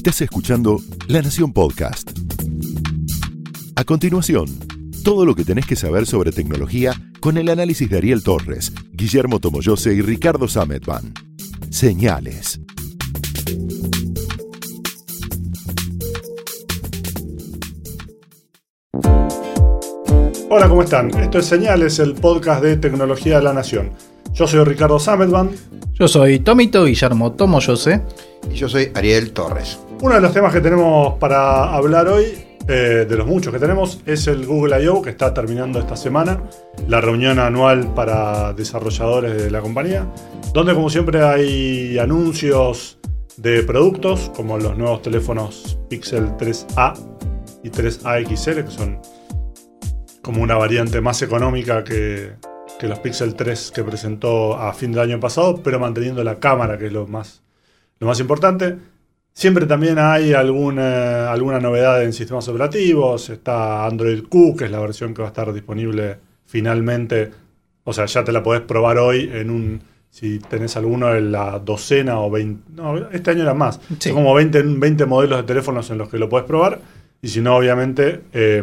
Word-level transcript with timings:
Estás 0.00 0.22
escuchando 0.22 0.80
La 1.08 1.20
Nación 1.20 1.52
Podcast. 1.52 2.10
A 3.76 3.84
continuación, 3.84 4.46
todo 5.04 5.26
lo 5.26 5.34
que 5.34 5.44
tenés 5.44 5.66
que 5.66 5.76
saber 5.76 6.06
sobre 6.06 6.32
tecnología 6.32 6.94
con 7.20 7.36
el 7.36 7.50
análisis 7.50 7.90
de 7.90 7.98
Ariel 7.98 8.22
Torres, 8.22 8.72
Guillermo 8.94 9.40
Tomoyose 9.40 9.92
y 9.92 10.00
Ricardo 10.00 10.48
Sametban. 10.48 11.12
Señales. 11.68 12.62
Hola, 20.48 20.66
¿cómo 20.66 20.82
están? 20.82 21.10
Esto 21.10 21.40
es 21.40 21.44
Señales, 21.44 21.98
el 21.98 22.14
podcast 22.14 22.62
de 22.62 22.78
Tecnología 22.78 23.36
de 23.36 23.42
la 23.42 23.52
Nación. 23.52 23.90
Yo 24.32 24.46
soy 24.46 24.64
Ricardo 24.64 24.98
Sametban. 24.98 25.50
Yo 25.92 26.08
soy 26.08 26.38
Tomito 26.38 26.86
Guillermo 26.86 27.32
Tomoyose. 27.32 28.00
Y 28.50 28.54
yo 28.54 28.66
soy 28.66 28.90
Ariel 28.94 29.32
Torres. 29.32 29.78
Uno 30.02 30.14
de 30.14 30.22
los 30.22 30.32
temas 30.32 30.50
que 30.50 30.62
tenemos 30.62 31.18
para 31.18 31.74
hablar 31.74 32.08
hoy, 32.08 32.24
eh, 32.66 33.04
de 33.06 33.16
los 33.18 33.26
muchos 33.26 33.52
que 33.52 33.58
tenemos, 33.58 34.00
es 34.06 34.26
el 34.28 34.46
Google 34.46 34.82
I.O. 34.82 35.02
que 35.02 35.10
está 35.10 35.34
terminando 35.34 35.78
esta 35.78 35.94
semana, 35.94 36.42
la 36.88 37.02
reunión 37.02 37.38
anual 37.38 37.92
para 37.92 38.54
desarrolladores 38.54 39.42
de 39.42 39.50
la 39.50 39.60
compañía, 39.60 40.10
donde 40.54 40.72
como 40.72 40.88
siempre 40.88 41.22
hay 41.22 41.98
anuncios 41.98 42.98
de 43.36 43.62
productos, 43.62 44.30
como 44.34 44.56
los 44.56 44.78
nuevos 44.78 45.02
teléfonos 45.02 45.78
Pixel 45.90 46.30
3A 46.38 46.94
y 47.62 47.68
3A 47.68 48.26
XL, 48.26 48.64
que 48.64 48.70
son 48.70 49.02
como 50.22 50.42
una 50.42 50.56
variante 50.56 51.02
más 51.02 51.20
económica 51.20 51.84
que, 51.84 52.36
que 52.78 52.88
los 52.88 53.00
Pixel 53.00 53.34
3 53.34 53.70
que 53.70 53.84
presentó 53.84 54.56
a 54.56 54.72
fin 54.72 54.92
del 54.92 55.02
año 55.02 55.20
pasado, 55.20 55.60
pero 55.62 55.78
manteniendo 55.78 56.24
la 56.24 56.40
cámara, 56.40 56.78
que 56.78 56.86
es 56.86 56.92
lo 56.92 57.06
más, 57.06 57.42
lo 57.98 58.06
más 58.06 58.18
importante. 58.18 58.78
Siempre 59.32 59.66
también 59.66 59.98
hay 59.98 60.32
alguna, 60.32 61.30
alguna 61.32 61.60
novedad 61.60 62.02
en 62.02 62.12
sistemas 62.12 62.46
operativos. 62.48 63.30
Está 63.30 63.86
Android 63.86 64.24
Q, 64.28 64.56
que 64.56 64.64
es 64.66 64.70
la 64.70 64.80
versión 64.80 65.14
que 65.14 65.22
va 65.22 65.28
a 65.28 65.30
estar 65.30 65.52
disponible 65.52 66.18
finalmente. 66.46 67.30
O 67.84 67.92
sea, 67.92 68.06
ya 68.06 68.22
te 68.24 68.32
la 68.32 68.42
podés 68.42 68.62
probar 68.62 68.98
hoy 68.98 69.30
en 69.32 69.50
un. 69.50 69.82
Si 70.10 70.40
tenés 70.40 70.76
alguno 70.76 71.14
en 71.14 71.30
la 71.32 71.58
docena 71.60 72.18
o 72.20 72.30
20. 72.30 72.72
No, 72.74 72.96
este 73.10 73.30
año 73.30 73.42
era 73.42 73.54
más. 73.54 73.80
Sí. 74.00 74.08
Son 74.10 74.14
como 74.14 74.34
20, 74.34 74.62
20 74.62 75.06
modelos 75.06 75.38
de 75.38 75.44
teléfonos 75.44 75.88
en 75.90 75.98
los 75.98 76.08
que 76.08 76.18
lo 76.18 76.28
podés 76.28 76.46
probar. 76.46 76.80
Y 77.22 77.28
si 77.28 77.40
no, 77.40 77.56
obviamente. 77.56 78.22
eh, 78.32 78.62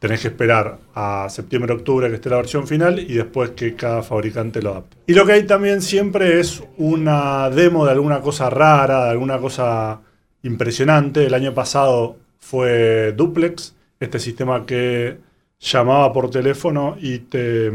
tenés 0.00 0.22
que 0.22 0.28
esperar 0.28 0.78
a 0.94 1.28
septiembre, 1.28 1.74
octubre 1.74 2.08
que 2.08 2.16
esté 2.16 2.30
la 2.30 2.36
versión 2.36 2.66
final 2.66 2.98
y 2.98 3.14
después 3.14 3.50
que 3.50 3.76
cada 3.76 4.02
fabricante 4.02 4.62
lo 4.62 4.70
adapte. 4.70 4.96
Y 5.06 5.14
lo 5.14 5.24
que 5.26 5.32
hay 5.32 5.42
también 5.44 5.82
siempre 5.82 6.40
es 6.40 6.64
una 6.78 7.50
demo 7.50 7.84
de 7.84 7.92
alguna 7.92 8.20
cosa 8.20 8.50
rara, 8.50 9.04
de 9.04 9.10
alguna 9.10 9.38
cosa 9.38 10.00
impresionante. 10.42 11.26
El 11.26 11.34
año 11.34 11.52
pasado 11.52 12.16
fue 12.38 13.12
Duplex, 13.12 13.74
este 14.00 14.18
sistema 14.18 14.64
que 14.64 15.18
llamaba 15.60 16.12
por 16.14 16.30
teléfono 16.30 16.96
y 16.98 17.18
te, 17.18 17.70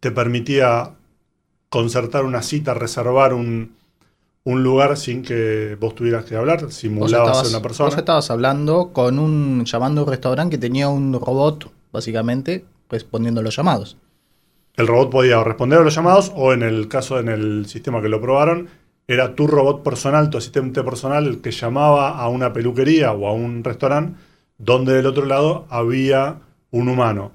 te 0.00 0.10
permitía 0.10 0.92
concertar 1.70 2.24
una 2.24 2.42
cita, 2.42 2.74
reservar 2.74 3.32
un, 3.32 3.74
un 4.46 4.62
lugar 4.62 4.96
sin 4.96 5.22
que 5.22 5.76
vos 5.80 5.96
tuvieras 5.96 6.24
que 6.24 6.36
hablar, 6.36 6.70
simulabas 6.70 7.30
estabas, 7.30 7.46
a 7.46 7.56
una 7.56 7.62
persona. 7.62 7.88
vos 7.88 7.98
estabas 7.98 8.30
hablando 8.30 8.92
con 8.92 9.18
un. 9.18 9.64
llamando 9.64 10.02
a 10.02 10.04
un 10.04 10.10
restaurante 10.10 10.56
que 10.56 10.60
tenía 10.60 10.88
un 10.88 11.12
robot, 11.12 11.68
básicamente, 11.92 12.64
respondiendo 12.88 13.40
a 13.40 13.44
los 13.44 13.56
llamados. 13.56 13.96
El 14.76 14.86
robot 14.86 15.10
podía 15.10 15.42
responder 15.42 15.80
a 15.80 15.82
los 15.82 15.96
llamados 15.96 16.32
o 16.36 16.52
en 16.52 16.62
el 16.62 16.86
caso 16.86 17.18
en 17.18 17.28
el 17.28 17.66
sistema 17.66 18.00
que 18.00 18.08
lo 18.08 18.20
probaron, 18.20 18.68
era 19.08 19.34
tu 19.34 19.48
robot 19.48 19.82
personal, 19.82 20.30
tu 20.30 20.38
asistente 20.38 20.84
personal, 20.84 21.26
el 21.26 21.40
que 21.40 21.50
llamaba 21.50 22.10
a 22.10 22.28
una 22.28 22.52
peluquería 22.52 23.10
o 23.12 23.26
a 23.26 23.32
un 23.32 23.64
restaurante 23.64 24.16
donde 24.58 24.94
del 24.94 25.06
otro 25.06 25.26
lado 25.26 25.66
había 25.70 26.36
un 26.70 26.88
humano. 26.88 27.32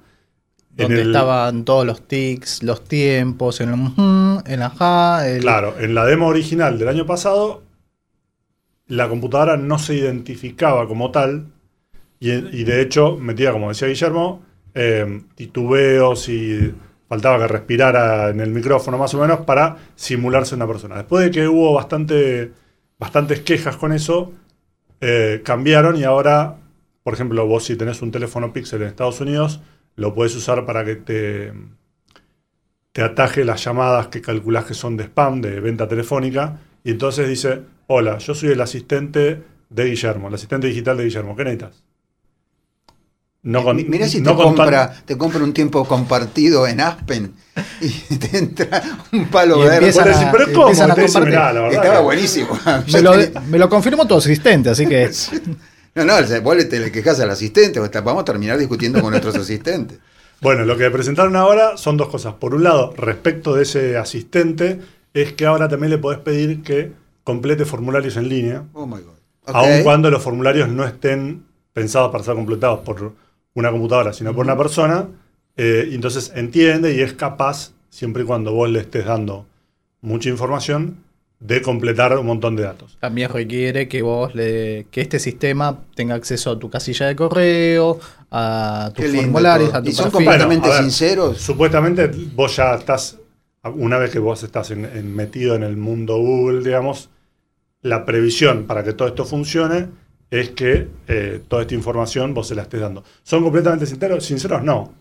En 0.76 0.84
Donde 0.84 1.02
el- 1.02 1.08
estaban 1.08 1.64
todos 1.64 1.86
los 1.86 2.06
tics, 2.08 2.62
los 2.62 2.84
tiempos, 2.84 3.60
el 3.60 3.72
ujú, 3.72 4.42
el 4.46 4.62
ajá, 4.62 5.28
el. 5.28 5.42
Claro, 5.42 5.74
en 5.78 5.94
la 5.94 6.06
demo 6.06 6.28
original 6.28 6.78
del 6.78 6.88
año 6.88 7.04
pasado, 7.06 7.62
la 8.86 9.08
computadora 9.08 9.56
no 9.56 9.78
se 9.78 9.94
identificaba 9.94 10.86
como 10.86 11.10
tal 11.10 11.46
y, 12.20 12.30
y 12.32 12.64
de 12.64 12.82
hecho 12.82 13.16
metía, 13.16 13.52
como 13.52 13.68
decía 13.70 13.88
Guillermo, 13.88 14.42
eh, 14.74 15.22
titubeos 15.34 16.28
y 16.28 16.74
faltaba 17.08 17.38
que 17.40 17.48
respirara 17.48 18.30
en 18.30 18.40
el 18.40 18.50
micrófono 18.50 18.98
más 18.98 19.14
o 19.14 19.20
menos 19.20 19.40
para 19.40 19.76
simularse 19.96 20.54
una 20.54 20.66
persona. 20.66 20.96
Después 20.96 21.24
de 21.24 21.30
que 21.30 21.48
hubo 21.48 21.74
bastante, 21.74 22.52
bastantes 22.98 23.40
quejas 23.40 23.76
con 23.76 23.92
eso, 23.92 24.32
eh, 25.00 25.42
cambiaron 25.44 25.96
y 25.96 26.04
ahora, 26.04 26.56
por 27.02 27.14
ejemplo, 27.14 27.46
vos 27.46 27.64
si 27.64 27.76
tenés 27.76 28.02
un 28.02 28.10
teléfono 28.12 28.52
Pixel 28.52 28.82
en 28.82 28.88
Estados 28.88 29.20
Unidos, 29.20 29.60
lo 29.96 30.14
puedes 30.14 30.34
usar 30.36 30.64
para 30.66 30.84
que 30.84 30.96
te, 30.96 31.52
te 32.92 33.02
ataje 33.02 33.44
las 33.44 33.64
llamadas 33.64 34.08
que 34.08 34.20
calculás 34.20 34.64
que 34.64 34.74
son 34.74 34.96
de 34.96 35.04
spam, 35.04 35.40
de 35.40 35.60
venta 35.60 35.88
telefónica, 35.88 36.58
y 36.84 36.90
entonces 36.92 37.28
dice, 37.28 37.62
hola, 37.86 38.18
yo 38.18 38.34
soy 38.34 38.50
el 38.50 38.60
asistente 38.60 39.42
de 39.70 39.84
Guillermo, 39.84 40.28
el 40.28 40.34
asistente 40.34 40.66
digital 40.66 40.96
de 40.96 41.04
Guillermo, 41.04 41.36
¿qué 41.36 41.44
necesitas? 41.44 41.82
No 43.44 43.64
con- 43.64 43.74
Mi- 43.76 43.84
Mirá 43.84 44.06
si 44.06 44.20
no 44.20 44.30
te, 44.30 44.36
con 44.36 44.54
tan- 44.54 44.66
compra, 44.66 44.94
te 45.04 45.18
compra 45.18 45.42
un 45.42 45.52
tiempo 45.52 45.84
compartido 45.84 46.64
en 46.68 46.80
Aspen 46.80 47.32
y 47.80 47.88
te 48.18 48.38
entra 48.38 48.80
un 49.12 49.26
palo 49.26 49.56
Y 49.58 49.62
verde. 49.62 49.76
empiezan 49.88 50.08
a- 50.28 50.30
pero 50.32 50.44
¿cómo? 50.52 50.60
empiezan 50.68 50.90
a 50.90 50.94
Te 50.94 51.00
dice, 51.02 51.12
compartir. 51.14 51.38
"Mirá, 51.38 51.52
la 51.52 51.60
verdad 51.62 51.84
Estaba 51.84 52.00
buenísimo. 52.02 52.58
Me 52.92 53.00
lo, 53.02 53.12
me 53.48 53.58
lo 53.58 53.68
confirmó 53.68 54.06
tu 54.06 54.14
asistente, 54.16 54.70
así 54.70 54.86
que. 54.86 55.10
No, 55.94 56.04
no, 56.04 56.40
vos 56.42 56.56
le- 56.56 56.64
te 56.64 56.80
le 56.80 56.90
quejas 56.90 57.20
al 57.20 57.30
asistente, 57.30 57.78
vamos 57.80 58.22
a 58.22 58.24
terminar 58.24 58.58
discutiendo 58.58 59.00
con 59.00 59.10
nuestros 59.10 59.36
asistentes. 59.44 59.98
Bueno, 60.40 60.64
lo 60.64 60.76
que 60.76 60.90
presentaron 60.90 61.36
ahora 61.36 61.76
son 61.76 61.96
dos 61.96 62.08
cosas. 62.08 62.34
Por 62.34 62.54
un 62.54 62.64
lado, 62.64 62.92
respecto 62.96 63.54
de 63.54 63.62
ese 63.62 63.96
asistente, 63.96 64.80
es 65.14 65.32
que 65.34 65.46
ahora 65.46 65.68
también 65.68 65.90
le 65.90 65.98
podés 65.98 66.18
pedir 66.18 66.62
que 66.62 66.92
complete 67.24 67.64
formularios 67.64 68.16
en 68.16 68.28
línea, 68.28 68.64
Oh 68.72 68.86
my 68.86 69.00
God. 69.00 69.12
Aun 69.46 69.82
cuando 69.82 70.10
los 70.10 70.22
formularios 70.22 70.68
no 70.68 70.84
estén 70.84 71.44
pensados 71.72 72.10
para 72.10 72.24
ser 72.24 72.34
completados 72.34 72.80
por 72.80 73.12
una 73.54 73.70
computadora, 73.70 74.12
sino 74.12 74.34
por 74.34 74.44
una 74.44 74.56
persona. 74.56 75.06
eh, 75.56 75.90
entonces 75.92 76.32
entiende 76.34 76.94
y 76.94 77.00
es 77.02 77.12
capaz, 77.12 77.72
siempre 77.90 78.22
y 78.22 78.26
cuando 78.26 78.52
vos 78.52 78.70
le 78.70 78.80
estés 78.80 79.04
dando 79.04 79.46
mucha 80.00 80.28
información, 80.30 81.01
de 81.44 81.60
completar 81.60 82.16
un 82.16 82.26
montón 82.26 82.54
de 82.56 82.62
datos. 82.62 82.96
También 83.00 83.28
requiere 83.30 83.88
que 83.88 84.00
vos 84.02 84.34
le, 84.34 84.86
que 84.90 85.00
este 85.00 85.18
sistema 85.18 85.80
tenga 85.94 86.14
acceso 86.14 86.52
a 86.52 86.58
tu 86.58 86.70
casilla 86.70 87.06
de 87.06 87.16
correo, 87.16 87.98
a 88.30 88.90
tus 88.94 89.06
formularios, 89.06 89.70
todo. 89.70 89.78
a 89.78 89.82
tu 89.82 89.90
¿Y 89.90 89.92
son 89.92 90.10
completamente 90.10 90.68
Bueno, 90.68 90.74
a 90.74 90.82
ver, 90.82 90.90
sinceros? 90.90 91.38
Supuestamente 91.38 92.10
vos 92.34 92.54
ya 92.56 92.74
estás, 92.76 93.18
una 93.74 93.98
vez 93.98 94.10
que 94.12 94.20
vos 94.20 94.42
estás 94.42 94.70
en- 94.70 94.84
en- 94.84 95.14
metido 95.14 95.54
en 95.56 95.64
el 95.64 95.76
mundo 95.76 96.16
Google, 96.18 96.62
digamos, 96.62 97.10
la 97.82 98.04
previsión 98.04 98.64
para 98.66 98.84
que 98.84 98.92
todo 98.92 99.08
esto 99.08 99.24
funcione 99.24 99.88
es 100.30 100.50
que 100.50 100.88
eh, 101.08 101.40
toda 101.48 101.62
esta 101.62 101.74
información 101.74 102.32
vos 102.34 102.46
se 102.48 102.54
la 102.54 102.62
estés 102.62 102.80
dando. 102.80 103.02
¿Son 103.24 103.42
completamente 103.42 103.84
sinceros? 103.86 104.24
Sinceros, 104.24 104.62
no. 104.62 104.92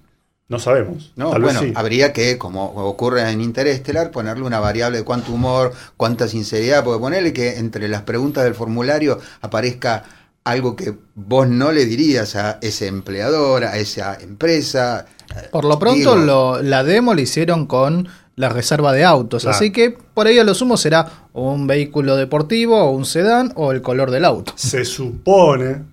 No 0.52 0.60
sabemos. 0.60 1.14
No, 1.16 1.32
Tal 1.32 1.42
vez 1.42 1.54
bueno, 1.54 1.68
sí. 1.68 1.74
habría 1.78 2.12
que, 2.12 2.38
como 2.38 2.66
ocurre 2.86 3.30
en 3.32 3.40
Interestelar, 3.40 4.12
ponerle 4.12 4.44
una 4.44 4.60
variable 4.60 4.98
de 5.00 5.04
cuánto 5.06 5.32
humor, 5.32 5.72
cuánta 5.96 6.28
sinceridad, 6.28 6.84
porque 6.84 7.00
ponerle 7.00 7.32
que 7.32 7.58
entre 7.58 7.88
las 7.88 8.02
preguntas 8.02 8.44
del 8.44 8.54
formulario 8.54 9.18
aparezca 9.40 10.04
algo 10.44 10.76
que 10.76 10.94
vos 11.16 11.48
no 11.48 11.72
le 11.72 11.86
dirías 11.86 12.36
a 12.36 12.58
ese 12.62 12.88
empleador, 12.88 13.64
a 13.64 13.78
esa 13.78 14.16
empresa. 14.20 15.06
Por 15.52 15.64
lo 15.64 15.80
pronto, 15.80 16.18
lo- 16.18 16.62
la 16.62 16.84
demo 16.84 17.14
la 17.14 17.22
hicieron 17.22 17.66
con 17.66 18.10
la 18.36 18.50
reserva 18.50 18.92
de 18.92 19.06
autos, 19.06 19.44
Claro. 19.44 19.56
así 19.56 19.72
que 19.72 19.92
por 19.92 20.28
ahí 20.28 20.38
a 20.40 20.44
lo 20.44 20.54
sumo 20.54 20.76
será 20.76 21.28
un 21.34 21.68
vehículo 21.68 22.16
deportivo 22.18 22.78
o 22.84 22.92
un 22.92 23.06
sedán 23.06 23.54
o 23.56 23.72
el 23.72 23.82
color 23.82 24.12
del 24.12 24.26
auto. 24.26 24.52
Se 24.56 24.84
supone, 24.84 25.84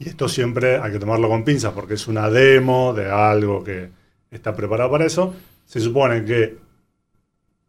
y 0.00 0.08
esto 0.08 0.28
siempre 0.28 0.78
hay 0.78 0.92
que 0.92 0.98
tomarlo 0.98 1.28
con 1.28 1.44
pinzas 1.44 1.74
porque 1.74 1.94
es 1.94 2.08
una 2.08 2.30
demo 2.30 2.94
de 2.94 3.10
algo 3.10 3.62
que 3.62 3.90
está 4.30 4.56
preparado 4.56 4.90
para 4.90 5.04
eso, 5.04 5.34
se 5.66 5.78
supone 5.78 6.24
que 6.24 6.56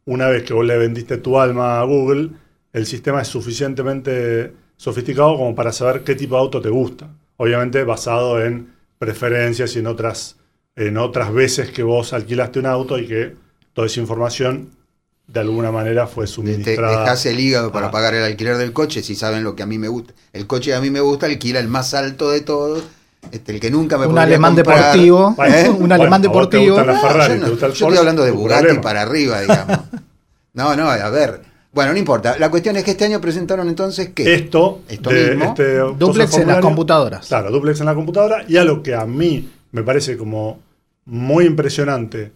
una 0.06 0.30
vez 0.30 0.44
que 0.44 0.54
vos 0.54 0.66
le 0.66 0.78
vendiste 0.78 1.18
tu 1.18 1.38
alma 1.38 1.82
a 1.82 1.84
Google, 1.84 2.30
el 2.72 2.86
sistema 2.86 3.22
es 3.22 3.28
suficientemente 3.28 4.54
sofisticado 4.78 5.36
como 5.36 5.54
para 5.54 5.74
saber 5.74 6.04
qué 6.06 6.16
tipo 6.16 6.36
de 6.36 6.42
auto 6.42 6.62
te 6.62 6.70
gusta. 6.70 7.10
Obviamente 7.36 7.84
basado 7.84 8.42
en 8.42 8.74
preferencias 8.98 9.76
y 9.76 9.80
en 9.80 9.88
otras, 9.88 10.38
en 10.78 10.98
otras 10.98 11.34
veces 11.34 11.70
que 11.72 11.84
vos 11.84 12.14
alquilaste 12.14 12.60
un 12.60 12.66
auto 12.66 12.98
y 12.98 13.08
que 13.08 13.36
toda 13.74 13.88
esa 13.88 14.00
información 14.00 14.70
de 15.32 15.40
alguna 15.40 15.72
manera 15.72 16.08
fue 16.08 16.26
Te 16.26 16.32
suministrada. 16.32 17.02
dejas 17.02 17.26
el 17.26 17.40
hígado 17.40 17.72
para 17.72 17.88
Ah. 17.88 17.92
pagar 17.92 18.14
el 18.16 18.24
alquiler 18.24 18.58
del 18.58 18.74
coche, 18.74 19.02
si 19.02 19.16
saben 19.16 19.44
lo 19.44 19.56
que 19.56 19.64
a 19.64 19.66
mí 19.66 19.78
me 19.78 19.88
gusta. 19.88 20.14
El 20.34 20.46
coche 20.48 20.72
que 20.72 20.76
a 20.76 20.82
mí 20.82 20.90
me 20.90 21.00
gusta 21.00 21.26
alquila 21.28 21.60
el 21.60 21.68
más 21.68 21.94
alto 21.94 22.30
de 22.32 22.42
todos, 22.42 22.84
este, 23.32 23.54
el 23.54 23.60
que 23.60 23.72
nunca 23.72 23.98
me 23.98 24.08
Un 24.08 24.18
alemán 24.18 24.56
comprar. 24.56 24.78
deportivo, 24.78 25.34
Bueno, 25.38 25.72
un 25.72 25.80
bueno, 25.80 25.96
alemán 25.96 26.20
a 26.20 26.22
te 26.22 26.28
deportivo. 26.28 26.84
No, 26.84 27.02
Ferrari, 27.02 27.34
yo 27.36 27.40
no- 27.40 27.46
te 27.46 27.52
gusta 27.52 27.66
el 27.68 27.72
yo 27.74 27.86
estoy 27.88 27.98
hablando 28.00 28.24
de 28.24 28.32
Bugatti 28.32 28.62
problema. 28.62 28.82
para 28.82 29.02
arriba, 29.04 29.42
digamos. 29.42 29.80
No, 30.54 30.76
no, 30.76 30.90
a 30.90 31.10
ver, 31.10 31.42
Bueno, 31.74 31.94
no 31.94 31.98
importa. 32.00 32.36
La 32.38 32.52
cuestión 32.52 32.76
es 32.76 32.84
que 32.84 32.92
este 32.92 33.06
año 33.06 33.22
presentaron 33.22 33.70
entonces 33.70 34.10
que 34.10 34.34
Esto, 34.36 34.82
Esto 34.90 35.10
de- 35.10 35.30
mismo. 35.30 35.46
este 35.58 35.78
Duplex 35.98 36.38
en 36.40 36.48
las 36.50 36.60
computadoras. 36.60 37.26
Claro, 37.28 37.50
duplex 37.50 37.80
en 37.80 37.86
la 37.86 37.96
computadora. 37.96 38.44
Y 38.46 38.58
algo 38.58 38.84
que 38.84 38.94
a 38.94 39.06
mí 39.06 39.50
me 39.72 39.82
parece 39.82 40.18
como 40.18 40.60
muy 41.06 41.46
impresionante, 41.46 42.34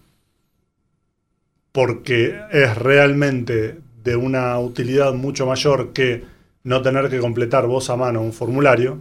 porque 1.76 2.40
es 2.54 2.78
realmente 2.78 3.78
de 4.02 4.16
una 4.16 4.58
utilidad 4.60 5.14
mucho 5.14 5.46
mayor 5.46 5.92
que 5.92 6.24
no 6.64 6.82
tener 6.82 7.10
que 7.10 7.20
completar 7.20 7.68
vos 7.68 7.90
a 7.90 7.98
mano 7.98 8.22
un 8.22 8.32
formulario, 8.32 9.00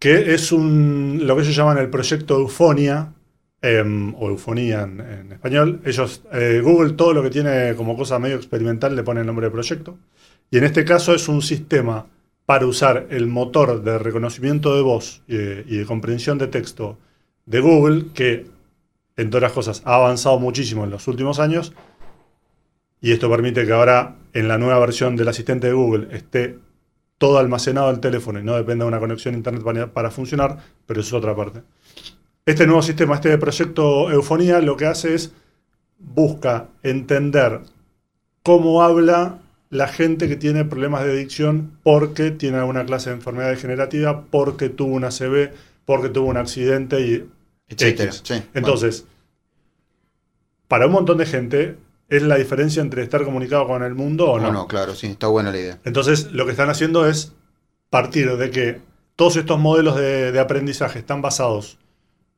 que 0.00 0.34
es 0.34 0.50
lo 0.50 1.36
que 1.36 1.42
ellos 1.42 1.54
llaman 1.54 1.78
el 1.78 1.90
proyecto 1.90 2.40
Eufonia, 2.40 3.12
em, 3.60 4.12
o 4.16 4.30
Eufonía 4.30 4.82
en, 4.82 5.30
español. 5.30 5.80
Eh, 5.84 6.60
Google, 6.60 6.94
todo 6.94 7.12
lo 7.12 7.22
que 7.22 7.30
tiene 7.30 7.76
como 7.76 7.96
cosa 7.96 8.18
medio 8.18 8.34
experimental 8.34 8.96
le 8.96 9.04
pone 9.04 9.20
el 9.20 9.26
nombre 9.26 9.46
de 9.46 9.52
proyecto. 9.52 9.96
Y 10.50 10.58
en 10.58 10.64
este 10.64 10.84
caso 10.84 11.14
es 11.14 11.28
un 11.28 11.40
sistema 11.40 12.04
para 12.46 12.66
usar 12.66 13.06
el 13.10 13.28
motor 13.28 13.84
de 13.84 13.96
reconocimiento 13.96 14.74
de 14.74 14.82
voz 14.82 15.22
y 15.28 15.36
de, 15.36 15.64
y 15.68 15.76
de 15.76 15.86
comprensión 15.86 16.36
de 16.38 16.48
texto 16.48 16.98
de 17.46 17.60
Google, 17.60 18.06
que 18.12 18.46
en 19.16 19.30
todas 19.30 19.42
las 19.42 19.52
cosas 19.52 19.82
ha 19.84 19.96
avanzado 19.96 20.38
muchísimo 20.38 20.84
en 20.84 20.90
los 20.90 21.06
últimos 21.08 21.38
años. 21.38 21.72
Y 23.00 23.12
esto 23.12 23.28
permite 23.30 23.66
que 23.66 23.72
ahora 23.72 24.16
en 24.32 24.48
la 24.48 24.58
nueva 24.58 24.78
versión 24.78 25.16
del 25.16 25.28
asistente 25.28 25.66
de 25.66 25.72
Google 25.72 26.08
esté 26.16 26.58
todo 27.18 27.38
almacenado 27.38 27.88
en 27.88 27.96
el 27.96 28.00
teléfono 28.00 28.40
y 28.40 28.44
no 28.44 28.56
dependa 28.56 28.84
de 28.84 28.88
una 28.88 29.00
conexión 29.00 29.34
a 29.34 29.36
internet 29.36 29.62
para, 29.62 29.92
para 29.92 30.10
funcionar, 30.10 30.58
pero 30.86 31.00
eso 31.00 31.08
es 31.16 31.22
otra 31.22 31.36
parte. 31.36 31.62
Este 32.44 32.66
nuevo 32.66 32.82
sistema, 32.82 33.14
este 33.14 33.36
proyecto 33.38 34.10
Eufonía, 34.10 34.60
lo 34.60 34.76
que 34.76 34.86
hace 34.86 35.14
es 35.14 35.32
busca 35.98 36.68
entender 36.82 37.60
cómo 38.42 38.82
habla 38.82 39.38
la 39.70 39.88
gente 39.88 40.28
que 40.28 40.36
tiene 40.36 40.64
problemas 40.64 41.04
de 41.04 41.12
adicción 41.12 41.78
porque 41.82 42.30
tiene 42.30 42.58
alguna 42.58 42.84
clase 42.84 43.10
de 43.10 43.16
enfermedad 43.16 43.50
degenerativa, 43.50 44.24
porque 44.30 44.68
tuvo 44.68 44.94
una 44.94 45.10
CB, 45.10 45.52
porque 45.86 46.08
tuvo 46.08 46.28
un 46.28 46.36
accidente 46.36 47.00
y 47.00 47.28
etcétera. 47.72 48.10
X. 48.10 48.22
Sí, 48.24 48.42
Entonces, 48.54 49.06
para 50.68 50.86
un 50.86 50.92
montón 50.92 51.18
de 51.18 51.26
gente 51.26 51.76
es 52.08 52.22
la 52.22 52.36
diferencia 52.36 52.82
entre 52.82 53.02
estar 53.02 53.24
comunicado 53.24 53.66
con 53.66 53.82
el 53.82 53.94
mundo 53.94 54.26
o 54.28 54.32
bueno, 54.32 54.48
no. 54.48 54.52
no, 54.60 54.66
claro, 54.66 54.94
sí, 54.94 55.06
está 55.08 55.28
buena 55.28 55.50
la 55.50 55.58
idea. 55.58 55.78
Entonces, 55.84 56.32
lo 56.32 56.44
que 56.44 56.50
están 56.52 56.68
haciendo 56.70 57.06
es 57.06 57.32
partir 57.90 58.36
de 58.36 58.50
que 58.50 58.80
todos 59.16 59.36
estos 59.36 59.58
modelos 59.58 59.96
de, 59.96 60.32
de 60.32 60.40
aprendizaje 60.40 60.98
están 60.98 61.22
basados 61.22 61.78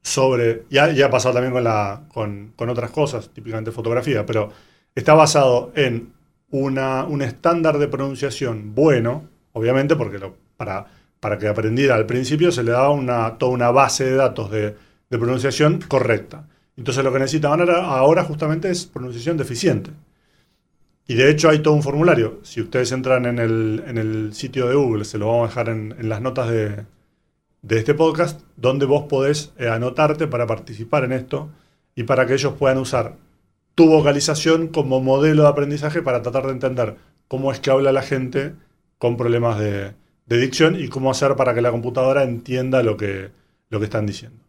sobre, 0.02 0.64
ya, 0.70 0.90
ya 0.92 1.06
ha 1.06 1.10
pasado 1.10 1.34
también 1.34 1.52
con, 1.52 1.64
la, 1.64 2.02
con, 2.12 2.52
con 2.56 2.68
otras 2.68 2.90
cosas, 2.90 3.30
típicamente 3.30 3.72
fotografía, 3.72 4.26
pero 4.26 4.50
está 4.94 5.14
basado 5.14 5.72
en 5.74 6.12
una, 6.50 7.04
un 7.04 7.22
estándar 7.22 7.78
de 7.78 7.88
pronunciación 7.88 8.74
bueno, 8.74 9.24
obviamente, 9.52 9.96
porque 9.96 10.18
lo- 10.18 10.36
para, 10.56 10.86
para 11.20 11.38
que 11.38 11.48
aprendiera 11.48 11.94
al 11.94 12.06
principio 12.06 12.52
se 12.52 12.62
le 12.62 12.72
daba 12.72 12.90
una, 12.90 13.38
toda 13.38 13.52
una 13.52 13.70
base 13.70 14.04
de 14.04 14.14
datos 14.16 14.50
de, 14.50 14.76
de 15.14 15.18
pronunciación 15.20 15.80
correcta. 15.86 16.48
Entonces 16.76 17.04
lo 17.04 17.12
que 17.12 17.20
necesitan 17.20 17.60
ahora, 17.70 18.24
justamente 18.24 18.68
es 18.68 18.84
pronunciación 18.84 19.36
deficiente. 19.36 19.92
Y 21.06 21.14
de 21.14 21.30
hecho 21.30 21.48
hay 21.48 21.60
todo 21.60 21.72
un 21.72 21.84
formulario. 21.84 22.40
Si 22.42 22.60
ustedes 22.60 22.90
entran 22.90 23.24
en 23.26 23.38
el, 23.38 23.84
en 23.86 23.96
el 23.96 24.34
sitio 24.34 24.66
de 24.66 24.74
Google, 24.74 25.04
se 25.04 25.18
lo 25.18 25.28
vamos 25.28 25.44
a 25.44 25.48
dejar 25.50 25.68
en, 25.68 25.94
en 25.96 26.08
las 26.08 26.20
notas 26.20 26.50
de, 26.50 26.84
de 27.62 27.78
este 27.78 27.94
podcast, 27.94 28.40
donde 28.56 28.86
vos 28.86 29.04
podés 29.04 29.52
eh, 29.56 29.68
anotarte 29.68 30.26
para 30.26 30.48
participar 30.48 31.04
en 31.04 31.12
esto 31.12 31.48
y 31.94 32.02
para 32.02 32.26
que 32.26 32.34
ellos 32.34 32.54
puedan 32.54 32.78
usar 32.78 33.14
tu 33.76 33.86
vocalización 33.86 34.66
como 34.66 35.00
modelo 35.00 35.44
de 35.44 35.48
aprendizaje 35.48 36.02
para 36.02 36.22
tratar 36.22 36.46
de 36.46 36.54
entender 36.54 36.96
cómo 37.28 37.52
es 37.52 37.60
que 37.60 37.70
habla 37.70 37.92
la 37.92 38.02
gente 38.02 38.54
con 38.98 39.16
problemas 39.16 39.60
de, 39.60 39.92
de 40.26 40.38
dicción 40.38 40.74
y 40.74 40.88
cómo 40.88 41.12
hacer 41.12 41.36
para 41.36 41.54
que 41.54 41.62
la 41.62 41.70
computadora 41.70 42.24
entienda 42.24 42.82
lo 42.82 42.96
que, 42.96 43.30
lo 43.70 43.78
que 43.78 43.84
están 43.84 44.06
diciendo. 44.06 44.43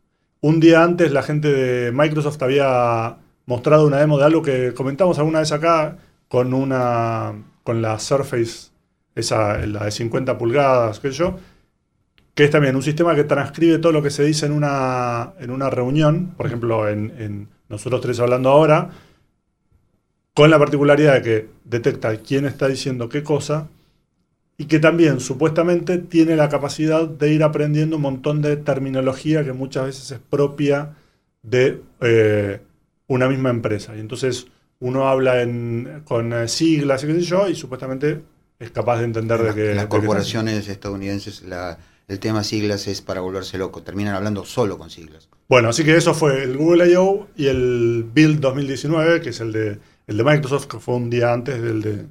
Un 0.45 0.59
día 0.59 0.83
antes 0.83 1.11
la 1.11 1.23
gente 1.23 1.51
de 1.51 1.91
Microsoft 1.91 2.39
había 2.43 3.17
mostrado 3.47 3.87
una 3.87 3.97
demo 3.97 4.19
de 4.19 4.25
algo 4.25 4.43
que 4.43 4.75
comentamos 4.75 5.17
alguna 5.17 5.39
vez 5.39 5.51
acá 5.51 5.97
con 6.27 6.53
una 6.53 7.33
con 7.63 7.81
la 7.81 7.97
Surface, 7.97 8.69
esa, 9.15 9.57
la 9.65 9.85
de 9.85 9.91
50 9.91 10.37
pulgadas, 10.37 10.99
qué 10.99 11.11
sé 11.11 11.17
yo, 11.17 11.39
que 12.35 12.43
es 12.43 12.51
también 12.51 12.75
un 12.75 12.83
sistema 12.83 13.15
que 13.15 13.23
transcribe 13.23 13.79
todo 13.79 13.91
lo 13.91 14.03
que 14.03 14.11
se 14.11 14.23
dice 14.23 14.45
en 14.45 14.51
una, 14.51 15.33
en 15.39 15.49
una 15.49 15.71
reunión, 15.71 16.35
por 16.37 16.45
ejemplo, 16.45 16.87
en, 16.87 17.11
en 17.17 17.49
nosotros 17.67 18.01
tres 18.01 18.19
hablando 18.19 18.51
ahora, 18.51 18.91
con 20.35 20.51
la 20.51 20.59
particularidad 20.59 21.15
de 21.15 21.21
que 21.23 21.49
detecta 21.63 22.15
quién 22.17 22.45
está 22.45 22.67
diciendo 22.67 23.09
qué 23.09 23.23
cosa 23.23 23.67
y 24.57 24.65
que 24.65 24.79
también 24.79 25.19
supuestamente 25.19 25.97
tiene 25.97 26.35
la 26.35 26.49
capacidad 26.49 27.07
de 27.07 27.33
ir 27.33 27.43
aprendiendo 27.43 27.97
un 27.97 28.01
montón 28.03 28.41
de 28.41 28.55
terminología 28.57 29.43
que 29.43 29.53
muchas 29.53 29.85
veces 29.85 30.11
es 30.11 30.19
propia 30.19 30.95
de 31.43 31.81
eh, 32.01 32.61
una 33.07 33.27
misma 33.27 33.49
empresa. 33.49 33.95
Y 33.95 33.99
entonces 33.99 34.47
uno 34.79 35.07
habla 35.07 35.41
en- 35.41 36.01
con 36.05 36.31
eh, 36.33 36.47
siglas 36.47 37.03
y 37.03 37.07
qué 37.07 37.13
sé 37.15 37.21
yo, 37.21 37.49
y 37.49 37.55
supuestamente 37.55 38.21
es 38.59 38.71
capaz 38.71 38.99
de 38.99 39.05
entender 39.05 39.41
de 39.41 39.49
En 39.49 39.55
que... 39.55 39.61
de 39.61 39.67
qué 39.69 39.75
las 39.75 39.85
corporaciones 39.87 40.67
estadounidenses, 40.67 41.43
la- 41.43 41.77
el 42.07 42.19
tema 42.19 42.43
siglas 42.43 42.87
es 42.87 43.01
para 43.01 43.19
volverse 43.21 43.57
loco. 43.57 43.81
Terminan 43.81 44.13
hablando 44.15 44.45
solo 44.45 44.77
con 44.77 44.89
siglas. 44.89 45.27
Bueno, 45.49 45.69
así 45.69 45.83
que 45.83 45.95
eso 45.97 46.13
fue 46.13 46.43
el 46.43 46.55
Google 46.55 46.89
I.O. 46.91 47.27
y 47.35 47.47
el 47.47 48.05
Build 48.13 48.39
2019, 48.39 49.21
que 49.21 49.29
es 49.29 49.39
el 49.41 49.51
de, 49.51 49.79
el 50.07 50.17
de 50.17 50.23
Microsoft, 50.23 50.67
que 50.67 50.79
fue 50.79 50.95
un 50.95 51.09
día 51.09 51.33
antes 51.33 51.61
del 51.61 51.81
de, 51.81 52.05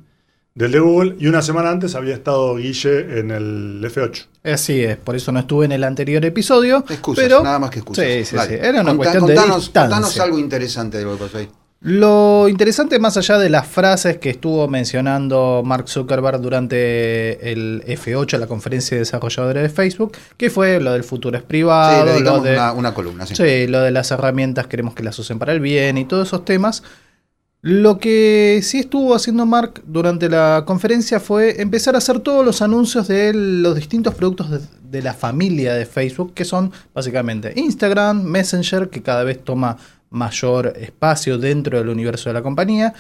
del 0.57 0.71
de 0.71 0.79
Google, 0.79 1.17
y 1.19 1.27
una 1.27 1.43
semana 1.43 1.71
antes 1.71 1.97
había 1.97 2.15
estado 2.15 2.55
Guille 2.55 3.19
en 3.19 3.33
el 3.33 3.81
F8. 3.85 4.27
Así 4.45 4.85
es, 4.85 4.97
por 4.97 5.17
eso 5.17 5.33
no 5.33 5.41
estuve 5.41 5.65
en 5.65 5.73
el 5.73 5.83
anterior 5.83 6.25
episodio. 6.25 6.85
Excusas, 6.89 7.25
pero 7.25 7.43
nada 7.43 7.59
más 7.59 7.71
que 7.71 7.81
excusas. 7.81 8.05
Sí, 8.05 8.25
sí, 8.25 8.37
Dale. 8.37 8.51
sí. 8.51 8.55
Era 8.65 8.81
una 8.83 8.93
Contá- 8.93 8.97
cuestión 8.97 9.21
contanos, 9.25 9.49
de 9.49 9.61
distancia. 9.63 9.81
contanos 9.97 10.21
algo 10.21 10.39
interesante 10.39 10.99
de 10.99 11.05
lo 11.05 11.13
que 11.19 11.25
pasó 11.25 11.39
ahí. 11.39 11.49
Lo 11.81 12.49
interesante, 12.49 12.99
más 13.01 13.17
allá 13.17 13.37
de 13.37 13.51
las 13.51 13.67
frases 13.67 14.17
que 14.19 14.31
estuvo 14.31 14.69
mencionando 14.69 15.63
Mark 15.65 15.89
Zuckerberg 15.89 16.41
durante 16.41 17.53
el 17.53 17.83
F8, 17.87 18.39
la 18.39 18.47
conferencia 18.47 18.95
de 18.95 19.01
desarrolladores 19.01 19.63
de 19.65 19.69
Facebook, 19.69 20.13
que 20.39 20.49
fue 20.51 20.81
lo 20.81 20.93
del 20.93 21.05
futuro 21.05 21.37
es 21.37 21.43
Sí, 21.43 21.49
privado, 21.49 22.05
le 22.05 22.11
lo 22.11 22.15
dedicamos 22.15 22.45
de, 22.45 22.53
una, 22.55 22.73
una 22.73 22.95
columna. 22.95 23.27
Sí. 23.27 23.35
sí, 23.35 23.67
lo 23.67 23.81
de 23.83 23.91
las 23.91 24.11
herramientas 24.13 24.67
queremos 24.69 24.95
que 24.95 25.03
las 25.03 25.19
usen 25.19 25.39
para 25.39 25.53
el 25.53 25.61
bien 25.61 25.99
y 25.99 26.05
todos 26.07 26.29
esos 26.29 26.45
temas. 26.45 26.85
Lo 27.67 27.97
que 27.97 28.61
sí 28.63 28.81
estuvo 28.81 29.15
haciendo 29.15 29.47
Mark 29.47 29.83
durante 29.87 30.29
la 30.29 30.65
conferencia 30.67 31.19
fue 31.19 31.63
empezar 31.63 31.95
a 31.95 31.99
hacer 31.99 32.21
todos 32.21 32.45
los 32.45 32.61
anuncios 32.61 33.09
de 33.09 33.33
los 33.33 33.75
distintos 33.75 34.15
productos 34.15 34.51
de, 34.83 35.01
la 35.01 35.15
familia 35.15 35.73
de 35.73 35.87
Facebook, 35.87 36.35
que 36.35 36.45
son 36.45 36.73
básicamente 36.93 37.55
Instagram, 37.57 38.23
Messenger, 38.23 38.91
que 38.91 39.01
cada 39.01 39.25
vez 39.25 39.43
toma 39.43 39.79
mayor 40.11 40.75
espacio 40.77 41.39
dentro 41.39 41.79
del 41.79 41.89
universo 41.89 42.29
de 42.29 42.35
la 42.35 42.43
compañía, 42.43 42.93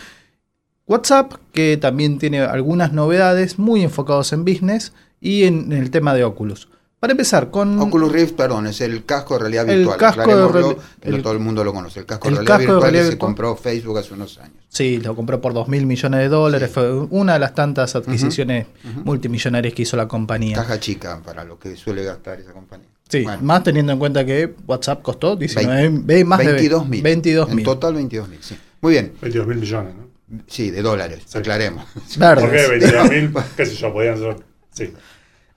WhatsApp, 0.86 1.34
que 1.52 1.76
también 1.76 2.16
tiene 2.16 2.40
algunas 2.40 2.94
novedades 2.94 3.58
muy 3.58 3.82
enfocados 3.82 4.32
en 4.32 4.46
business, 4.46 4.94
y 5.20 5.44
en 5.44 5.72
el 5.72 5.90
tema 5.90 6.14
de 6.14 6.24
Oculus. 6.24 6.68
Para 7.04 7.12
empezar 7.12 7.50
con... 7.50 7.78
Oculus 7.80 8.10
Rift, 8.10 8.32
perdón, 8.34 8.66
es 8.66 8.80
el 8.80 9.04
casco 9.04 9.34
de 9.34 9.40
realidad 9.40 9.68
El 9.68 9.80
virtual. 9.80 9.98
casco 9.98 10.20
de 10.20 10.22
aclarémoslo, 10.32 10.70
reali- 10.70 10.82
pero 11.00 11.16
el- 11.16 11.22
todo 11.22 11.32
el 11.34 11.38
mundo 11.38 11.62
lo 11.62 11.74
conoce. 11.74 12.00
El 12.00 12.06
casco 12.06 12.28
el 12.28 12.34
de 12.36 12.40
realidad 12.40 12.56
casco 12.56 12.72
de 12.72 12.80
virtual 12.80 13.04
que 13.04 13.10
se 13.12 13.18
compró 13.18 13.56
Facebook 13.56 13.98
hace 13.98 14.14
unos 14.14 14.38
años. 14.38 14.54
Sí, 14.70 14.96
lo 15.02 15.14
compró 15.14 15.38
por 15.38 15.52
2 15.52 15.68
mil 15.68 15.84
millones 15.84 16.20
de 16.20 16.28
dólares. 16.28 16.70
Fue 16.72 16.90
una 17.10 17.34
de 17.34 17.40
las 17.40 17.54
tantas 17.54 17.94
adquisiciones 17.94 18.68
multimillonarias 19.04 19.74
que 19.74 19.82
hizo 19.82 19.98
la 19.98 20.08
compañía. 20.08 20.56
Caja 20.56 20.80
chica 20.80 21.20
para 21.22 21.44
lo 21.44 21.58
que 21.58 21.76
suele 21.76 22.04
gastar 22.04 22.40
esa 22.40 22.52
compañía. 22.54 22.86
Sí, 23.06 23.22
Bueno, 23.24 23.42
más 23.42 23.62
teniendo 23.62 23.92
en 23.92 23.98
cuenta 23.98 24.24
que 24.24 24.54
WhatsApp 24.66 25.02
costó 25.02 25.36
19, 25.36 25.82
Vein- 25.90 26.06
ve- 26.06 26.24
más 26.24 26.38
22 26.42 26.84
de 26.84 26.88
mil. 26.88 27.02
22 27.02 27.50
En 27.50 27.62
total 27.64 27.92
22 27.96 28.28
mil, 28.30 28.38
sí. 28.42 28.56
Muy 28.80 28.92
bien. 28.94 29.12
22 29.20 29.46
mil 29.46 29.58
millones, 29.58 29.94
¿no? 29.94 30.38
Sí, 30.46 30.70
de 30.70 30.80
dólares, 30.80 31.20
Sí. 31.26 31.36
aclaremos. 31.36 31.84
Verdes. 32.16 32.44
¿Por 32.46 32.50
qué 32.54 32.66
22 32.66 33.10
mil? 33.10 33.34
¿Qué 33.58 33.66
sé 33.66 33.74
yo? 33.74 33.92
Podían 33.92 34.16
ser... 34.18 34.36
Sí. 34.72 34.90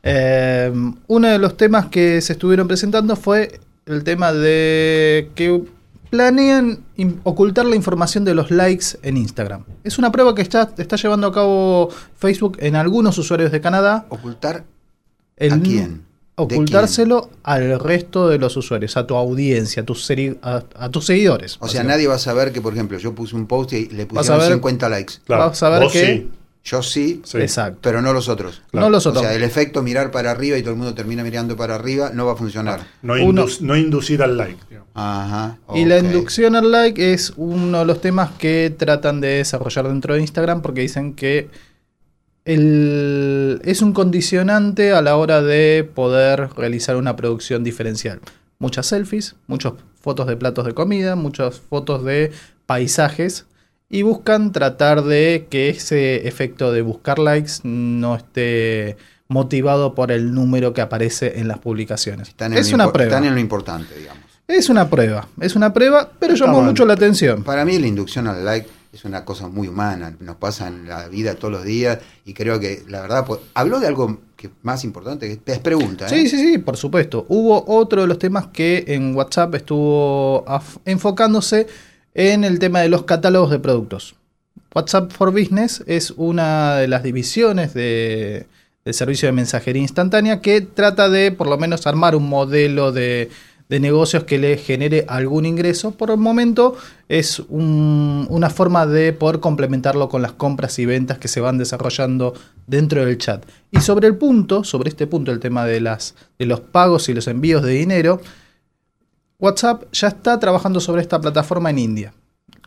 Eh, 0.10 0.72
uno 1.08 1.28
de 1.28 1.38
los 1.38 1.58
temas 1.58 1.88
que 1.88 2.22
se 2.22 2.34
estuvieron 2.34 2.68
presentando 2.68 3.16
fue 3.16 3.60
el 3.86 4.04
tema 4.04 4.32
de 4.34 5.30
que 5.36 5.64
planean 6.10 6.80
ocultar 7.24 7.66
la 7.66 7.76
información 7.76 8.24
de 8.24 8.34
los 8.34 8.50
likes 8.50 8.86
en 9.04 9.18
Instagram. 9.18 9.64
Es 9.84 9.98
una 9.98 10.12
prueba 10.12 10.34
que 10.34 10.42
está, 10.42 10.72
está 10.78 10.96
llevando 10.96 11.28
a 11.28 11.34
cabo 11.34 11.90
Facebook 12.18 12.58
en 12.62 12.76
algunos 12.76 13.18
usuarios 13.18 13.52
de 13.52 13.60
Canadá. 13.60 14.06
¿Ocultar 14.10 14.64
El- 15.36 15.54
a 15.54 15.60
quién? 15.60 16.08
¿De 16.38 16.44
Ocultárselo 16.44 17.32
al 17.42 17.80
resto 17.80 18.30
de 18.30 18.38
los 18.38 18.56
usuarios, 18.56 18.96
a 18.96 19.08
tu 19.08 19.16
audiencia, 19.16 19.82
a 19.82 19.86
tus, 19.88 20.08
seri- 20.08 20.38
a, 20.44 20.62
a 20.76 20.90
tus 20.90 21.08
seguidores. 21.08 21.58
O 21.60 21.68
sea, 21.68 21.84
nadie 21.84 22.08
va 22.08 22.14
a 22.14 22.20
saber 22.20 22.52
que, 22.54 22.62
por 22.62 22.74
ejemplo, 22.74 22.96
yo 23.00 23.16
puse 23.16 23.36
un 23.36 23.48
post 23.48 23.74
y 23.74 23.88
le 23.88 24.06
pusieron 24.06 24.40
ver- 24.42 24.54
50 24.54 24.88
likes. 24.88 25.14
Claro, 25.26 25.48
Vas 25.48 25.64
a 25.64 25.70
ver 25.70 25.88
que- 25.90 26.06
sí. 26.06 26.30
Yo 26.70 26.84
sí, 26.84 27.22
Sí. 27.24 27.38
Exacto. 27.38 27.80
pero 27.82 28.02
no 28.02 28.12
los 28.12 28.28
otros. 28.28 28.62
No 28.74 28.90
los 28.90 29.06
O 29.06 29.10
otros. 29.12 29.24
sea, 29.24 29.34
el 29.34 29.44
efecto 29.44 29.82
mirar 29.84 30.12
para 30.12 30.32
arriba 30.32 30.58
y 30.58 30.62
todo 30.62 30.72
el 30.72 30.78
mundo 30.78 30.94
termina 30.94 31.24
mirando 31.24 31.56
para 31.56 31.76
arriba 31.76 32.12
no 32.14 32.26
va 32.26 32.34
a 32.34 32.36
funcionar. 32.36 32.82
No, 33.02 33.14
Uno- 33.14 33.44
indus- 33.46 33.62
no 33.62 33.78
inducir 33.78 34.22
al 34.22 34.36
like. 34.36 34.60
Ajá. 34.94 35.60
Y 35.74 35.86
la 35.86 36.00
inducción 36.00 36.58
al 36.58 36.70
like 36.70 37.14
es 37.14 37.32
uno 37.38 37.80
de 37.80 37.86
los 37.86 38.02
temas 38.02 38.32
que 38.38 38.74
tratan 38.78 39.22
de 39.22 39.28
desarrollar 39.38 39.88
dentro 39.88 40.14
de 40.16 40.20
Instagram 40.20 40.62
porque 40.62 40.82
dicen 40.82 41.14
que 41.14 41.50
el- 42.44 43.62
es 43.64 43.82
un 43.82 43.94
condicionante 43.94 44.92
a 44.92 45.02
la 45.02 45.16
hora 45.16 45.42
de 45.42 45.90
poder 45.96 46.50
realizar 46.58 46.96
una 46.98 47.16
producción 47.16 47.64
diferencial. 47.64 48.20
Muchas 48.60 48.88
selfies, 48.88 49.36
muchas 49.48 49.74
fotos 50.02 50.28
de 50.28 50.36
platos 50.36 50.66
de 50.66 50.74
comida, 50.74 51.16
muchas 51.16 51.60
fotos 51.60 52.04
de 52.04 52.32
paisajes 52.66 53.46
y 53.90 54.02
buscan 54.02 54.52
tratar 54.52 55.04
de 55.04 55.48
que 55.50 55.70
ese 55.70 56.28
efecto 56.28 56.72
de 56.72 56.82
buscar 56.82 57.20
likes 57.20 57.54
no 57.64 58.16
esté 58.16 58.98
motivado 59.30 59.96
por 59.96 60.12
el 60.12 60.34
número 60.34 60.74
que 60.74 60.82
aparece 60.82 61.40
en 61.40 61.48
las 61.48 61.60
publicaciones. 61.60 62.30
Están 62.30 62.54
en 62.54 62.60
Es 62.60 62.70
lo 62.72 62.76
una 62.76 62.92
prueba. 62.92 63.10
Están 63.10 63.26
en 63.26 63.34
lo 63.34 63.40
importante, 63.40 63.98
digamos. 63.98 64.24
Es 64.48 64.70
una 64.70 64.90
prueba, 64.90 65.28
es 65.42 65.56
una 65.58 65.74
prueba, 65.74 66.10
pero 66.20 66.36
llamó 66.36 66.62
mucho 66.62 66.86
la 66.86 66.94
atención. 66.94 67.44
Para 67.44 67.66
mí 67.66 67.78
la 67.80 67.88
inducción 67.88 68.28
al 68.28 68.46
like 68.46 68.70
es 68.94 69.04
una 69.04 69.26
cosa 69.26 69.50
muy 69.50 69.68
humana, 69.68 70.16
nos 70.22 70.38
pasa 70.38 70.70
en 70.70 70.88
la 70.88 71.10
vida 71.10 71.36
todos 71.36 71.52
los 71.52 71.66
días 71.66 72.00
y 72.24 72.34
creo 72.34 72.58
que 72.58 72.84
la 72.88 73.02
verdad, 73.02 73.26
pues, 73.26 73.42
habló 73.54 73.82
de 73.82 73.88
algo 73.88 74.22
que 74.38 74.50
más 74.62 74.86
importante, 74.86 75.28
que 75.44 75.52
es 75.52 75.60
pregunta. 75.60 76.06
¿eh? 76.06 76.10
Sí, 76.10 76.30
sí, 76.30 76.38
sí, 76.38 76.58
por 76.60 76.78
supuesto. 76.78 77.26
Hubo 77.28 77.66
otro 77.68 78.02
de 78.02 78.08
los 78.08 78.20
temas 78.20 78.48
que 78.48 78.86
en 78.88 79.14
WhatsApp 79.16 79.56
estuvo 79.56 80.46
enfocándose 80.86 81.68
en 82.18 82.44
el 82.44 82.58
tema 82.60 82.82
de 82.82 82.90
los 82.90 83.04
catálogos 83.04 83.52
de 83.52 83.60
productos. 83.60 84.16
WhatsApp 84.76 85.12
for 85.12 85.32
Business 85.32 85.84
es 85.88 86.12
una 86.18 86.76
de 86.78 86.88
las 86.88 87.04
divisiones 87.04 87.74
de- 87.74 88.48
del 88.84 88.94
servicio 88.94 89.28
de 89.28 89.34
mensajería 89.34 89.82
instantánea 89.82 90.42
que 90.42 90.62
trata 90.62 91.10
de 91.10 91.32
por 91.32 91.48
lo 91.48 91.58
menos 91.58 91.86
armar 91.88 92.16
un 92.16 92.28
modelo 92.28 92.92
de, 92.92 93.30
negocios 93.70 94.24
que 94.24 94.38
le 94.38 94.56
genere 94.58 95.04
algún 95.10 95.46
ingreso. 95.46 95.92
Por 95.92 96.10
el 96.10 96.16
momento 96.18 96.78
es 97.10 97.40
un- 97.50 98.26
una 98.30 98.50
forma 98.50 98.86
de 98.86 99.12
poder 99.12 99.42
complementarlo 99.42 100.08
con 100.08 100.22
las 100.22 100.32
compras 100.32 100.80
y 100.80 100.86
ventas 100.86 101.18
que 101.18 101.28
se 101.28 101.42
van 101.42 101.58
desarrollando 101.58 102.34
dentro 102.66 103.06
del 103.06 103.18
chat. 103.18 103.44
Y 103.72 103.82
sobre 103.82 104.08
el 104.08 104.16
punto, 104.16 104.64
sobre 104.64 104.90
este 104.90 105.06
punto, 105.06 105.34
el 105.34 105.40
tema 105.42 105.66
de, 105.66 105.82
las, 105.82 106.16
de 106.40 106.46
los 106.46 106.62
pagos 106.62 107.10
y 107.10 107.14
los 107.14 107.28
envíos 107.28 107.62
de 107.62 107.74
dinero, 107.74 108.22
WhatsApp 109.40 109.84
ya 109.92 110.08
está 110.08 110.40
trabajando 110.40 110.80
sobre 110.80 111.04
esta 111.04 111.22
plataforma 111.22 111.70
en 111.70 111.78
India. 111.78 112.14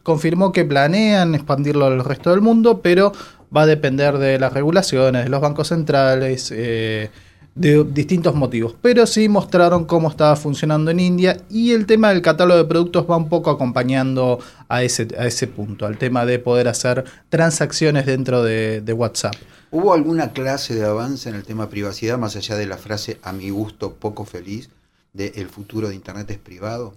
Confirmó 0.05 0.53
que 0.53 0.65
planean 0.65 1.35
expandirlo 1.35 1.87
al 1.87 2.05
resto 2.05 2.31
del 2.31 2.43
mundo, 2.43 2.81
pero 2.81 3.13
va 3.55 3.63
a 3.63 3.67
depender 3.67 4.19
de 4.19 4.39
las 4.39 4.53
regulaciones, 4.53 5.25
de 5.25 5.31
los 5.31 5.41
bancos 5.41 5.67
centrales, 5.67 6.53
eh, 6.55 7.11
de 7.57 7.83
distintos 7.83 8.37
motivos. 8.37 8.77
Pero 8.81 9.05
sí 9.07 9.29
mostraron 9.29 9.85
cómo 9.85 10.11
estaba 10.11 10.37
funcionando 10.37 10.93
en 10.93 11.01
India 11.01 11.39
y 11.51 11.73
el 11.73 11.87
tema 11.87 12.11
del 12.11 12.23
catálogo 12.23 12.59
de 12.59 12.69
productos 12.69 13.05
va 13.11 13.17
un 13.17 13.29
poco 13.29 13.51
acompañando 13.51 14.39
a 14.69 14.85
ese, 14.85 15.09
a 15.19 15.27
ese 15.27 15.49
punto, 15.49 15.87
al 15.87 15.99
tema 15.99 16.25
de 16.25 16.39
poder 16.39 16.69
hacer 16.69 17.05
transacciones 17.31 18.07
dentro 18.07 18.45
de, 18.45 18.81
de 18.81 18.93
WhatsApp. 18.93 19.35
¿Hubo 19.73 19.93
alguna 19.93 20.31
clase 20.31 20.77
de 20.77 20.87
avance 20.87 21.29
en 21.29 21.35
el 21.35 21.43
tema 21.43 21.69
privacidad, 21.69 22.17
más 22.17 22.37
allá 22.37 22.55
de 22.55 22.67
la 22.67 22.77
frase 22.77 23.19
a 23.25 23.33
mi 23.33 23.51
gusto 23.51 23.95
poco 23.95 24.25
feliz, 24.25 24.71
de 25.13 25.33
el 25.37 25.49
futuro 25.49 25.89
de 25.89 25.95
Internet 25.95 26.31
es 26.31 26.39
privado? 26.39 26.95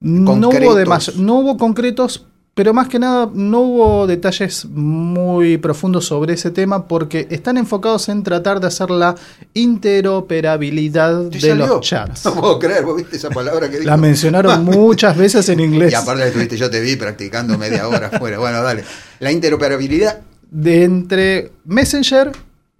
No 0.00 0.32
hubo, 0.32 0.40
Concretos. 0.50 0.76
demas- 0.76 1.16
no 1.16 1.34
hubo 1.40 1.56
concretos, 1.56 2.26
pero 2.54 2.72
más 2.74 2.88
que 2.88 2.98
nada 2.98 3.28
no 3.34 3.60
hubo 3.60 4.06
detalles 4.06 4.64
muy 4.64 5.58
profundos 5.58 6.06
sobre 6.06 6.34
ese 6.34 6.50
tema 6.50 6.86
porque 6.88 7.26
están 7.30 7.56
enfocados 7.56 8.08
en 8.08 8.22
tratar 8.22 8.60
de 8.60 8.66
hacer 8.68 8.90
la 8.90 9.14
interoperabilidad 9.54 11.28
¿Te 11.28 11.38
de 11.38 11.48
salió? 11.48 11.66
los 11.66 11.80
chats. 11.80 12.24
No 12.24 12.34
puedo 12.34 12.58
creer, 12.58 12.84
vos 12.84 12.96
viste 12.96 13.16
esa 13.16 13.30
palabra 13.30 13.68
que 13.68 13.76
dijo. 13.80 13.90
La 13.90 13.96
mencionaron 13.96 14.64
muchas 14.64 15.16
veces 15.16 15.48
en 15.48 15.60
inglés. 15.60 15.92
Y 15.92 15.94
aparte 15.94 16.26
estuviste, 16.26 16.56
yo 16.56 16.70
te 16.70 16.80
vi 16.80 16.96
practicando 16.96 17.56
media 17.58 17.88
hora 17.88 18.08
afuera. 18.12 18.38
Bueno, 18.38 18.62
dale. 18.62 18.84
La 19.20 19.32
interoperabilidad, 19.32 20.20
de 20.50 20.84
entre 20.84 21.52
Messenger, 21.64 22.32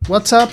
WhatsApp, 0.09 0.51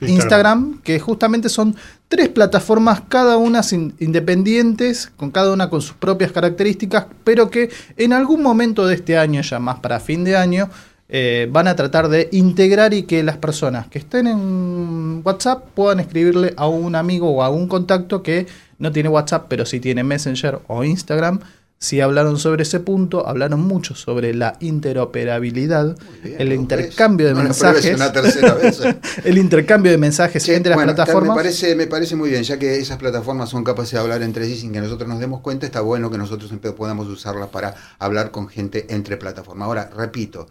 Instagram. 0.00 0.10
Instagram, 0.16 0.80
que 0.82 0.98
justamente 1.00 1.48
son 1.48 1.74
tres 2.08 2.28
plataformas, 2.28 3.02
cada 3.08 3.36
una 3.36 3.60
independientes, 3.98 5.12
con 5.16 5.30
cada 5.30 5.52
una 5.52 5.70
con 5.70 5.82
sus 5.82 5.94
propias 5.94 6.32
características, 6.32 7.06
pero 7.22 7.50
que 7.50 7.70
en 7.96 8.12
algún 8.12 8.42
momento 8.42 8.86
de 8.86 8.94
este 8.94 9.18
año, 9.18 9.42
ya 9.42 9.58
más 9.58 9.80
para 9.80 10.00
fin 10.00 10.24
de 10.24 10.36
año, 10.36 10.70
eh, 11.10 11.48
van 11.50 11.68
a 11.68 11.76
tratar 11.76 12.08
de 12.08 12.28
integrar 12.32 12.92
y 12.92 13.04
que 13.04 13.22
las 13.22 13.38
personas 13.38 13.86
que 13.88 13.98
estén 13.98 14.26
en 14.26 15.22
WhatsApp 15.24 15.64
puedan 15.74 16.00
escribirle 16.00 16.52
a 16.56 16.66
un 16.68 16.94
amigo 16.94 17.30
o 17.30 17.42
a 17.42 17.48
un 17.48 17.66
contacto 17.66 18.22
que 18.22 18.46
no 18.78 18.92
tiene 18.92 19.08
WhatsApp, 19.08 19.46
pero 19.48 19.64
sí 19.64 19.80
tiene 19.80 20.04
Messenger 20.04 20.60
o 20.66 20.84
Instagram. 20.84 21.40
Si 21.80 22.00
hablaron 22.00 22.38
sobre 22.38 22.64
ese 22.64 22.80
punto, 22.80 23.28
hablaron 23.28 23.60
mucho 23.60 23.94
sobre 23.94 24.34
la 24.34 24.56
interoperabilidad, 24.58 25.96
bien, 26.24 26.36
el 26.40 26.48
¿lo 26.48 26.54
intercambio 26.54 27.28
de 27.28 27.34
mensajes, 27.34 27.94
una 27.94 28.10
tercera 28.12 28.54
vez. 28.54 28.80
el 29.24 29.38
intercambio 29.38 29.92
de 29.92 29.98
mensajes 29.98 30.44
Che, 30.44 30.56
entre 30.56 30.74
las 30.74 30.82
plataformas. 30.82 31.36
Me 31.36 31.42
parece, 31.42 31.76
me 31.76 31.86
parece 31.86 32.16
muy 32.16 32.30
bien, 32.30 32.42
ya 32.42 32.58
que 32.58 32.78
esas 32.78 32.98
plataformas 32.98 33.48
son 33.48 33.62
capaces 33.62 33.92
de 33.92 33.98
hablar 34.00 34.22
entre 34.22 34.44
sí 34.46 34.56
sin 34.56 34.72
que 34.72 34.80
nosotros 34.80 35.08
nos 35.08 35.20
demos 35.20 35.40
cuenta, 35.40 35.66
está 35.66 35.80
bueno 35.80 36.10
que 36.10 36.18
nosotros 36.18 36.50
podamos 36.76 37.06
usarlas 37.06 37.48
para 37.48 37.74
hablar 38.00 38.32
con 38.32 38.48
gente 38.48 38.86
entre 38.90 39.16
plataformas. 39.16 39.66
Ahora, 39.66 39.88
repito, 39.96 40.48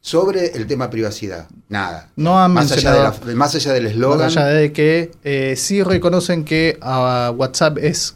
sobre 0.00 0.48
el 0.56 0.66
tema 0.66 0.90
privacidad, 0.90 1.48
nada. 1.68 2.10
No 2.16 2.38
han 2.38 2.52
más, 2.52 2.70
allá 2.70 2.92
de 2.92 3.02
la- 3.02 3.34
más 3.34 3.54
allá 3.54 3.72
del 3.72 3.84
Más 3.84 3.92
eslogan, 3.92 4.26
allá 4.26 4.46
de 4.46 4.72
que 4.72 5.10
eh, 5.24 5.54
sí 5.56 5.82
reconocen 5.82 6.44
que 6.44 6.78
ah, 6.82 7.32
WhatsApp 7.34 7.78
es 7.78 8.14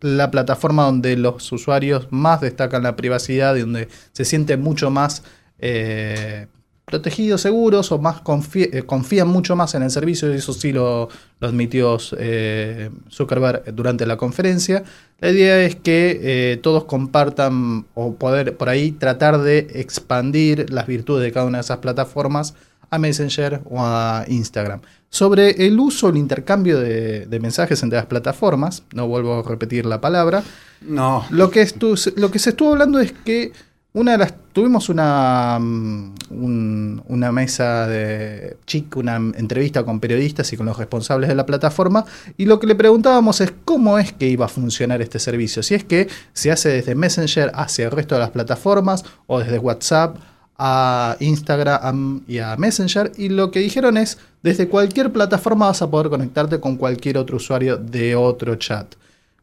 la 0.00 0.30
plataforma 0.30 0.84
donde 0.84 1.16
los 1.16 1.50
usuarios 1.52 2.08
más 2.10 2.40
destacan 2.40 2.82
la 2.82 2.96
privacidad 2.96 3.56
y 3.56 3.60
donde 3.60 3.88
se 4.12 4.24
sienten 4.24 4.60
mucho 4.60 4.90
más 4.90 5.22
eh, 5.58 6.46
protegidos, 6.84 7.40
seguros 7.40 7.90
o 7.90 7.98
más 7.98 8.20
eh, 8.54 8.82
confían 8.84 9.28
mucho 9.28 9.56
más 9.56 9.74
en 9.74 9.82
el 9.82 9.90
servicio, 9.90 10.32
y 10.32 10.36
eso 10.36 10.52
sí 10.52 10.72
lo, 10.72 11.08
lo 11.40 11.48
admitió 11.48 11.98
eh, 12.18 12.90
Zuckerberg 13.10 13.74
durante 13.74 14.06
la 14.06 14.16
conferencia. 14.16 14.84
La 15.18 15.30
idea 15.30 15.62
es 15.62 15.76
que 15.76 16.60
todos 16.62 16.84
compartan 16.84 17.86
o 17.94 18.14
poder 18.14 18.56
por 18.56 18.68
ahí 18.68 18.92
tratar 18.92 19.40
de 19.40 19.66
expandir 19.74 20.70
las 20.70 20.86
virtudes 20.86 21.24
de 21.24 21.32
cada 21.32 21.46
una 21.46 21.58
de 21.58 21.62
esas 21.62 21.78
plataformas 21.78 22.54
a 22.90 22.98
Messenger 22.98 23.60
o 23.68 23.76
a 23.80 24.24
Instagram. 24.28 24.80
Sobre 25.08 25.66
el 25.66 25.78
uso, 25.78 26.08
el 26.08 26.16
intercambio 26.16 26.78
de, 26.80 27.26
de 27.26 27.40
mensajes 27.40 27.82
entre 27.82 27.96
las 27.98 28.06
plataformas, 28.06 28.82
no 28.92 29.06
vuelvo 29.08 29.38
a 29.38 29.42
repetir 29.48 29.86
la 29.86 30.00
palabra, 30.00 30.42
no, 30.82 31.24
lo 31.30 31.50
que, 31.50 31.62
estu- 31.62 32.12
lo 32.16 32.30
que 32.30 32.38
se 32.38 32.50
estuvo 32.50 32.72
hablando 32.72 32.98
es 33.00 33.12
que 33.24 33.52
una 33.94 34.12
de 34.12 34.18
las 34.18 34.34
tuvimos 34.52 34.90
una, 34.90 35.56
mm, 35.58 36.14
un- 36.30 37.02
una 37.08 37.32
mesa 37.32 37.86
de 37.86 38.58
chic, 38.66 38.94
una 38.96 39.16
entrevista 39.16 39.84
con 39.84 40.00
periodistas 40.00 40.52
y 40.52 40.56
con 40.58 40.66
los 40.66 40.76
responsables 40.76 41.28
de 41.30 41.34
la 41.34 41.46
plataforma 41.46 42.04
y 42.36 42.44
lo 42.44 42.60
que 42.60 42.66
le 42.66 42.74
preguntábamos 42.74 43.40
es 43.40 43.54
cómo 43.64 43.98
es 43.98 44.12
que 44.12 44.28
iba 44.28 44.44
a 44.44 44.48
funcionar 44.48 45.00
este 45.00 45.18
servicio, 45.18 45.62
si 45.62 45.74
es 45.76 45.84
que 45.84 46.08
se 46.34 46.52
hace 46.52 46.68
desde 46.68 46.94
Messenger 46.94 47.52
hacia 47.54 47.86
el 47.86 47.90
resto 47.92 48.16
de 48.16 48.20
las 48.20 48.30
plataformas 48.30 49.02
o 49.26 49.38
desde 49.38 49.58
WhatsApp 49.58 50.16
a 50.58 51.16
Instagram 51.20 52.22
y 52.26 52.38
a 52.38 52.56
Messenger 52.56 53.12
y 53.16 53.28
lo 53.28 53.50
que 53.50 53.60
dijeron 53.60 53.96
es 53.96 54.18
desde 54.42 54.68
cualquier 54.68 55.12
plataforma 55.12 55.66
vas 55.66 55.82
a 55.82 55.90
poder 55.90 56.08
conectarte 56.08 56.60
con 56.60 56.76
cualquier 56.76 57.18
otro 57.18 57.36
usuario 57.36 57.76
de 57.76 58.16
otro 58.16 58.54
chat. 58.56 58.94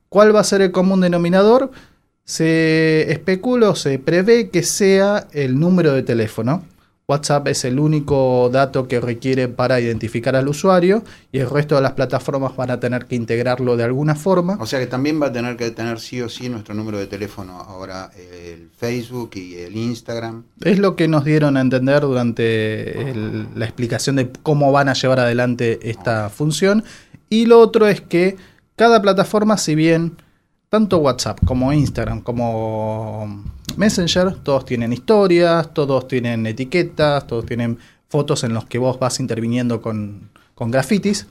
¿Cuál 0.10 0.36
va 0.36 0.40
a 0.40 0.44
ser 0.44 0.62
el 0.62 0.72
común 0.72 1.02
denominador? 1.02 1.72
Se 2.24 3.12
especula 3.12 3.70
o 3.70 3.76
se 3.76 4.00
prevé 4.00 4.50
que 4.50 4.64
sea 4.64 5.28
el 5.34 5.60
número 5.60 5.94
de 5.94 6.04
teléfono. 6.04 6.64
WhatsApp 7.08 7.48
es 7.50 7.66
el 7.66 7.80
único 7.80 8.50
dato 8.52 8.88
que 8.88 9.02
requiere 9.02 9.50
para 9.50 9.80
identificar 9.82 10.36
al 10.38 10.48
usuario 10.48 11.04
y 11.34 11.40
el 11.40 11.50
resto 11.50 11.76
de 11.76 11.82
las 11.82 11.92
plataformas 11.92 12.56
van 12.56 12.72
a 12.72 12.80
tener 12.80 13.06
que 13.06 13.16
integrarlo 13.16 13.76
de 13.76 13.84
alguna 13.84 14.16
forma. 14.16 14.58
o 14.60 14.66
sea 14.66 14.80
que 14.80 14.88
también 14.88 15.22
va 15.22 15.28
a 15.28 15.32
tener 15.34 15.58
que 15.58 15.70
tener 15.72 16.00
sí 16.00 16.22
o 16.22 16.30
sí 16.30 16.48
nuestro 16.48 16.74
número 16.74 16.98
de 16.98 17.08
teléfono 17.08 17.58
ahora 17.60 18.10
el 18.18 18.70
Facebook 18.78 19.32
y 19.36 19.56
el 19.56 19.76
Instagram. 19.76 20.44
Es 20.62 20.80
lo 20.80 20.96
que 20.96 21.08
nos 21.10 21.26
dieron 21.26 21.58
a 21.58 21.62
entender 21.62 22.02
durante 22.02 23.10
el- 23.12 23.48
la 23.56 23.66
explicación 23.66 24.16
de 24.16 24.30
cómo 24.42 24.72
van 24.72 24.88
a 24.90 24.94
llevar 24.94 25.20
adelante 25.20 25.90
esta 25.90 26.30
función. 26.30 26.84
Y 27.30 27.46
lo 27.48 27.60
otro 27.60 27.88
es 27.88 28.00
que 28.00 28.38
cada 28.76 29.02
plataforma, 29.02 29.58
si 29.58 29.76
bien 29.76 30.18
tanto 30.70 30.98
WhatsApp 31.00 31.40
como 31.46 31.72
Instagram 31.74 32.22
como 32.22 33.44
Messenger, 33.78 34.36
todos 34.44 34.66
tienen 34.66 34.94
historias, 34.94 35.74
todos 35.74 36.08
tienen 36.08 36.46
etiquetas, 36.46 37.26
todos 37.28 37.46
tienen 37.46 37.78
fotos 38.10 38.44
en 38.44 38.54
los 38.54 38.66
que 38.66 38.78
vos 38.78 39.00
vas 39.00 39.20
interviniendo 39.20 39.82
con, 39.82 40.30
con 40.56 40.72
grafitis. 40.72 41.28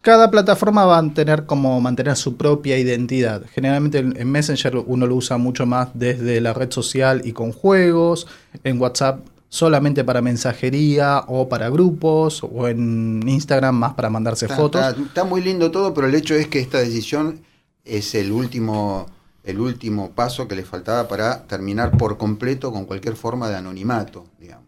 Cada 0.00 0.30
plataforma 0.30 0.84
va 0.84 0.98
a 0.98 1.08
tener 1.12 1.44
como 1.44 1.80
mantener 1.80 2.16
su 2.16 2.36
propia 2.36 2.78
identidad. 2.78 3.42
Generalmente 3.52 3.98
en 3.98 4.16
en 4.16 4.30
Messenger 4.30 4.76
uno 4.86 5.06
lo 5.06 5.16
usa 5.16 5.36
mucho 5.38 5.66
más 5.66 5.88
desde 5.94 6.40
la 6.40 6.54
red 6.54 6.70
social 6.70 7.22
y 7.24 7.32
con 7.32 7.52
juegos. 7.52 8.26
En 8.62 8.80
WhatsApp 8.80 9.20
solamente 9.50 10.04
para 10.04 10.22
mensajería 10.22 11.24
o 11.26 11.48
para 11.48 11.68
grupos 11.68 12.42
o 12.44 12.68
en 12.68 13.26
Instagram 13.26 13.74
más 13.74 13.94
para 13.94 14.08
mandarse 14.08 14.44
Está, 14.46 14.56
fotos. 14.56 14.80
está- 14.86 15.02
está 15.02 15.24
muy 15.24 15.40
lindo 15.42 15.70
todo, 15.70 15.92
pero 15.94 16.06
el 16.06 16.14
hecho 16.14 16.34
es 16.34 16.46
que 16.46 16.60
esta 16.60 16.78
decisión 16.78 17.40
es 17.84 18.14
el 18.14 18.30
último, 18.30 19.06
el 19.48 19.60
último 19.60 20.10
paso 20.10 20.46
que 20.46 20.54
le 20.54 20.62
faltaba 20.62 21.08
para 21.08 21.46
terminar 21.46 21.96
por 21.96 22.18
completo 22.18 22.70
con 22.70 22.84
cualquier 22.84 23.16
forma 23.16 23.48
de 23.48 23.56
anonimato, 23.56 24.26
digamos. 24.38 24.66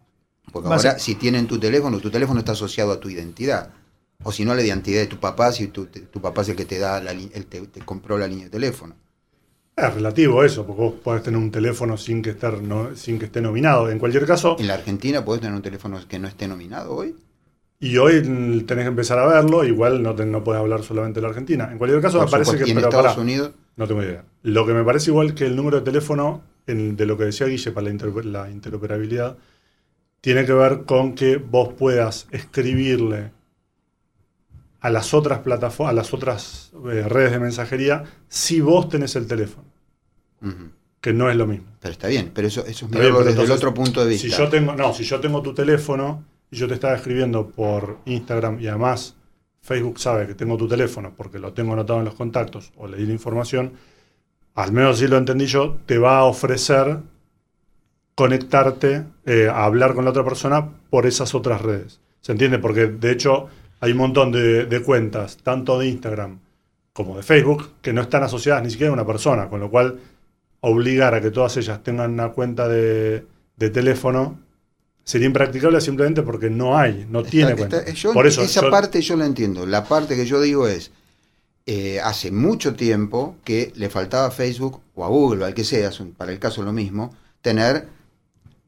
Porque 0.51 0.71
a 0.71 0.73
ahora, 0.73 0.99
si 0.99 1.17
tienen 1.17 1.47
tu 1.47 1.61
teléfono, 1.61 2.01
tu 2.01 2.11
teléfono 2.11 2.41
está 2.41 2.53
asociado 2.53 2.91
a 2.91 2.99
tu 2.99 3.11
identidad. 3.11 3.71
O 4.23 4.33
si 4.33 4.43
no, 4.45 4.55
la 4.55 4.63
identidad 4.63 5.01
de 5.01 5.07
tu 5.07 5.19
papá, 5.19 5.53
si 5.53 5.69
tu, 5.69 5.87
papá 6.21 6.41
es 6.41 6.49
el 6.49 6.57
que 6.57 6.65
te 6.65 6.79
da 6.79 6.99
la, 7.03 7.11
el 7.13 7.47
te, 7.47 7.61
te 7.61 7.81
compró 7.81 8.17
la 8.17 8.27
línea 8.27 8.47
de 8.47 8.51
teléfono. 8.51 8.95
Es 9.77 9.95
relativo 9.95 10.43
eso, 10.45 10.67
porque 10.67 10.83
vos 10.83 10.95
podés 10.95 11.23
tener 11.23 11.39
un 11.39 11.51
teléfono 11.51 11.99
sin 11.99 12.23
que, 12.23 12.31
estar, 12.31 12.63
no, 12.63 12.97
sin 12.97 13.19
que 13.19 13.27
esté 13.27 13.43
nominado. 13.43 13.91
En 13.91 13.99
cualquier 13.99 14.27
caso, 14.27 14.57
En 14.59 14.67
la 14.67 14.75
Argentina 14.75 15.23
podés 15.25 15.43
tener 15.43 15.55
un 15.55 15.63
teléfono 15.63 15.99
que 16.09 16.19
no 16.19 16.27
esté 16.27 16.49
nominado 16.49 16.95
hoy. 16.95 17.17
Y 17.81 17.97
hoy 17.97 18.21
tenés 18.67 18.85
que 18.85 18.89
empezar 18.89 19.19
a 19.19 19.27
verlo, 19.27 19.65
igual 19.65 20.03
no, 20.03 20.15
te- 20.15 20.27
no 20.27 20.45
podés 20.45 20.61
hablar 20.61 20.83
solamente 20.83 21.19
de 21.21 21.23
la 21.23 21.29
Argentina. 21.31 21.69
En 21.73 21.79
cualquier 21.79 22.01
caso, 22.03 22.19
Por 22.19 22.27
me 22.27 22.31
parece 22.31 22.53
supuesto. 22.53 22.65
que... 22.67 22.69
y 22.69 22.73
en 22.73 22.77
pero 22.77 22.89
Estados 22.89 23.13
pará, 23.13 23.23
Unidos, 23.23 23.53
No 23.77 23.87
tengo 23.89 24.03
idea. 24.03 24.25
Lo 24.43 24.67
que 24.67 24.75
me 24.75 24.85
parece 24.85 25.11
igual 25.11 25.35
que 25.35 25.47
el 25.47 25.57
número 25.57 25.79
de 25.79 25.85
teléfono, 25.85 26.43
en- 26.67 26.97
de 26.97 27.07
lo 27.07 27.17
que 27.17 27.25
decía 27.25 27.47
Guille 27.47 27.73
para 27.73 27.85
la, 27.87 27.91
inter- 27.91 28.25
la 28.27 28.51
interoperabilidad, 28.51 29.39
tiene 30.21 30.47
que 30.47 30.53
ver 30.55 30.85
con 30.85 31.15
que 31.15 31.37
vos 31.39 31.75
puedas 31.75 32.29
escribirle 32.31 33.33
a 34.81 34.91
las 34.91 35.13
otras 35.15 35.41
plataformas, 35.41 35.93
a 35.93 35.95
las 35.97 36.15
otras 36.15 36.73
eh, 36.91 37.05
redes 37.07 37.33
de 37.33 37.39
mensajería, 37.41 38.05
si 38.29 38.61
vos 38.61 38.89
tenés 38.89 39.15
el 39.17 39.27
teléfono, 39.27 39.67
que 41.01 41.13
no 41.13 41.31
es 41.31 41.37
lo 41.37 41.47
mismo. 41.47 41.67
pero 41.81 41.93
está 41.93 42.09
bien, 42.09 42.31
pero 42.35 42.49
eso, 42.49 42.65
eso 42.67 42.87
es 42.87 42.91
mirarlo 42.93 43.25
desde 43.25 43.43
el 43.43 43.51
otro 43.51 43.73
punto 43.75 44.03
de 44.05 44.11
vista. 44.11 44.29
Si 44.29 44.35
yo 44.35 44.49
tengo, 44.49 44.75
no, 44.75 44.93
si 44.95 45.05
yo 45.05 45.21
tengo 45.21 45.43
tu 45.43 45.55
teléfono 45.55 46.25
y 46.51 46.57
yo 46.57 46.67
te 46.67 46.75
estaba 46.75 46.95
escribiendo 46.95 47.49
por 47.49 47.99
Instagram 48.07 48.61
y 48.61 48.67
además 48.67 49.17
Facebook 49.63 50.01
sabe 50.01 50.27
que 50.27 50.35
tengo 50.35 50.57
tu 50.57 50.67
teléfono 50.67 51.13
porque 51.17 51.39
lo 51.39 51.53
tengo 51.53 51.75
anotado 51.75 52.01
en 52.01 52.07
los 52.07 52.15
contactos 52.15 52.73
o 52.77 52.89
leí 52.89 53.07
la 53.07 53.13
información, 53.13 53.73
al 54.55 54.73
menos 54.73 54.99
si 54.99 55.07
lo 55.07 55.17
entendí 55.17 55.47
yo, 55.47 55.79
te 55.87 55.99
va 55.99 56.19
a 56.19 56.25
ofrecer 56.25 56.99
conectarte 58.15 59.05
eh, 59.27 59.49
a 59.49 59.65
hablar 59.65 59.95
con 59.95 60.05
la 60.05 60.11
otra 60.11 60.25
persona 60.25 60.69
por 60.91 61.07
esas 61.07 61.35
otras 61.35 61.63
redes. 61.63 62.01
¿Se 62.21 62.33
entiende? 62.33 62.59
Porque 62.59 62.87
de 62.87 63.13
hecho 63.13 63.49
hay 63.81 63.93
un 63.93 63.99
montón 63.99 64.33
de, 64.33 64.83
cuentas, 64.85 65.39
tanto 65.39 65.79
de 65.79 65.89
Instagram 65.89 66.41
como 66.93 67.17
de 67.17 67.23
Facebook, 67.23 67.71
que 67.81 67.93
no 67.93 68.03
están 68.03 68.23
asociadas 68.23 68.63
ni 68.63 68.71
siquiera 68.71 68.91
a 68.91 68.95
una 68.95 69.07
persona, 69.07 69.49
con 69.49 69.61
lo 69.61 69.71
cual 69.71 70.01
obligar 70.61 71.15
a 71.15 71.21
que 71.23 71.31
todas 71.31 71.57
ellas 71.57 71.83
tengan 71.83 72.13
una 72.13 72.31
cuenta 72.31 72.69
de 72.69 73.25
teléfono 73.57 74.39
sería 75.11 75.27
impracticable 75.27 75.81
simplemente 75.81 76.23
porque 76.23 76.49
no 76.51 76.79
hay, 76.79 77.07
no 77.11 77.23
tiene 77.25 77.51
Está- 77.51 77.57
cuenta. 77.59 77.79
está- 77.79 77.93
yo- 77.93 78.13
Por 78.13 78.27
eso, 78.27 78.43
esa 78.43 78.63
yo- 78.63 78.71
parte 78.71 79.01
yo 79.03 79.17
la 79.17 79.27
entiendo. 79.27 79.67
La 79.67 79.85
parte 79.85 80.15
que 80.15 80.25
yo 80.25 80.41
digo 80.41 80.69
es, 80.69 80.93
eh, 81.67 82.01
hace 82.01 82.31
mucho 82.31 82.75
tiempo 82.75 83.37
que 83.45 83.73
le 83.75 83.89
faltaba 83.91 84.27
a 84.27 84.31
Facebook 84.31 84.81
o 84.95 85.05
a 85.05 85.09
Google 85.09 85.43
o 85.43 85.47
al 85.47 85.55
que 85.55 85.65
sea, 85.65 85.91
para 86.17 86.33
el 86.33 86.39
caso 86.39 86.63
lo 86.63 86.73
mismo, 86.73 87.15
tener 87.43 87.89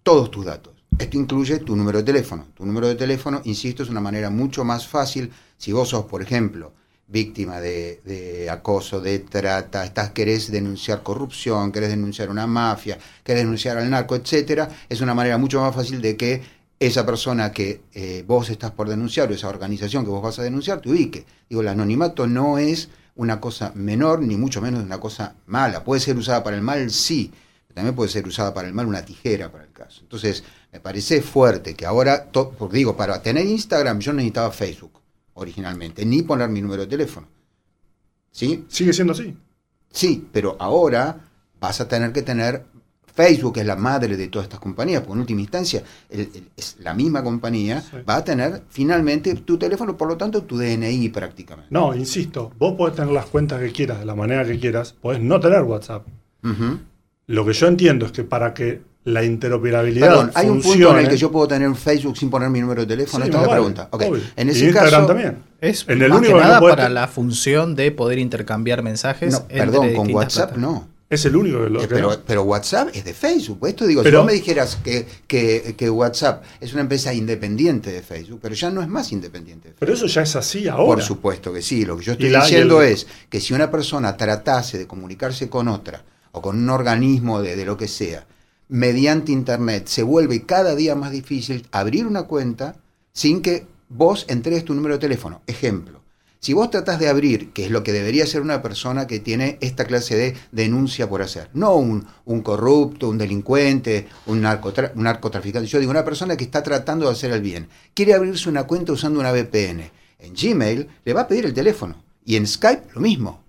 todos 0.02 0.30
tus 0.30 0.44
datos. 0.44 0.72
Esto 0.98 1.16
incluye 1.16 1.58
tu 1.60 1.74
número 1.76 1.98
de 1.98 2.04
teléfono. 2.04 2.46
Tu 2.54 2.66
número 2.66 2.86
de 2.88 2.96
teléfono, 2.96 3.40
insisto, 3.44 3.82
es 3.82 3.88
una 3.88 4.00
manera 4.00 4.28
mucho 4.30 4.64
más 4.64 4.86
fácil. 4.86 5.30
Si 5.56 5.72
vos 5.72 5.88
sos, 5.88 6.04
por 6.06 6.22
ejemplo, 6.22 6.72
víctima 7.12 7.60
de, 7.60 8.48
acoso, 8.50 9.00
de 9.00 9.18
trata, 9.20 9.84
estás, 9.84 10.10
querés 10.10 10.50
denunciar 10.50 11.02
corrupción, 11.02 11.70
querés 11.70 11.90
denunciar 11.90 12.30
una 12.30 12.46
mafia, 12.46 12.98
querés 13.22 13.42
denunciar 13.42 13.76
al 13.76 13.90
narco, 13.90 14.16
etcétera, 14.16 14.68
es 14.88 15.00
una 15.02 15.14
manera 15.14 15.36
mucho 15.36 15.60
más 15.60 15.74
fácil 15.74 16.00
de 16.00 16.16
que 16.16 16.42
esa 16.80 17.06
persona 17.06 17.52
que 17.52 17.82
eh, 17.92 18.24
vos 18.26 18.50
estás 18.50 18.72
por 18.72 18.88
denunciar 18.88 19.30
o 19.30 19.34
esa 19.34 19.48
organización 19.48 20.04
que 20.04 20.10
vos 20.10 20.22
vas 20.22 20.38
a 20.38 20.42
denunciar 20.42 20.80
te 20.80 20.88
ubique. 20.88 21.24
Digo, 21.48 21.60
el 21.60 21.68
anonimato 21.68 22.26
no 22.26 22.58
es 22.58 22.88
una 23.14 23.40
cosa 23.40 23.70
menor, 23.76 24.20
ni 24.22 24.36
mucho 24.36 24.60
menos 24.60 24.82
una 24.82 24.98
cosa 24.98 25.36
mala. 25.46 25.84
Puede 25.84 26.00
ser 26.00 26.16
usada 26.16 26.42
para 26.42 26.56
el 26.56 26.62
mal, 26.62 26.90
sí. 26.90 27.30
pero 27.68 27.76
También 27.76 27.94
puede 27.94 28.10
ser 28.10 28.26
usada 28.26 28.52
para 28.52 28.66
el 28.66 28.74
mal 28.74 28.86
una 28.86 29.04
tijera 29.04 29.52
para 29.52 29.62
el 29.62 29.72
caso. 29.72 30.00
Entonces, 30.00 30.42
me 30.72 30.80
parece 30.80 31.22
fuerte 31.22 31.74
que 31.74 31.86
ahora, 31.86 32.28
digo, 32.72 32.96
para 32.96 33.22
tener 33.22 33.46
Instagram 33.46 34.00
yo 34.00 34.12
necesitaba 34.12 34.50
Facebook 34.50 35.01
originalmente, 35.34 36.04
ni 36.04 36.22
poner 36.22 36.48
mi 36.48 36.60
número 36.62 36.82
de 36.82 36.88
teléfono. 36.88 37.26
¿Sí? 38.30 38.64
sigue 38.68 38.92
siendo 38.92 39.12
así. 39.12 39.36
Sí, 39.90 40.26
pero 40.32 40.56
ahora 40.58 41.18
vas 41.60 41.80
a 41.82 41.88
tener 41.88 42.12
que 42.12 42.22
tener 42.22 42.64
Facebook, 43.14 43.52
que 43.54 43.60
es 43.60 43.66
la 43.66 43.76
madre 43.76 44.16
de 44.16 44.28
todas 44.28 44.46
estas 44.46 44.58
compañías, 44.58 45.02
porque 45.02 45.12
en 45.12 45.20
última 45.20 45.40
instancia 45.42 45.82
el- 46.08 46.20
el- 46.34 46.48
es 46.56 46.76
la 46.80 46.94
misma 46.94 47.22
compañía, 47.22 47.82
Sí. 47.82 47.98
va 48.08 48.16
a 48.16 48.24
tener 48.24 48.62
finalmente 48.70 49.34
tu 49.34 49.58
teléfono, 49.58 49.98
por 49.98 50.08
lo 50.08 50.16
tanto 50.16 50.44
tu 50.44 50.56
DNI 50.56 51.10
prácticamente. 51.10 51.68
No, 51.70 51.94
insisto, 51.94 52.52
vos 52.58 52.74
podés 52.74 52.96
tener 52.96 53.12
las 53.12 53.26
cuentas 53.26 53.60
que 53.60 53.70
quieras, 53.70 53.98
de 53.98 54.06
la 54.06 54.14
manera 54.14 54.46
que 54.46 54.58
quieras, 54.58 54.94
podés 54.94 55.20
no 55.20 55.38
tener 55.40 55.60
WhatsApp. 55.62 56.06
Lo 57.26 57.44
que 57.46 57.52
yo 57.52 57.66
entiendo 57.68 58.06
es 58.06 58.12
que 58.12 58.24
para 58.24 58.54
que 58.54 58.80
la 59.04 59.24
interoperabilidad 59.24 60.08
Perdón, 60.08 60.30
hay 60.34 60.48
un 60.48 60.62
punto 60.62 60.92
en 60.92 61.04
el 61.04 61.08
que 61.10 61.16
yo 61.16 61.30
puedo 61.32 61.48
tener 61.48 61.68
un 61.68 61.74
Facebook 61.76 62.16
sin 62.16 62.30
poner 62.30 62.48
mi 62.50 62.60
número 62.60 62.82
de 62.82 62.86
teléfono. 62.86 63.24
Sí, 63.24 63.30
Esta 63.30 63.38
es 63.40 63.42
la 63.42 63.48
vale, 63.48 63.60
pregunta. 63.60 63.88
Obvio. 63.90 64.22
En 64.36 64.48
Y 64.48 64.50
ese 64.52 64.64
Instagram 64.66 64.90
caso, 64.92 65.06
también. 65.06 65.38
Es 65.60 65.84
En 65.88 66.02
el 66.02 66.08
más 66.10 66.18
único 66.18 66.34
que 66.34 66.38
que 66.38 66.44
no 66.44 66.48
nada 66.48 66.60
para 66.60 66.88
la 66.88 67.08
función 67.08 67.74
de 67.74 67.90
poder 67.90 68.18
intercambiar 68.18 68.82
mensajes. 68.82 69.32
no, 69.32 69.38
entre 69.48 69.58
perdón, 69.58 69.94
con 69.94 70.14
WhatsApp 70.14 70.56
no. 70.56 70.88
Es 71.10 71.26
el 71.26 71.36
único 71.36 71.62
que 71.64 71.68
lo 71.68 71.80
Eh, 71.80 71.88
que 71.88 71.94
pero, 71.94 72.10
no. 72.12 72.16
pero 72.26 72.42
WhatsApp 72.44 72.88
es 72.94 73.04
de 73.04 73.12
Facebook. 73.12 73.66
Esto 73.68 73.86
digo, 73.86 74.02
Pero- 74.02 74.20
si 74.20 74.22
vos 74.22 74.26
me 74.26 74.32
dijeras 74.32 74.76
que, 74.82 75.06
que, 75.26 75.74
que 75.76 75.90
WhatsApp 75.90 76.42
es 76.58 76.72
una 76.72 76.80
empresa 76.82 77.12
independiente 77.12 77.92
de 77.92 78.00
Facebook, 78.02 78.38
pero 78.40 78.54
ya 78.54 78.70
no 78.70 78.80
es 78.80 78.88
más 78.88 79.12
independiente 79.12 79.68
de 79.68 79.74
Facebook. 79.74 79.80
Pero 79.80 79.92
eso 79.92 80.06
ya 80.06 80.22
es 80.22 80.36
así 80.36 80.68
ahora. 80.68 80.86
Por 80.86 81.02
supuesto 81.02 81.52
que 81.52 81.60
sí. 81.60 81.84
Lo 81.84 81.98
que 81.98 82.04
yo 82.04 82.12
estoy 82.12 82.30
la- 82.30 82.42
diciendo 82.42 82.80
el- 82.80 82.92
es 82.94 83.06
que 83.28 83.40
si 83.40 83.52
una 83.52 83.70
persona 83.70 84.16
tratase 84.16 84.78
de 84.78 84.86
comunicarse 84.86 85.50
con 85.50 85.68
otra 85.68 86.02
o 86.30 86.40
con 86.40 86.56
un 86.56 86.70
organismo 86.70 87.42
de, 87.42 87.56
de 87.56 87.64
lo 87.66 87.76
que 87.76 87.88
sea, 87.88 88.24
mediante 88.72 89.32
Internet, 89.32 89.86
se 89.86 90.02
vuelve 90.02 90.46
cada 90.46 90.74
día 90.74 90.94
más 90.94 91.10
difícil 91.12 91.66
abrir 91.72 92.06
una 92.06 92.22
cuenta 92.22 92.76
sin 93.12 93.42
que 93.42 93.66
vos 93.90 94.24
entregues 94.28 94.64
tu 94.64 94.72
número 94.72 94.94
de 94.94 95.00
teléfono. 95.00 95.42
Ejemplo. 95.46 96.00
Si 96.40 96.54
vos 96.54 96.70
tratás 96.70 96.98
de 96.98 97.08
abrir, 97.08 97.52
que 97.52 97.66
es 97.66 97.70
lo 97.70 97.82
que 97.84 97.92
debería 97.92 98.26
ser 98.26 98.40
una 98.40 98.62
persona 98.62 99.06
que 99.06 99.20
tiene 99.20 99.58
esta 99.60 99.84
clase 99.84 100.16
de 100.16 100.34
denuncia 100.52 101.06
por 101.06 101.20
hacer, 101.20 101.50
no 101.52 101.74
un, 101.76 102.06
un 102.24 102.40
corrupto, 102.40 103.10
un 103.10 103.18
delincuente, 103.18 104.08
un, 104.24 104.40
narcotra- 104.42 104.92
un 104.96 105.02
narcotraficante, 105.02 105.68
yo 105.68 105.78
digo 105.78 105.90
una 105.90 106.04
persona 106.06 106.38
que 106.38 106.44
está 106.44 106.62
tratando 106.62 107.04
de 107.04 107.12
hacer 107.12 107.30
el 107.30 107.42
bien, 107.42 107.68
quiere 107.92 108.14
abrirse 108.14 108.48
una 108.48 108.64
cuenta 108.64 108.92
usando 108.94 109.20
una 109.20 109.32
VPN. 109.32 109.82
En 110.18 110.32
Gmail 110.34 110.88
le 111.04 111.12
va 111.12 111.20
a 111.20 111.28
pedir 111.28 111.44
el 111.44 111.52
teléfono 111.52 112.02
y 112.24 112.36
en 112.36 112.46
Skype 112.46 112.88
lo 112.94 113.02
mismo. 113.02 113.44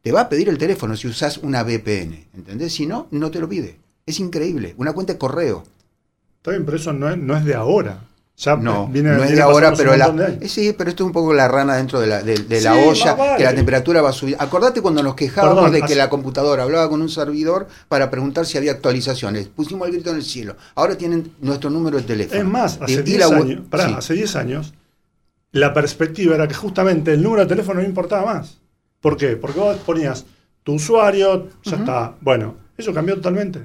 Te 0.00 0.12
va 0.12 0.20
a 0.20 0.28
pedir 0.28 0.48
el 0.48 0.58
teléfono 0.58 0.96
si 0.96 1.08
usas 1.08 1.38
una 1.38 1.64
VPN, 1.64 2.28
¿entendés? 2.34 2.72
Si 2.72 2.86
no, 2.86 3.08
no 3.10 3.32
te 3.32 3.40
lo 3.40 3.48
pide. 3.48 3.83
Es 4.06 4.20
increíble. 4.20 4.74
Una 4.78 4.92
cuenta 4.92 5.12
de 5.14 5.18
correo. 5.18 5.64
Está 6.36 6.50
bien, 6.50 6.64
pero 6.64 6.76
eso 6.76 6.92
no 6.92 7.08
es, 7.08 7.16
no 7.16 7.36
es 7.36 7.44
de 7.44 7.54
ahora. 7.54 8.00
Ya 8.36 8.56
No, 8.56 8.88
viene, 8.88 9.10
no 9.10 9.14
es 9.18 9.20
viene 9.22 9.36
de 9.36 9.42
ahora, 9.42 9.72
pero 9.76 9.96
la, 9.96 10.06
eh, 10.40 10.48
sí, 10.48 10.74
pero 10.76 10.90
esto 10.90 11.04
es 11.04 11.06
un 11.06 11.12
poco 11.12 11.32
la 11.32 11.46
rana 11.46 11.76
dentro 11.76 12.00
de 12.00 12.08
la, 12.08 12.20
de, 12.20 12.34
de 12.36 12.60
la 12.62 12.72
Sí, 12.74 12.80
olla, 12.88 13.14
vale. 13.14 13.36
que 13.38 13.44
la 13.44 13.54
temperatura 13.54 14.02
va 14.02 14.08
a 14.08 14.12
subir. 14.12 14.34
Acordate 14.40 14.82
cuando 14.82 15.04
nos 15.04 15.14
quejábamos 15.14 15.62
Perdón, 15.64 15.80
de 15.80 15.86
que 15.86 15.94
la 15.94 16.10
computadora 16.10 16.64
hablaba 16.64 16.88
con 16.88 17.00
un 17.00 17.08
servidor 17.08 17.68
para 17.86 18.10
preguntar 18.10 18.44
si 18.44 18.58
había 18.58 18.72
actualizaciones. 18.72 19.46
Pusimos 19.46 19.86
el 19.86 19.94
grito 19.94 20.10
en 20.10 20.16
el 20.16 20.24
cielo. 20.24 20.56
Ahora 20.74 20.98
tienen 20.98 21.32
nuestro 21.40 21.70
número 21.70 21.96
de 21.98 22.02
teléfono. 22.02 22.40
Es 22.40 22.44
más, 22.46 22.80
hace 22.82 22.92
y 22.94 23.02
10 23.02 23.18
la 23.20 23.28
web- 23.28 23.42
años, 23.42 23.60
pará, 23.70 23.86
sí. 23.86 23.94
hace 23.98 24.14
10 24.14 24.34
años, 24.36 24.74
la 25.52 25.72
perspectiva 25.72 26.34
era 26.34 26.48
que 26.48 26.54
justamente 26.54 27.12
el 27.12 27.22
número 27.22 27.42
de 27.42 27.48
teléfono 27.48 27.80
no 27.80 27.86
importaba 27.86 28.34
más. 28.34 28.58
¿Por 29.00 29.16
qué? 29.16 29.36
Porque 29.36 29.60
vos 29.60 29.76
ponías 29.86 30.24
tu 30.64 30.74
usuario, 30.74 31.50
ya 31.62 31.76
está. 31.76 32.14
Bueno, 32.20 32.56
eso 32.76 32.92
cambió 32.92 33.14
totalmente. 33.14 33.60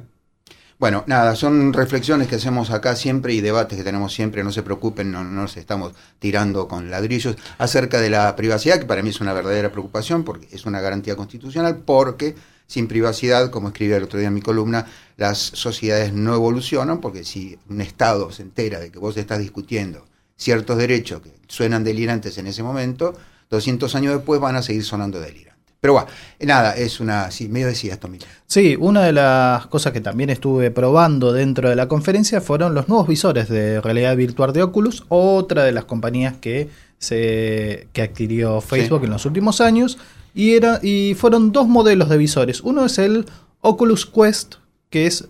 Bueno, 0.80 1.04
nada, 1.08 1.36
son 1.36 1.74
reflexiones 1.74 2.30
que 2.30 2.36
hacemos 2.36 2.72
acá 2.72 2.96
siempre 2.96 3.34
y 3.34 3.42
debates 3.42 3.78
que 3.78 3.84
tenemos 3.84 4.14
siempre, 4.14 4.46
no 4.46 4.52
se 4.54 4.64
preocupen, 4.64 5.12
no, 5.12 5.26
no 5.26 5.42
nos 5.42 5.58
estamos 5.58 5.94
tirando 6.20 6.70
con 6.70 6.90
ladrillos 6.90 7.36
acerca 7.58 8.00
de 8.00 8.10
la 8.10 8.34
privacidad, 8.38 8.80
que 8.80 8.86
para 8.86 9.04
mí 9.04 9.10
es 9.10 9.20
una 9.20 9.34
verdadera 9.34 9.74
preocupación 9.74 10.24
porque 10.24 10.48
es 10.52 10.66
una 10.66 10.80
garantía 10.80 11.18
constitucional, 11.18 11.80
porque 11.86 12.36
sin 12.66 12.88
privacidad, 12.88 13.50
como 13.50 13.68
escribí 13.68 13.92
el 13.92 14.04
otro 14.04 14.20
día 14.20 14.30
en 14.30 14.34
mi 14.36 14.42
columna, 14.42 14.86
las 15.18 15.38
sociedades 15.38 16.14
no 16.14 16.34
evolucionan, 16.34 17.02
porque 17.02 17.26
si 17.26 17.60
un 17.68 17.82
Estado 17.82 18.32
se 18.32 18.44
entera 18.44 18.80
de 18.80 18.90
que 18.90 19.00
vos 19.00 19.18
estás 19.18 19.40
discutiendo 19.40 20.06
ciertos 20.38 20.78
derechos 20.78 21.22
que 21.22 21.34
suenan 21.50 21.84
delirantes 21.84 22.38
en 22.38 22.48
ese 22.48 22.64
momento, 22.64 23.18
200 23.50 23.94
años 23.96 24.14
después 24.14 24.40
van 24.40 24.56
a 24.56 24.62
seguir 24.62 24.86
sonando 24.86 25.20
delirantes. 25.20 25.59
Pero 25.82 25.94
bueno, 25.94 26.08
nada, 26.42 26.76
es 26.76 27.00
una, 27.00 27.32
sí, 27.32 27.48
medio 27.48 27.68
decía 27.68 27.94
esto. 27.94 28.10
Sí, 28.46 28.76
una 28.78 29.04
de 29.04 29.14
las 29.14 29.68
cosas 29.68 29.94
que 29.94 30.02
también 30.02 30.30
estuve 30.30 30.72
probando 30.72 31.32
dentro 31.32 31.70
de 31.70 31.76
la 31.76 31.88
conferencia 31.88 32.42
fueron 32.42 32.74
los 32.74 32.90
nuevos 32.90 33.08
visores 33.08 33.48
de 33.48 33.80
realidad 33.80 34.16
virtual 34.18 34.52
de 34.52 34.64
Oculus, 34.64 35.06
otra 35.08 35.64
de 35.64 35.72
las 35.72 35.86
compañías 35.86 36.36
que 36.42 36.70
se 36.98 37.88
que 37.94 38.02
adquirió 38.02 38.60
Facebook 38.60 39.00
Sí. 39.00 39.06
en 39.06 39.12
los 39.12 39.26
últimos 39.26 39.62
años 39.62 39.98
y 40.36 40.56
era 40.56 40.80
y 40.84 41.14
fueron 41.16 41.54
dos 41.54 41.68
modelos 41.68 42.10
de 42.10 42.18
visores. 42.18 42.60
Uno 42.62 42.86
es 42.86 42.98
el 43.00 43.26
Oculus 43.62 44.06
Quest, 44.06 44.56
que 44.90 45.06
es 45.06 45.30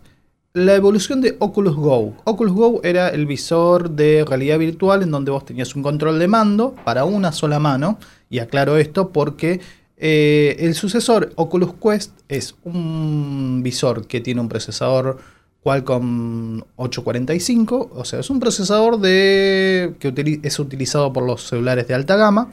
la 0.54 0.74
evolución 0.74 1.22
de 1.22 1.36
Oculus 1.38 1.76
Go. 1.76 2.16
Oculus 2.24 2.54
Go 2.54 2.82
era 2.84 3.10
el 3.10 3.28
visor 3.28 3.92
de 3.92 4.26
realidad 4.28 4.58
virtual 4.58 5.04
en 5.04 5.12
donde 5.12 5.30
vos 5.30 5.46
tenías 5.46 5.76
un 5.76 5.84
control 5.84 6.18
de 6.18 6.28
mando 6.28 6.74
para 6.84 7.06
una 7.06 7.32
sola 7.32 7.60
mano. 7.60 8.00
Y 8.32 8.40
aclaro 8.40 8.78
esto 8.78 9.10
porque 9.10 9.60
eh, 10.00 10.56
el 10.60 10.76
sucesor 10.76 11.34
Oculus 11.36 11.74
Quest 11.74 12.14
es 12.30 12.56
un 12.64 13.60
visor 13.62 14.08
que 14.08 14.22
tiene 14.22 14.40
un 14.40 14.48
procesador 14.48 15.18
Qualcomm 15.62 16.62
845, 16.78 17.92
o 17.94 18.06
sea, 18.06 18.22
es 18.22 18.30
un 18.30 18.40
procesador 18.40 19.00
de, 19.00 19.96
que 20.00 20.40
es 20.42 20.60
utilizado 20.60 21.12
por 21.12 21.24
los 21.24 21.48
celulares 21.48 21.88
de 21.88 21.94
alta 21.94 22.16
gama. 22.16 22.50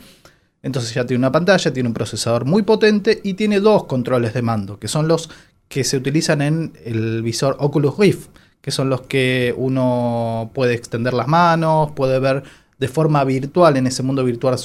Entonces 0.63 0.93
ya 0.93 1.07
tiene 1.07 1.21
una 1.21 1.31
pantalla, 1.31 1.73
tiene 1.73 1.89
un 1.89 1.95
procesador 1.95 2.45
muy 2.45 2.63
potente 2.63 3.21
y 3.23 3.35
tiene 3.35 3.61
dos 3.61 3.85
controles 3.85 4.35
de 4.35 4.43
mando, 4.43 4.81
que 4.81 4.89
son 4.89 5.07
los 5.07 5.31
que 5.69 5.85
se 5.85 5.97
utilizan 5.97 6.43
en 6.43 6.73
el 6.85 7.23
visor 7.23 7.57
Oculus 7.61 7.97
Rift, 7.97 8.31
que 8.61 8.73
son 8.73 8.91
los 8.91 9.03
que 9.03 9.55
uno 9.57 10.51
puede 10.53 10.75
extender 10.75 11.15
las 11.15 11.29
manos, 11.29 11.93
puede 11.93 12.19
ver 12.19 12.43
de 12.79 12.89
forma 12.89 13.23
virtual, 13.23 13.77
en 13.77 13.87
ese 13.87 14.03
mundo 14.03 14.25
virtual, 14.25 14.59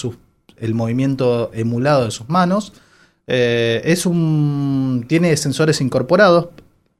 el 0.62 0.74
movimiento 0.74 1.52
emulado 1.54 2.06
de 2.06 2.12
sus 2.12 2.30
manos. 2.30 2.72
Eh, 3.28 3.82
es 3.84 4.06
un, 4.06 5.06
tiene 5.08 5.36
sensores 5.36 5.82
incorporados. 5.82 6.50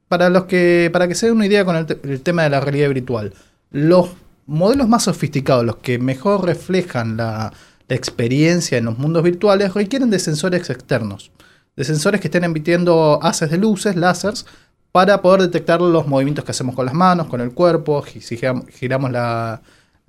Para, 0.08 0.28
los 0.28 0.44
que, 0.44 0.90
para 0.92 1.08
que 1.08 1.14
se 1.14 1.26
den 1.26 1.36
una 1.36 1.46
idea 1.46 1.64
con 1.64 1.74
el, 1.74 2.20
tema 2.20 2.42
de 2.42 2.50
la 2.50 2.60
realidad 2.60 2.90
virtual, 2.90 3.32
los 3.70 4.10
modelos 4.44 4.86
más 4.86 5.04
sofisticados, 5.04 5.64
los 5.64 5.76
que 5.76 5.98
mejor 5.98 6.44
reflejan 6.44 7.16
la, 7.16 7.52
experiencia 7.88 8.78
en 8.78 8.86
los 8.86 8.98
mundos 8.98 9.22
virtuales, 9.22 9.74
requieren 9.74 10.08
de 10.08 10.18
sensores 10.18 10.70
externos 10.70 11.30
de 11.76 11.84
sensores 11.84 12.20
que 12.20 12.28
estén 12.28 12.44
emitiendo 12.44 13.18
haces 13.22 13.50
de 13.50 13.58
luces, 13.58 13.96
láseres, 13.96 14.46
para 14.92 15.22
poder 15.22 15.42
detectar 15.42 15.80
los 15.80 16.06
movimientos 16.06 16.44
que 16.44 16.50
hacemos 16.50 16.74
con 16.74 16.86
las 16.86 16.94
manos, 16.94 17.26
con 17.26 17.40
el 17.40 17.52
cuerpo, 17.52 18.04
si 18.06 18.38
giramos 18.70 19.10
la, 19.10 19.62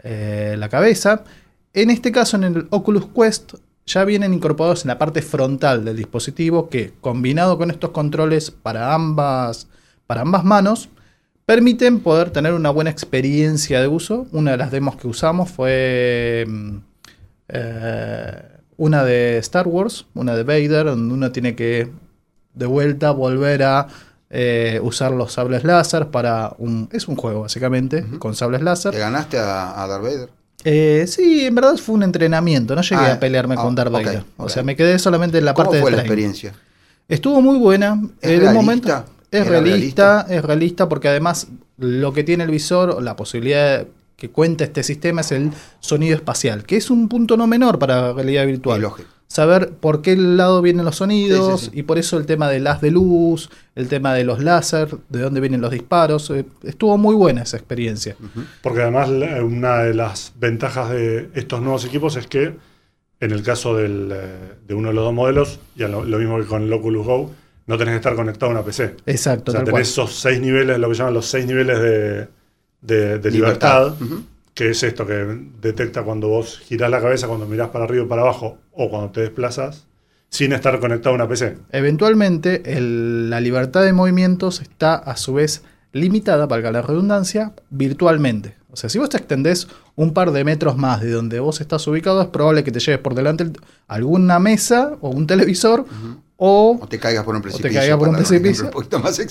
eh, 0.04 0.56
la 0.58 0.70
cabeza. 0.70 1.24
En 1.74 1.90
este 1.90 2.12
caso, 2.12 2.38
en 2.38 2.44
el 2.44 2.68
Oculus 2.70 3.08
Quest, 3.08 3.56
ya 3.86 4.06
vienen 4.06 4.34
incorporados 4.34 4.84
en 4.86 4.90
la 4.90 5.00
parte 5.00 5.22
frontal 5.22 5.84
del 5.84 5.98
dispositivo 5.98 6.70
que, 6.70 6.94
combinado 7.02 7.58
con 7.58 7.72
estos 7.72 7.92
controles 7.92 8.52
para 8.52 8.94
ambas, 8.94 9.68
para 10.08 10.22
ambas 10.22 10.44
manos, 10.44 10.90
permiten 11.46 12.00
poder 12.00 12.30
tener 12.30 12.54
una 12.54 12.70
buena 12.70 12.90
experiencia 12.90 13.82
de 13.82 13.88
uso. 13.88 14.28
Una 14.32 14.52
de 14.52 14.58
las 14.58 14.72
demos 14.72 14.96
que 14.96 15.08
usamos 15.08 15.52
fue... 15.52 16.46
Mm, 16.48 16.78
eh, 17.50 18.50
una 18.78 19.04
de 19.04 19.38
Star 19.38 19.68
Wars, 19.68 20.06
una 20.14 20.36
de 20.36 20.44
Vader, 20.44 20.86
donde 20.86 21.14
uno 21.14 21.32
tiene 21.32 21.56
que 21.56 21.92
de 22.54 22.66
vuelta 22.66 23.12
volver 23.12 23.64
a 23.64 23.88
eh, 24.30 24.80
usar 24.82 25.12
los 25.12 25.34
sables 25.34 25.64
láser 25.64 26.10
para 26.10 26.54
un... 26.58 26.90
Es 26.92 27.08
un 27.08 27.16
juego 27.16 27.42
básicamente, 27.42 28.04
con 28.20 28.36
sables 28.36 28.62
láser. 28.62 28.94
¿Le 28.94 29.00
ganaste 29.00 29.38
a, 29.38 29.86
Darth 29.88 30.04
Vader? 30.04 30.30
Eh, 30.63 31.06
sí, 31.08 31.45
en 31.45 31.56
verdad 31.56 31.76
fue 31.78 31.95
un 31.95 32.04
entrenamiento, 32.04 32.76
no 32.76 32.82
llegué 32.82 32.95
ah, 32.95 33.13
a 33.13 33.19
pelearme 33.19 33.56
con 33.56 33.73
ah, 33.73 33.76
Darth 33.76 33.91
Vader. 33.91 34.23
O 34.38 34.49
sea, 34.49 34.63
me 34.63 34.76
quedé 34.76 34.97
solamente 34.99 35.38
en 35.38 35.45
la 35.45 35.54
parte 35.54 35.76
de... 35.76 35.82
¿Cómo 35.82 35.89
fue 35.89 35.97
la 35.97 36.04
experiencia? 36.04 36.54
Estuvo 37.08 37.41
muy 37.41 37.58
buena. 37.58 38.02
¿Es 38.21 38.32
en 38.32 38.39
realista? 38.39 38.54
momento 38.54 39.06
es 39.34 39.47
realista, 39.47 40.26
es 40.30 40.45
realista 40.45 40.88
porque 40.88 41.08
además 41.08 41.47
lo 41.78 42.13
que 42.13 42.23
tiene 42.23 42.43
el 42.43 42.52
visor, 42.52 43.02
la 43.02 43.15
posibilidad 43.15 43.80
de 43.80 43.88
que 44.24 44.30
cuenta 44.30 44.64
este 44.64 44.84
sistema 44.84 45.20
es 45.20 45.34
el 45.34 45.52
sonido 45.82 46.16
espacial, 46.16 46.64
que 46.64 46.78
es 46.78 46.90
un 46.90 47.10
punto 47.10 47.36
no 47.36 47.46
menor 47.46 47.78
para 47.78 48.02
la 48.02 48.14
realidad 48.14 48.46
virtual. 48.46 48.88
Saber 49.28 49.72
por 49.72 50.02
qué 50.02 50.16
lado 50.16 50.62
vienen 50.62 50.86
los 50.86 50.96
sonidos 50.96 51.70
y 51.74 51.84
por 51.84 51.98
eso 51.98 52.18
el 52.18 52.26
tema 52.26 52.48
del 52.48 52.66
haz 52.68 52.80
de 52.80 52.92
luz, 52.92 53.50
el 53.76 53.90
tema 53.90 54.14
de 54.14 54.24
los 54.24 54.42
láser, 54.42 54.96
de 55.10 55.20
dónde 55.20 55.42
vienen 55.42 55.60
los 55.60 55.72
disparos. 55.72 56.30
Eh, 56.30 56.46
estuvo 56.64 56.98
muy 56.98 57.16
buena 57.16 57.42
esa 57.42 57.58
experiencia. 57.58 58.16
Porque 58.62 58.84
además 58.84 59.10
una 59.42 59.80
de 59.80 59.94
las 59.94 60.32
ventajas 60.40 60.92
de 60.92 61.30
estos 61.34 61.62
nuevos 61.62 61.84
equipos 61.84 62.16
es 62.16 62.26
que 62.26 62.54
en 63.20 63.32
el 63.32 63.44
caso 63.44 63.78
eh, 63.78 63.90
de 64.66 64.74
uno 64.74 64.88
de 64.88 64.94
los 64.94 65.04
dos 65.04 65.14
modelos, 65.14 65.60
ya 65.76 65.90
lo, 65.90 66.04
mismo 66.04 66.40
que 66.40 66.46
con 66.46 66.62
el 66.62 66.72
Oculus 66.72 67.06
Go, 67.06 67.32
no 67.68 67.78
tenés 67.78 67.92
que 67.92 67.98
estar 67.98 68.16
conectado 68.16 68.54
a 68.54 68.56
una 68.56 68.64
PC. 68.64 68.96
Exacto. 69.06 69.52
O 69.52 69.54
sea, 69.54 69.66
tenés 69.66 69.90
esos 69.90 70.16
seis 70.16 70.40
niveles, 70.40 70.80
lo 70.80 70.88
que 70.88 70.96
llaman 70.96 71.14
los 71.14 71.26
seis 71.26 71.46
niveles 71.46 71.78
de, 71.82 72.28
de, 72.84 73.32
libertad, 73.32 73.93
que 74.54 74.69
es 74.69 74.84
esto 74.84 75.06
que 75.06 75.48
detecta 75.62 76.04
cuando 76.04 76.28
vos 76.28 76.60
girás 76.60 76.91
la 76.91 77.02
cabeza, 77.02 77.28
cuando 77.28 77.46
mirás 77.46 77.69
para 77.69 77.86
arriba 77.86 78.06
o 78.06 78.08
para 78.08 78.22
abajo, 78.22 78.58
o 78.72 78.89
cuando 78.89 79.12
te 79.12 79.22
desplazas, 79.22 79.88
sin 80.30 80.54
estar 80.54 80.80
conectado 80.80 81.13
a 81.13 81.15
una 81.15 81.28
PC. 81.28 81.58
Eventualmente, 81.72 82.62
la 82.65 83.39
libertad 83.39 83.84
de 83.84 83.93
movimientos 83.93 84.62
está 84.62 84.96
a 84.96 85.15
su 85.15 85.34
vez 85.34 85.63
limitada, 85.91 86.48
valga 86.48 86.72
la 86.72 86.82
redundancia, 86.82 87.54
virtualmente. 87.69 88.56
O 88.74 88.76
sea, 88.76 88.90
si 88.90 88.98
vos 88.98 89.08
te 89.08 89.18
extendés 89.18 89.68
un 89.96 90.14
par 90.14 90.32
de 90.32 90.44
metros 90.44 90.78
más 90.78 91.00
de 91.00 91.12
donde 91.12 91.40
vos 91.40 91.62
estás 91.62 91.86
ubicado, 91.86 92.24
es 92.24 92.30
probable 92.30 92.64
que 92.64 92.72
te 92.72 92.80
lleves 92.80 93.00
por 93.00 93.14
delante 93.14 93.52
alguna 93.88 94.40
mesa 94.40 94.98
o 95.00 95.10
un 95.10 95.28
televisor 95.28 95.86
o, 96.38 96.80
te 96.90 96.98
caigas 96.98 97.24
por 97.24 97.36
un 97.36 97.44
precipicio. 97.44 97.80
O 97.80 97.84
te 97.84 97.98
por 97.98 98.10
un 98.10 98.16
precipicio. 98.16 98.72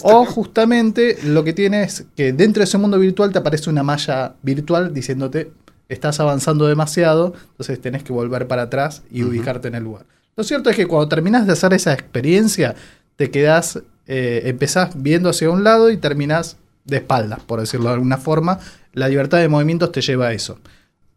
o 0.04 0.24
justamente 0.24 1.18
lo 1.24 1.42
que 1.42 1.52
tiene 1.52 1.82
es 1.82 2.04
que 2.14 2.32
dentro 2.32 2.60
de 2.60 2.64
ese 2.64 2.78
mundo 2.78 3.00
virtual 3.00 3.32
te 3.32 3.38
aparece 3.40 3.68
una 3.68 3.82
malla 3.82 4.36
virtual 4.42 4.94
diciéndote 4.94 5.50
estás 5.88 6.20
avanzando 6.20 6.68
demasiado, 6.68 7.34
entonces 7.50 7.80
tenés 7.80 8.04
que 8.04 8.12
volver 8.12 8.46
para 8.46 8.62
atrás 8.62 9.02
y 9.10 9.24
ubicarte 9.24 9.66
en 9.66 9.74
el 9.74 9.82
lugar. 9.82 10.06
Lo 10.36 10.44
cierto 10.44 10.70
es 10.70 10.76
que 10.76 10.86
cuando 10.86 11.08
terminas 11.08 11.48
de 11.48 11.52
hacer 11.52 11.74
esa 11.74 11.92
experiencia, 11.92 12.76
te 13.16 13.30
quedás, 13.32 13.82
eh, 14.06 14.42
empezás 14.44 14.90
viendo 14.94 15.28
hacia 15.28 15.50
un 15.50 15.64
lado 15.64 15.90
y 15.90 15.96
terminás 15.96 16.56
de 16.84 16.98
espaldas, 16.98 17.40
por 17.40 17.60
decirlo 17.60 17.88
de 17.88 17.94
alguna 17.94 18.18
forma. 18.18 18.58
La 18.92 19.08
libertad 19.08 19.38
de 19.38 19.48
movimientos 19.48 19.92
te 19.92 20.00
lleva 20.00 20.28
a 20.28 20.32
eso. 20.32 20.58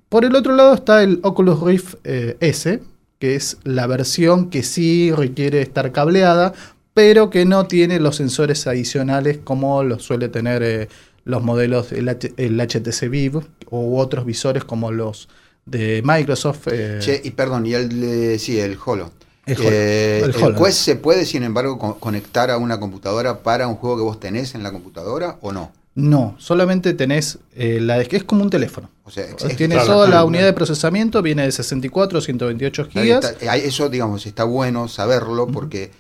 Por 0.10 0.26
el 0.26 0.36
otro 0.36 0.56
lado 0.56 0.74
está 0.74 1.04
el 1.04 1.20
Oculus 1.24 1.62
Rift 1.62 1.96
eh, 2.04 2.38
S, 2.40 2.82
que 3.20 3.36
es 3.36 3.58
la 3.64 3.88
versión 3.88 4.50
que 4.50 4.64
sí 4.64 5.12
requiere 5.12 5.62
estar 5.62 5.92
cableada, 5.92 6.54
pero 6.94 7.30
que 7.30 7.46
no 7.46 7.68
tiene 7.68 8.00
los 8.00 8.16
sensores 8.16 8.68
adicionales 8.68 9.40
como 9.44 9.84
los 9.84 10.04
suele 10.04 10.30
tener 10.30 10.64
eh, 10.64 10.88
los 11.26 11.44
modelos, 11.44 11.92
el, 11.92 12.08
HTC 12.08 13.10
Vive 13.10 13.42
u 13.70 13.98
otros 13.98 14.26
visores 14.26 14.64
como 14.64 14.92
los 14.92 15.28
de 15.66 16.02
Microsoft. 16.06 16.68
Eh. 16.72 17.00
Che, 17.00 17.22
y 17.24 17.32
perdón, 17.32 17.66
y 17.66 17.74
el, 17.74 18.40
sí, 18.40 18.60
el 18.60 18.78
Holo. 18.86 19.12
El, 19.46 19.58
eh, 19.62 20.34
Quest 20.58 20.80
se 20.80 20.96
puede, 20.96 21.26
sin 21.26 21.44
embargo, 21.44 21.78
conectar 22.00 22.50
a 22.50 22.58
una 22.58 22.80
computadora 22.80 23.40
para 23.44 23.68
un 23.68 23.76
juego 23.76 23.98
que 23.98 24.04
vos 24.04 24.20
tenés 24.20 24.56
en 24.56 24.64
la 24.64 24.72
computadora 24.72 25.38
o 25.42 25.52
no? 25.52 25.72
No, 25.96 26.36
solamente 26.40 26.94
tenés 26.94 27.40
eh, 27.56 27.80
la 27.80 27.98
de 27.98 28.06
que 28.08 28.18
es 28.18 28.24
como 28.26 28.44
un 28.44 28.50
teléfono. 28.50 28.90
O 29.06 29.12
sea, 29.12 29.26
tiene 29.56 29.78
toda 29.78 30.10
la 30.10 30.26
unidad 30.26 30.44
de 30.44 30.54
procesamiento, 30.54 31.22
viene 31.22 31.44
de 31.44 31.52
64 31.54 32.20
128 32.20 32.90
gigas. 32.90 33.38
Eso, 33.40 33.88
digamos, 33.88 34.26
está 34.26 34.44
bueno 34.44 34.90
saberlo 34.90 35.48
porque 35.48 35.92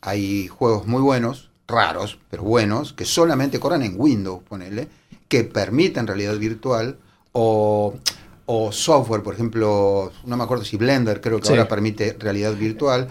hay 0.00 0.48
juegos 0.48 0.86
muy 0.86 1.02
buenos, 1.02 1.50
raros, 1.68 2.18
pero 2.30 2.44
buenos, 2.44 2.94
que 2.94 3.04
solamente 3.04 3.60
corren 3.60 3.82
en 3.82 3.94
Windows, 3.98 4.42
ponele, 4.48 4.88
que 5.28 5.44
permiten 5.44 6.06
realidad 6.06 6.36
virtual 6.36 6.96
o, 7.32 7.94
software, 8.70 9.22
por 9.22 9.34
ejemplo, 9.34 10.12
no 10.24 10.36
me 10.36 10.44
acuerdo 10.44 10.64
si 10.64 10.76
Blender 10.76 11.20
creo 11.20 11.40
que 11.40 11.48
ahora 11.48 11.68
permite 11.68 12.16
realidad 12.18 12.54
virtual 12.54 13.08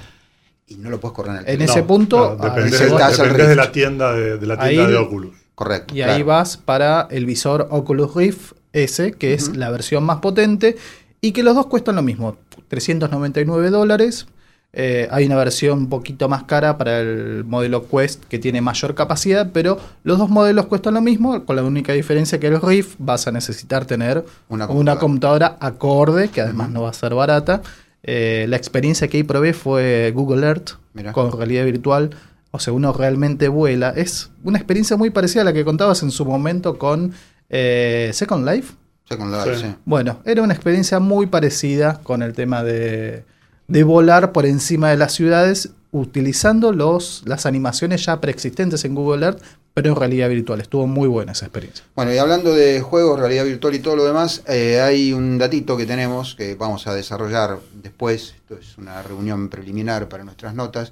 y 0.67 0.75
no 0.75 0.89
lo 0.89 0.99
puedes 0.99 1.15
correr 1.15 1.31
en 1.33 1.37
el 1.39 1.49
En 1.49 1.61
ese 1.61 1.83
punto, 1.83 2.35
depende, 2.35 2.77
de, 2.77 3.55
la 3.55 3.71
tienda 3.71 4.13
de, 4.13 4.45
la 4.45 4.57
tienda 4.57 4.87
de 4.87 4.95
Oculus. 4.97 5.35
Correcto. 5.55 5.93
Y 5.93 6.01
ahí 6.01 6.23
vas 6.23 6.57
para 6.57 7.07
el 7.11 7.25
visor 7.25 7.67
Oculus 7.69 8.15
Rift 8.15 8.53
S, 8.73 9.11
que 9.13 9.33
es 9.33 9.55
la 9.55 9.69
versión 9.69 10.03
más 10.03 10.19
potente, 10.19 10.77
y 11.19 11.33
que 11.33 11.43
los 11.43 11.55
dos 11.55 11.67
cuestan 11.67 11.95
lo 11.95 12.01
mismo, 12.01 12.37
399 12.69 13.69
dólares. 13.69 14.27
Eh, 14.73 15.07
hay 15.11 15.25
una 15.25 15.35
versión 15.35 15.79
un 15.79 15.89
poquito 15.89 16.29
más 16.29 16.43
cara 16.43 16.77
para 16.77 17.01
el 17.01 17.43
modelo 17.43 17.87
Quest 17.87 18.23
que 18.25 18.39
tiene 18.39 18.61
mayor 18.61 18.95
capacidad, 18.95 19.51
pero 19.51 19.77
los 20.03 20.17
dos 20.17 20.29
modelos 20.29 20.67
cuestan 20.67 20.93
lo 20.93 21.01
mismo, 21.01 21.43
con 21.45 21.55
la 21.55 21.63
única 21.63 21.93
diferencia 21.93 22.39
que 22.39 22.47
el 22.47 22.61
Rift 22.61 22.95
vas 22.97 23.27
a 23.27 23.31
necesitar 23.31 23.85
tener 23.85 24.23
una 24.47 24.97
computadora, 24.97 25.57
acorde, 25.59 26.29
que 26.29 26.41
además 26.41 26.69
no 26.69 26.83
va 26.83 26.89
a 26.89 26.93
ser 26.93 27.13
barata. 27.13 27.61
Eh, 28.03 28.45
la 28.49 28.55
experiencia 28.55 29.07
que 29.07 29.17
ahí 29.17 29.23
probé 29.23 29.53
fue 29.53 30.11
Google 30.15 30.47
Earth 30.47 30.71
con 31.13 31.31
realidad 31.31 31.65
virtual 31.65 32.11
o 32.51 32.59
sea, 32.59 32.73
uno 32.73 32.91
realmente 32.93 33.47
vuela. 33.47 33.93
Es 33.95 34.29
una 34.43 34.57
experiencia 34.57 34.97
muy 34.97 35.09
parecida 35.09 35.41
a 35.41 35.45
la 35.45 35.53
que 35.53 35.63
contabas 35.63 36.03
en 36.03 36.11
su 36.11 36.25
momento 36.25 36.77
con 36.77 37.13
eh, 37.49 38.11
Second 38.13 38.47
Life. 38.47 38.73
Second 39.07 39.33
Life, 39.33 39.55
sí. 39.57 39.75
Bueno, 39.85 40.19
era 40.25 40.41
una 40.41 40.53
experiencia 40.53 40.99
muy 40.99 41.27
parecida 41.27 42.01
con 42.03 42.21
el 42.21 42.33
tema 42.33 42.63
de, 42.63 43.23
de 43.71 43.83
volar 43.83 44.31
por 44.33 44.45
encima 44.45 44.89
de 44.89 44.97
las 44.97 45.13
ciudades 45.13 45.69
utilizando 45.91 46.71
los, 46.73 47.23
las 47.25 47.45
animaciones 47.45 48.05
ya 48.05 48.19
preexistentes 48.19 48.83
en 48.85 48.95
Google 48.95 49.25
Earth, 49.25 49.41
pero 49.73 49.89
en 49.91 49.95
realidad 49.95 50.27
virtual. 50.29 50.59
Estuvo 50.59 50.87
muy 50.87 51.07
buena 51.07 51.31
esa 51.31 51.45
experiencia. 51.45 51.85
Bueno, 51.95 52.13
y 52.13 52.17
hablando 52.17 52.53
de 52.53 52.81
juegos, 52.81 53.19
realidad 53.19 53.45
virtual 53.45 53.75
y 53.75 53.79
todo 53.79 53.95
lo 53.95 54.03
demás, 54.05 54.41
eh, 54.47 54.81
hay 54.81 55.13
un 55.13 55.37
datito 55.37 55.77
que 55.77 55.85
tenemos 55.85 56.35
que 56.35 56.55
vamos 56.55 56.85
a 56.87 56.93
desarrollar 56.93 57.59
después. 57.81 58.33
Esto 58.35 58.55
es 58.59 58.77
una 58.77 59.01
reunión 59.03 59.47
preliminar 59.47 60.09
para 60.09 60.23
nuestras 60.25 60.53
notas. 60.53 60.91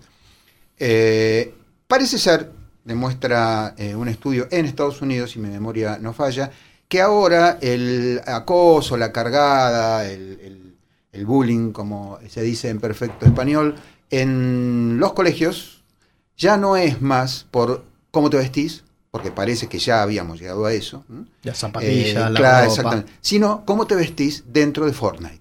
Eh, 0.77 1.53
parece 1.87 2.17
ser, 2.17 2.51
demuestra 2.85 3.73
eh, 3.77 3.95
un 3.95 4.07
estudio 4.07 4.47
en 4.51 4.65
Estados 4.65 5.01
Unidos, 5.01 5.31
si 5.31 5.39
mi 5.39 5.49
memoria 5.49 5.97
no 5.99 6.13
falla, 6.13 6.49
que 6.87 7.01
ahora 7.01 7.57
el 7.61 8.21
acoso, 8.25 8.95
la 8.95 9.11
cargada, 9.11 10.09
el, 10.09 10.39
el- 10.41 10.68
el 11.11 11.25
bullying, 11.25 11.71
como 11.71 12.19
se 12.29 12.41
dice 12.41 12.69
en 12.69 12.79
perfecto 12.79 13.25
español, 13.25 13.75
en 14.11 14.97
los 14.99 15.13
colegios 15.13 15.83
ya 16.37 16.57
no 16.57 16.77
es 16.77 17.01
más 17.01 17.45
por 17.51 17.83
cómo 18.11 18.29
te 18.29 18.37
vestís, 18.37 18.83
porque 19.11 19.31
parece 19.31 19.67
que 19.67 19.79
ya 19.79 20.01
habíamos 20.03 20.39
llegado 20.39 20.65
a 20.65 20.73
eso. 20.73 21.03
La 21.43 21.53
zapatilla, 21.55 22.27
Eh, 22.27 22.31
la 22.31 22.33
claro, 22.33 22.57
ropa. 22.61 22.65
exactamente. 22.67 23.11
Sino 23.21 23.63
cómo 23.65 23.87
te 23.87 23.95
vestís 23.95 24.43
dentro 24.47 24.85
de 24.85 24.93
Fortnite. 24.93 25.39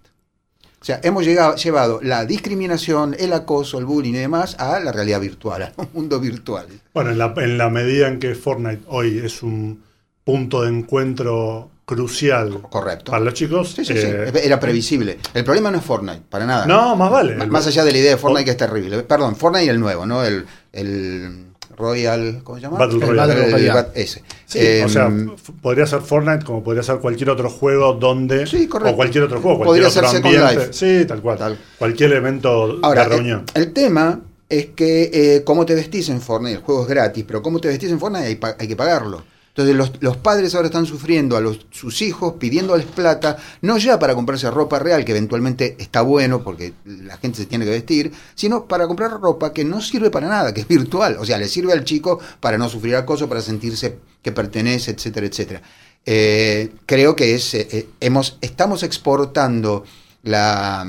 O 0.81 0.85
sea, 0.85 1.00
hemos 1.02 1.24
llegado, 1.24 1.57
llevado 1.57 2.00
la 2.02 2.24
discriminación, 2.24 3.14
el 3.18 3.33
acoso, 3.33 3.78
el 3.78 3.85
bullying 3.85 4.14
y 4.14 4.18
demás 4.18 4.57
a 4.59 4.78
la 4.81 4.92
realidad 4.92 5.20
virtual, 5.20 5.62
a 5.76 5.83
un 5.83 5.88
mundo 5.92 6.18
virtual. 6.20 6.66
Bueno, 6.94 7.11
en 7.11 7.18
la, 7.18 7.35
en 7.37 7.59
la 7.59 7.68
medida 7.68 8.09
en 8.09 8.18
que 8.20 8.35
Fortnite 8.35 8.83
hoy 8.87 9.18
es 9.18 9.42
un 9.42 9.83
punto 10.24 10.62
de 10.62 10.70
encuentro 10.70 11.70
crucial 11.88 12.61
Correcto. 12.70 13.11
para 13.12 13.24
los 13.24 13.33
chicos. 13.35 13.70
Sí, 13.74 13.83
sí, 13.85 13.94
sí. 13.94 14.07
eh, 14.07 14.31
Era 14.44 14.61
previsible. 14.61 15.18
El 15.33 15.42
problema 15.42 15.70
no 15.70 15.79
es 15.79 15.85
Fortnite, 15.85 16.20
para 16.29 16.44
nada. 16.44 16.66
no, 16.66 16.94
más 16.94 17.11
vale. 17.11 17.33
M- 17.33 17.46
Más 17.46 17.66
allá 17.66 17.83
de 17.85 17.92
la 17.92 17.98
idea 17.98 18.11
de 18.11 18.16
Fortnite 18.18 18.44
que 18.44 18.51
es 18.51 18.57
terrible. 18.59 19.03
Perdón, 19.05 19.35
Fortnite 19.37 19.64
y 19.64 19.68
el 19.70 19.81
nuevo, 19.81 20.05
¿no? 20.05 20.22
El, 20.22 20.44
el 20.72 21.46
Royal, 21.77 22.40
¿cómo 22.44 22.57
se 22.59 22.62
llama? 22.62 22.79
Battle 22.79 23.07
Royale. 23.07 23.35
El- 23.55 23.87
ese. 23.94 24.22
Sí, 24.44 24.59
Eh, 24.61 24.83
o 24.85 24.88
sea, 24.88 25.07
f- 25.09 25.53
podría 25.62 25.87
ser 25.87 26.01
Fortnite 26.01 26.44
como 26.44 26.62
podría 26.62 26.83
ser 26.83 26.98
cualquier 26.98 27.31
otro 27.31 27.48
juego 27.48 27.94
donde. 27.94 28.46
Sí, 28.46 28.66
correcto. 28.68 28.92
O 28.92 28.96
cualquier 28.96 29.24
otro 29.24 29.40
juego, 29.40 29.64
Podría 29.64 29.85
cualquier 29.88 30.05
otro 30.05 30.11
ser 30.11 30.22
Second 30.22 30.37
ambiente. 30.44 30.66
Life. 30.66 30.72
Sí, 31.01 31.07
tal 31.07 31.22
cual. 31.22 31.38
Tal. 31.38 31.59
Cualquier 31.79 32.12
evento 32.12 32.79
Ahora, 32.83 33.05
de 33.05 33.09
reunión. 33.09 33.44
El, 33.55 33.62
el 33.62 33.72
tema 33.72 34.20
es 34.48 34.66
que 34.74 35.11
eh, 35.12 35.42
cómo 35.44 35.64
te 35.66 35.74
vestís 35.74 36.09
en 36.09 36.20
Fortnite, 36.20 36.57
el 36.57 36.62
juego 36.62 36.83
es 36.83 36.88
gratis, 36.88 37.24
pero 37.27 37.42
cómo 37.42 37.61
te 37.61 37.68
vestís 37.68 37.90
en 37.90 38.01
Fortnite 38.01 38.27
hay, 38.27 38.35
pa- 38.37 38.57
hay 38.59 38.66
que 38.68 38.77
pagarlo. 38.77 39.22
Entonces 39.59 39.75
los, 39.75 39.90
los 40.01 40.16
padres 40.16 40.55
ahora 40.55 40.68
están 40.68 40.87
sufriendo 40.87 41.37
a 41.37 41.40
los, 41.40 41.66
sus 41.73 42.01
hijos 42.01 42.35
pidiéndoles 42.38 42.87
plata, 42.87 43.37
no 43.61 43.77
ya 43.77 43.99
para 43.99 44.14
comprarse 44.14 44.49
ropa 44.53 44.79
real, 44.79 45.05
que 45.05 45.11
eventualmente 45.11 45.75
está 45.81 46.03
bueno 46.03 46.44
porque 46.44 46.75
la 46.85 47.16
gente 47.16 47.38
se 47.38 47.47
tiene 47.47 47.64
que 47.64 47.73
vestir, 47.73 48.12
sino 48.37 48.66
para 48.66 48.87
comprar 48.87 49.11
ropa 49.21 49.53
que 49.53 49.64
no 49.64 49.81
sirve 49.81 50.11
para 50.11 50.29
nada, 50.29 50.55
que 50.55 50.61
es 50.61 50.68
virtual. 50.68 51.16
O 51.18 51.25
sea, 51.25 51.38
le 51.38 51.49
sirve 51.49 51.73
al 51.73 51.83
chico 51.83 52.21
para 52.38 52.57
no 52.57 52.68
sufrir 52.68 52.94
acoso, 52.94 53.29
para 53.29 53.40
sentirse 53.40 53.99
que 54.23 54.31
pertenece, 54.31 54.92
etcétera, 54.92 55.27
etcétera. 55.27 55.62
Eh, 56.07 56.71
creo 56.87 57.16
que 57.16 57.35
es, 57.35 57.53
eh, 57.55 57.66
eh, 57.73 57.88
hemos, 57.99 58.38
estamos 58.40 58.85
exportando 58.85 59.83
la, 60.23 60.87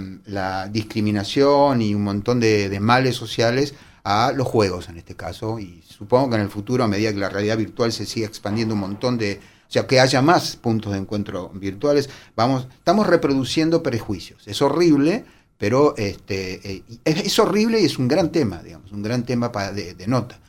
discriminación 0.72 1.82
y 1.82 1.96
un 1.96 2.04
montón 2.04 2.40
de, 2.40 2.70
de 2.70 2.80
males 2.80 3.16
sociales 3.16 3.74
a 4.04 4.32
los 4.32 4.48
juegos 4.48 4.90
en 4.90 4.98
este 4.98 5.16
caso 5.16 5.58
y 5.60 5.82
supongo 6.00 6.30
que 6.32 6.36
en 6.38 6.42
el 6.42 6.50
futuro 6.50 6.84
a 6.84 6.88
medida 6.88 7.14
que 7.14 7.20
la 7.20 7.30
realidad 7.30 7.58
virtual 7.58 7.92
se 7.92 8.08
siga 8.08 8.26
expandiendo 8.26 8.74
un 8.74 8.80
montón 8.80 9.18
de 9.20 9.40
o 9.68 9.72
sea 9.72 9.86
que 9.86 10.00
haya 10.00 10.22
más 10.24 10.56
puntos 10.56 10.94
de 10.94 10.98
encuentro 10.98 11.52
virtuales 11.54 12.10
vamos 12.36 12.68
estamos 12.74 13.06
reproduciendo 13.06 13.84
prejuicios. 13.84 14.48
Es 14.48 14.62
horrible 14.64 15.26
pero 15.60 15.94
este 15.98 16.72
eh, 16.72 16.84
es, 17.06 17.26
es 17.26 17.38
horrible 17.38 17.80
y 17.82 17.86
es 17.86 18.00
un 18.00 18.08
gran 18.08 18.32
tema 18.32 18.64
digamos 18.64 18.92
un 18.92 19.04
gran 19.04 19.24
tema 19.26 19.52
pa- 19.52 19.72
de, 19.72 19.94
de 19.94 20.08
nota. 20.08 20.40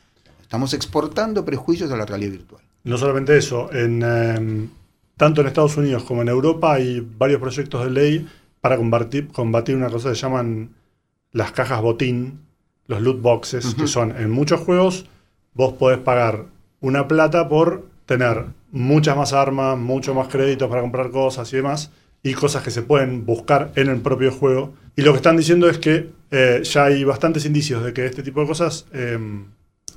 Estamos 0.41 0.73
exportando 0.73 1.45
prejuicios 1.45 1.91
a 1.93 1.97
la 1.97 2.07
realidad 2.07 2.33
virtual. 2.33 2.63
No 2.83 2.97
solamente 2.97 3.37
eso, 3.37 3.73
en, 3.73 4.03
eh, 4.05 4.69
tanto 5.17 5.43
en 5.43 5.47
Estados 5.47 5.77
Unidos 5.77 6.03
como 6.05 6.23
en 6.23 6.29
Europa 6.29 6.73
hay 6.75 7.07
varios 7.19 7.41
proyectos 7.41 7.85
de 7.85 7.91
ley 7.91 8.29
para 8.61 8.77
combatir, 8.77 9.29
combatir 9.29 9.77
una 9.77 9.91
cosa 9.91 10.09
que 10.09 10.15
se 10.17 10.23
llaman 10.23 10.71
las 11.33 11.53
cajas 11.53 11.81
botín, 11.83 12.41
los 12.89 13.01
loot 13.01 13.21
boxes, 13.21 13.75
que 13.77 13.87
son 13.87 14.11
en 14.17 14.31
muchos 14.31 14.61
juegos 14.61 15.07
vos 15.55 15.73
podés 15.75 15.99
pagar 15.99 16.47
una 16.81 17.07
plata 17.09 17.49
por 17.49 17.87
tener 18.07 18.47
muchas 18.73 19.17
más 19.17 19.33
armas, 19.33 19.79
mucho 19.79 20.15
más 20.15 20.29
créditos 20.29 20.69
para 20.69 20.81
comprar 20.81 21.11
cosas 21.11 21.53
y 21.53 21.57
demás, 21.57 21.91
y 22.23 22.35
cosas 22.35 22.63
que 22.63 22.71
se 22.71 22.83
pueden 22.83 23.25
buscar 23.27 23.73
en 23.77 23.89
el 23.89 24.01
propio 24.01 24.31
juego. 24.33 24.73
Y 24.97 25.03
lo 25.03 25.13
que 25.13 25.17
están 25.17 25.37
diciendo 25.37 25.69
es 25.69 25.79
que 25.79 26.11
eh, 26.31 26.61
ya 26.65 26.85
hay 26.85 27.05
bastantes 27.05 27.45
indicios 27.47 27.83
de 27.85 27.93
que 27.93 28.07
este 28.07 28.23
tipo 28.23 28.41
de 28.41 28.47
cosas 28.47 28.87
eh, 28.93 29.19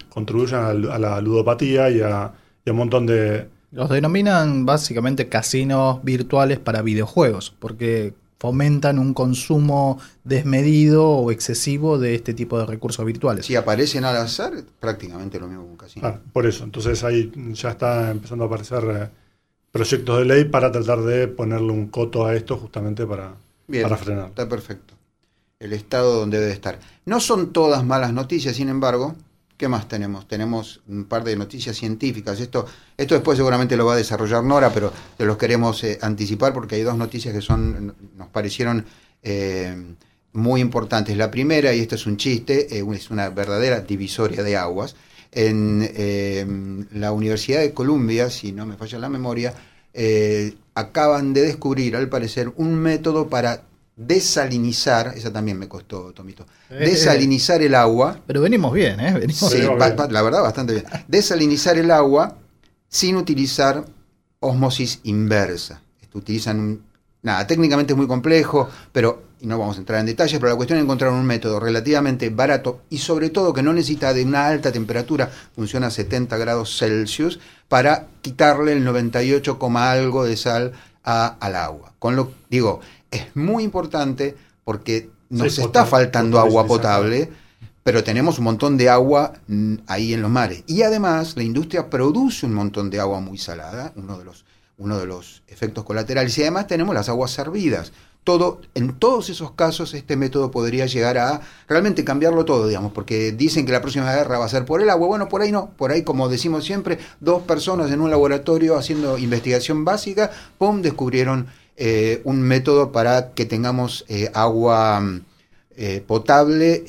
contribuyen 0.09 0.59
a, 0.59 0.73
la- 0.73 1.21
ludopatía 1.21 1.89
y 1.89 2.01
a 2.01 2.31
un 2.67 2.75
montón 2.75 3.05
de... 3.05 3.47
Los 3.71 3.89
denominan 3.89 4.65
básicamente 4.65 5.27
casinos 5.29 6.03
virtuales 6.03 6.59
para 6.59 6.81
videojuegos, 6.83 7.55
porque 7.59 8.13
fomentan 8.43 8.99
un 8.99 9.13
consumo 9.13 10.01
desmedido 10.25 11.07
o 11.07 11.31
excesivo 11.31 11.97
de 11.97 12.13
este 12.13 12.33
tipo 12.33 12.59
de 12.59 12.65
recursos 12.65 13.05
virtuales. 13.05 13.45
si 13.45 13.55
aparecen 13.55 14.03
al 14.03 14.17
azar 14.17 14.51
prácticamente 14.81 15.39
lo 15.39 15.47
mismo 15.47 15.63
que 15.63 15.69
un 15.69 15.77
casino 15.77 16.07
Ah, 16.09 16.19
por 16.33 16.45
eso, 16.45 16.65
entonces 16.65 17.05
ahí 17.05 17.31
ya 17.53 17.69
está 17.69 18.11
empezando 18.11 18.43
a 18.43 18.47
aparecer 18.47 18.83
eh, 18.83 19.09
proyectos 19.71 20.19
de 20.19 20.25
ley 20.25 20.43
para 20.43 20.73
tratar 20.73 21.03
de 21.03 21.29
ponerle 21.29 21.71
un 21.71 21.87
coto 21.87 22.25
a 22.25 22.35
esto 22.35 22.57
justamente 22.57 23.05
para, 23.05 23.33
Bien, 23.65 23.83
para 23.83 23.95
frenar. 23.95 24.27
Está 24.27 24.49
perfecto. 24.49 24.93
El 25.57 25.71
estado 25.71 26.19
donde 26.19 26.37
debe 26.41 26.51
estar. 26.51 26.79
No 27.05 27.21
son 27.21 27.53
todas 27.53 27.85
malas 27.85 28.11
noticias, 28.11 28.57
sin 28.57 28.67
embargo. 28.67 29.15
¿Qué 29.57 29.67
más 29.67 29.87
tenemos? 29.87 30.27
Tenemos 30.27 30.81
un 30.87 31.05
par 31.05 31.23
de 31.23 31.35
noticias 31.35 31.77
científicas. 31.77 32.39
Esto, 32.39 32.65
esto 32.97 33.13
después 33.13 33.37
seguramente 33.37 33.77
lo 33.77 33.85
va 33.85 33.93
a 33.93 33.97
desarrollar 33.97 34.43
Nora, 34.43 34.71
pero 34.73 34.91
se 35.17 35.25
los 35.25 35.37
queremos 35.37 35.83
eh, 35.83 35.99
anticipar 36.01 36.53
porque 36.53 36.75
hay 36.75 36.81
dos 36.81 36.97
noticias 36.97 37.33
que 37.33 37.41
son, 37.41 37.95
nos 38.17 38.27
parecieron 38.29 38.83
eh, 39.21 39.95
muy 40.33 40.59
importantes. 40.59 41.15
La 41.15 41.29
primera, 41.29 41.71
y 41.73 41.81
esto 41.81 41.95
es 41.95 42.05
un 42.07 42.17
chiste, 42.17 42.77
eh, 42.77 42.85
es 42.93 43.11
una 43.11 43.29
verdadera 43.29 43.81
divisoria 43.81 44.41
de 44.41 44.57
aguas. 44.57 44.95
En 45.31 46.87
la 46.91 47.11
Universidad 47.11 47.61
de 47.61 47.73
Columbia, 47.73 48.29
si 48.29 48.51
no 48.51 48.67
me 48.67 48.75
falla 48.75 48.99
la 48.99 49.09
memoria, 49.09 49.51
acaban 50.75 51.33
de 51.33 51.41
descubrir, 51.41 51.95
al 51.95 52.07
parecer, 52.07 52.53
un 52.57 52.75
método 52.75 53.29
para 53.29 53.63
desalinizar, 53.95 55.13
esa 55.15 55.31
también 55.31 55.57
me 55.59 55.67
costó, 55.67 56.11
Tomito, 56.13 56.45
Eh. 56.69 56.85
desalinizar 56.89 57.61
el 57.61 57.75
agua. 57.75 58.19
Pero 58.25 58.41
venimos 58.41 58.73
bien, 58.73 58.99
¿eh? 58.99 59.13
Venimos 59.13 59.37
Sí, 59.51 59.55
Venimos 59.57 59.77
ba- 59.79 59.85
bien. 59.87 59.97
ba- 59.97 60.07
la 60.09 60.21
verdad, 60.21 60.41
bastante 60.41 60.73
bien. 60.73 60.85
Desalinizar 61.07 61.77
el 61.77 61.91
agua 61.91 62.37
sin 62.89 63.15
utilizar 63.15 63.85
osmosis 64.39 64.99
inversa. 65.03 65.81
Esto 66.01 66.17
utilizan 66.19 66.59
un- 66.59 66.83
nada, 67.21 67.45
técnicamente 67.47 67.93
es 67.93 67.97
muy 67.97 68.07
complejo, 68.07 68.69
pero 68.91 69.31
y 69.39 69.45
no 69.47 69.59
vamos 69.59 69.75
a 69.75 69.79
entrar 69.79 69.99
en 69.99 70.05
detalles, 70.05 70.39
pero 70.39 70.51
la 70.51 70.55
cuestión 70.55 70.79
es 70.79 70.83
encontrar 70.85 71.11
un 71.11 71.25
método 71.25 71.59
relativamente 71.59 72.29
barato 72.29 72.83
y 72.89 72.99
sobre 72.99 73.29
todo 73.29 73.51
que 73.53 73.61
no 73.61 73.73
necesita 73.73 74.13
de 74.13 74.23
una 74.23 74.47
alta 74.47 74.71
temperatura, 74.71 75.29
funciona 75.53 75.87
a 75.87 75.91
70 75.91 76.37
grados 76.37 76.77
Celsius, 76.77 77.39
para 77.67 78.07
quitarle 78.21 78.71
el 78.71 78.85
98, 78.85 79.59
coma 79.59 79.91
algo 79.91 80.23
de 80.23 80.37
sal 80.37 80.71
a- 81.03 81.35
al 81.41 81.55
agua. 81.57 81.91
Con 81.99 82.15
lo 82.15 82.31
digo, 82.49 82.79
es 83.17 83.35
muy 83.35 83.63
importante 83.63 84.35
porque 84.63 85.09
nos 85.29 85.53
Sí, 85.53 85.61
está 85.61 85.85
faltando 85.85 86.39
agua 86.39 86.65
potable, 86.65 87.29
pero 87.83 88.03
tenemos 88.03 88.37
un 88.37 88.45
montón 88.45 88.77
de 88.77 88.89
agua 88.89 89.33
mm, 89.47 89.75
ahí 89.87 90.13
en 90.13 90.21
los 90.21 90.31
mares. 90.31 90.63
Y 90.67 90.83
además 90.83 91.35
la 91.35 91.43
industria 91.43 91.89
produce 91.89 92.45
un 92.45 92.53
montón 92.53 92.89
de 92.89 92.99
agua 92.99 93.19
muy 93.19 93.37
salada, 93.37 93.93
uno 93.95 94.17
de 94.17 94.25
los, 94.25 94.45
uno 94.77 94.97
de 94.97 95.05
los 95.05 95.43
efectos 95.47 95.83
colaterales. 95.83 96.37
Y 96.37 96.41
además 96.41 96.67
tenemos 96.67 96.95
las 96.95 97.09
aguas 97.09 97.31
servidas. 97.31 97.91
Todo, 98.23 98.61
en 98.73 98.93
todos 98.93 99.29
esos 99.29 99.51
casos 99.51 99.93
este 99.93 100.15
método 100.15 100.49
podría 100.49 100.85
llegar 100.85 101.17
a 101.17 101.41
realmente 101.67 102.05
cambiarlo 102.05 102.45
todo, 102.45 102.69
digamos, 102.69 102.93
porque 102.93 103.33
dicen 103.33 103.65
que 103.65 103.73
la 103.73 103.81
próxima 103.81 104.15
guerra 104.15 104.39
va 104.39 104.45
a 104.45 104.49
ser 104.49 104.63
por 104.63 104.81
el 104.81 104.89
agua. 104.89 105.07
Bueno, 105.07 105.27
por 105.27 105.41
ahí 105.41 105.51
no, 105.51 105.71
por 105.71 105.91
ahí 105.91 106.03
como 106.03 106.29
decimos 106.29 106.63
siempre, 106.63 106.99
dos 107.19 107.41
personas 107.41 107.91
en 107.91 107.99
un 107.99 108.09
laboratorio 108.09 108.77
haciendo 108.77 109.17
investigación 109.17 109.83
básica, 109.83 110.31
¡pum!, 110.57 110.81
descubrieron 110.81 111.47
eh, 111.77 112.21
un 112.23 112.41
método 112.41 112.91
para 112.91 113.33
que 113.33 113.45
tengamos 113.45 114.05
eh, 114.07 114.29
agua 114.33 115.01
eh, 115.75 116.03
potable, 116.05 116.83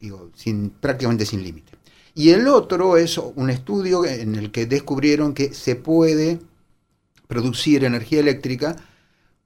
digo, 0.00 0.30
sin, 0.34 0.70
prácticamente 0.70 1.26
sin 1.26 1.42
límite. 1.42 1.72
Y 2.14 2.30
el 2.30 2.48
otro 2.48 2.96
es 2.96 3.18
un 3.18 3.48
estudio 3.50 4.04
en 4.04 4.34
el 4.34 4.50
que 4.50 4.66
descubrieron 4.66 5.32
que 5.32 5.54
se 5.54 5.76
puede 5.76 6.40
producir 7.26 7.84
energía 7.84 8.20
eléctrica 8.20 8.76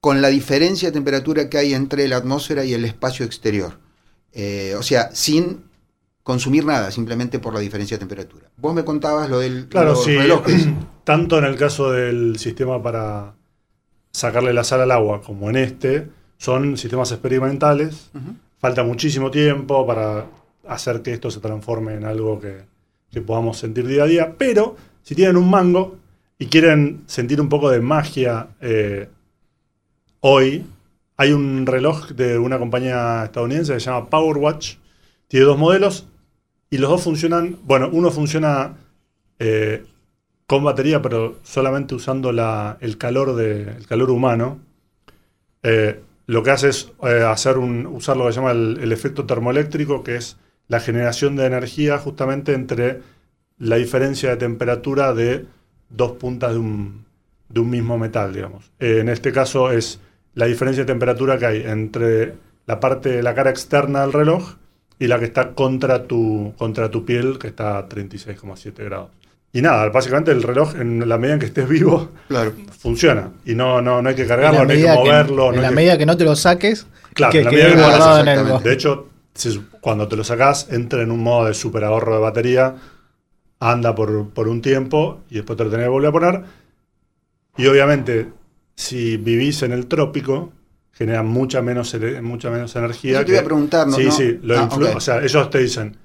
con 0.00 0.20
la 0.20 0.28
diferencia 0.28 0.88
de 0.88 0.92
temperatura 0.92 1.48
que 1.48 1.58
hay 1.58 1.74
entre 1.74 2.08
la 2.08 2.16
atmósfera 2.16 2.64
y 2.64 2.74
el 2.74 2.84
espacio 2.84 3.24
exterior. 3.24 3.78
Eh, 4.32 4.74
o 4.78 4.82
sea, 4.82 5.10
sin 5.14 5.64
consumir 6.22 6.64
nada, 6.64 6.90
simplemente 6.90 7.38
por 7.38 7.54
la 7.54 7.60
diferencia 7.60 7.96
de 7.96 8.00
temperatura. 8.00 8.50
Vos 8.56 8.74
me 8.74 8.84
contabas 8.84 9.30
lo 9.30 9.38
del 9.38 9.68
Claro, 9.68 9.90
los 9.90 10.04
sí. 10.04 10.16
relojes. 10.16 10.66
Tanto 11.04 11.38
en 11.38 11.44
el 11.44 11.56
caso 11.56 11.92
del 11.92 12.38
sistema 12.38 12.82
para 12.82 13.34
sacarle 14.16 14.54
la 14.54 14.64
sal 14.64 14.80
al 14.80 14.92
agua 14.92 15.20
como 15.20 15.50
en 15.50 15.56
este, 15.56 16.08
son 16.38 16.78
sistemas 16.78 17.12
experimentales. 17.12 18.10
Falta 18.58 18.82
muchísimo 18.82 19.30
tiempo 19.30 19.86
para 19.86 20.24
hacer 20.66 21.02
que 21.02 21.12
esto 21.12 21.30
se 21.30 21.40
transforme 21.40 21.94
en 21.94 22.04
algo 22.04 22.40
que, 22.40 22.62
que 23.10 23.20
podamos 23.20 23.58
sentir 23.58 23.86
día 23.86 24.04
a 24.04 24.06
día. 24.06 24.34
Pero 24.38 24.74
si 25.02 25.14
tienen 25.14 25.36
un 25.36 25.50
mango 25.50 25.98
y 26.38 26.46
quieren 26.46 27.02
sentir 27.06 27.42
un 27.42 27.50
poco 27.50 27.70
de 27.70 27.80
magia 27.80 28.48
eh, 28.62 29.10
hoy, 30.20 30.64
hay 31.18 31.32
un 31.32 31.66
reloj 31.66 32.12
de 32.12 32.38
una 32.38 32.58
compañía 32.58 33.24
estadounidense 33.24 33.74
que 33.74 33.80
se 33.80 33.90
llama 33.90 34.08
PowerWatch. 34.08 34.76
Tiene 35.28 35.44
dos 35.44 35.58
modelos. 35.58 36.06
Y 36.70 36.78
los 36.78 36.88
dos 36.88 37.02
funcionan, 37.02 37.58
bueno, 37.64 37.90
uno 37.92 38.10
funciona 38.10 38.76
eh, 39.38 39.84
con 40.46 40.64
batería, 40.64 41.02
pero 41.02 41.38
solamente 41.42 41.94
usando 41.94 42.30
el, 42.30 42.98
calor 42.98 44.10
humano. 44.10 44.60
Eh, 45.62 46.00
lo 46.26 46.42
que 46.42 46.50
hace 46.50 46.68
es 46.68 46.92
eh, 47.02 47.24
usar 47.88 48.16
lo 48.16 48.26
que 48.26 48.32
se 48.32 48.40
llama 48.40 48.52
el, 48.52 48.78
el 48.80 48.92
efecto 48.92 49.26
termoeléctrico, 49.26 50.02
que 50.02 50.16
es 50.16 50.36
la 50.68 50.80
generación 50.80 51.36
de 51.36 51.46
energía 51.46 51.98
justamente 51.98 52.52
entre 52.52 53.00
la 53.58 53.76
diferencia 53.76 54.30
de 54.30 54.36
temperatura 54.36 55.14
de 55.14 55.46
dos 55.88 56.12
puntas 56.12 56.52
de 56.52 56.58
un, 56.58 57.04
de 57.48 57.60
un 57.60 57.70
mismo 57.70 57.98
metal, 57.98 58.32
digamos. 58.32 58.70
Eh, 58.78 58.98
en 59.00 59.08
este 59.08 59.32
caso 59.32 59.70
es 59.70 60.00
la 60.34 60.46
diferencia 60.46 60.84
de 60.84 60.86
temperatura 60.86 61.38
que 61.38 61.46
hay 61.46 61.62
entre 61.62 62.34
la 62.66 62.80
parte, 62.80 63.22
la 63.22 63.34
cara 63.34 63.50
externa 63.50 64.02
del 64.02 64.12
reloj 64.12 64.56
y 64.98 65.06
la 65.06 65.18
que 65.18 65.26
está 65.26 65.54
contra 65.54 66.04
tu, 66.04 66.54
contra 66.58 66.90
tu 66.90 67.04
piel, 67.04 67.38
que 67.38 67.48
está 67.48 67.78
a 67.78 67.88
36,7 67.88 68.84
grados. 68.84 69.10
Y 69.56 69.62
nada, 69.62 69.88
básicamente 69.88 70.32
el 70.32 70.42
reloj, 70.42 70.74
en 70.78 71.08
la 71.08 71.16
medida 71.16 71.34
en 71.34 71.40
que 71.40 71.46
estés 71.46 71.66
vivo, 71.68 72.10
Claro. 72.28 72.52
funciona. 72.78 73.30
Y 73.46 73.54
no, 73.54 73.80
no, 73.80 74.02
no 74.02 74.08
hay 74.10 74.14
que 74.14 74.26
cargarlo, 74.26 74.64
no 74.66 74.70
hay 74.70 74.80
que 74.80 74.84
que, 74.86 74.92
moverlo. 74.92 75.48
en 75.50 75.56
no 75.56 75.62
la 75.62 75.68
que- 75.70 75.74
medida 75.74 75.96
que 75.98 76.04
no 76.06 76.16
te 76.16 76.24
lo 76.24 76.36
saques, 76.36 76.86
Claro, 77.14 77.32
que 77.32 77.38
en 77.38 77.44
la 77.46 77.50
medida 77.52 77.68
que 77.70 77.74
no 77.76 77.80
en 77.82 77.88
el 77.88 77.94
exactamente. 78.38 78.68
De 78.68 78.74
hecho, 78.74 79.08
si- 79.34 79.64
cuando 79.80 80.08
te 80.08 80.16
lo 80.16 80.24
sacás, 80.24 80.68
entra 80.70 81.00
en 81.00 81.10
un 81.10 81.20
modo 81.22 81.46
de 81.46 81.54
super 81.54 81.84
ahorro 81.84 82.14
de 82.16 82.20
batería, 82.20 82.74
anda 83.58 83.94
por, 83.94 84.28
por 84.30 84.46
un 84.48 84.60
tiempo 84.60 85.20
y 85.30 85.36
después 85.36 85.56
te 85.56 85.64
lo 85.64 85.70
tenés 85.70 85.86
que 85.86 85.90
volver 85.90 86.08
a 86.10 86.12
poner. 86.12 86.42
Y 87.56 87.66
obviamente, 87.66 88.28
si 88.74 89.16
vivís 89.16 89.62
en 89.62 89.72
el 89.72 89.86
trópico, 89.86 90.52
genera 90.92 91.22
mucha 91.22 91.62
menos, 91.62 91.96
mucha 92.20 92.50
menos 92.50 92.76
energía. 92.76 93.18
Eso 93.18 93.24
te 93.24 93.30
iba 93.32 93.38
a 93.38 93.42
que- 93.42 93.46
preguntar, 93.46 93.86
¿no? 93.86 93.96
Sí, 93.96 94.04
¿No? 94.04 94.12
sí, 94.12 94.38
lo 94.42 94.58
Ah, 94.58 94.68
o 94.96 95.00
sea, 95.00 95.22
ellos 95.22 95.48
te 95.48 95.58
dicen, 95.60 95.96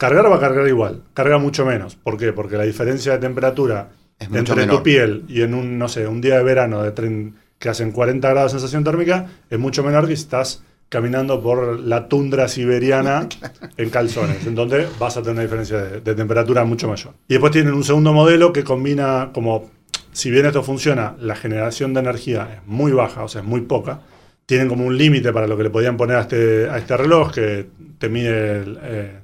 cargar 0.00 0.30
va 0.30 0.36
a 0.36 0.40
cargar 0.40 0.66
igual, 0.66 1.02
carga 1.14 1.36
mucho 1.38 1.64
menos. 1.66 1.94
¿Por 1.96 2.16
qué? 2.16 2.32
Porque 2.32 2.56
la 2.56 2.64
diferencia 2.64 3.12
de 3.12 3.18
temperatura 3.18 3.90
Es 4.18 4.28
entre 4.32 4.56
menor. 4.56 4.78
tu 4.78 4.82
piel 4.82 5.24
y 5.28 5.42
en 5.42 5.52
un, 5.54 5.78
no 5.78 5.88
sé, 5.88 6.06
un 6.06 6.20
día 6.20 6.38
de 6.38 6.42
verano 6.42 6.82
de 6.82 6.94
tren- 6.94 7.34
que 7.58 7.68
hacen 7.68 7.92
40 7.92 8.28
grados 8.30 8.52
de 8.52 8.58
sensación 8.58 8.82
térmica 8.84 9.26
es 9.50 9.58
mucho 9.58 9.84
menor 9.84 10.08
que 10.08 10.16
si 10.16 10.22
estás 10.22 10.62
caminando 10.88 11.40
por 11.42 11.78
la 11.78 12.08
tundra 12.08 12.48
siberiana 12.48 13.28
en 13.76 13.90
calzones, 13.90 14.46
en 14.46 14.54
donde 14.54 14.86
vas 14.98 15.16
a 15.16 15.20
tener 15.20 15.34
una 15.34 15.42
diferencia 15.42 15.76
de, 15.76 16.00
de 16.00 16.14
temperatura 16.14 16.64
mucho 16.64 16.88
mayor. 16.88 17.12
Y 17.28 17.34
después 17.34 17.52
tienen 17.52 17.74
un 17.74 17.84
segundo 17.84 18.12
modelo 18.14 18.52
que 18.52 18.64
combina 18.64 19.30
como, 19.34 19.70
si 20.12 20.30
bien 20.30 20.46
esto 20.46 20.62
funciona, 20.62 21.14
la 21.20 21.36
generación 21.36 21.92
de 21.94 22.00
energía 22.00 22.48
es 22.54 22.66
muy 22.66 22.92
baja, 22.92 23.22
o 23.22 23.28
sea, 23.28 23.42
es 23.42 23.46
muy 23.46 23.60
poca, 23.60 24.00
tienen 24.46 24.66
como 24.68 24.84
un 24.86 24.96
límite 24.98 25.32
para 25.32 25.46
lo 25.46 25.56
que 25.56 25.62
le 25.64 25.70
podían 25.70 25.96
poner 25.96 26.16
a 26.16 26.22
este, 26.22 26.68
a 26.68 26.78
este 26.78 26.96
reloj 26.96 27.30
que 27.32 27.68
te 27.98 28.08
mide 28.08 28.56
el, 28.62 28.78
eh, 28.82 29.18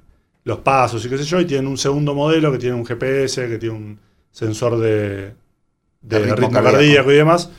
los 0.47 0.61
pasos 0.61 1.05
y 1.07 1.11
qué 1.11 1.19
sé 1.19 1.25
yo, 1.25 1.41
y 1.41 1.47
tienen 1.47 1.69
un 1.69 1.79
segundo 1.79 2.15
modelo 2.15 2.53
que 2.53 2.59
tiene 2.59 2.77
un 2.77 2.87
GPS, 2.87 3.49
que 3.49 3.59
tiene 3.59 3.77
un 3.77 4.01
sensor 4.33 4.79
de, 4.79 5.35
de 6.03 6.21
De 6.21 6.35
ritmo 6.35 6.37
ritmo, 6.37 6.63
cardíaco. 6.63 6.63
cardíaco 6.63 7.13
y 7.13 7.17
demás, 7.17 7.51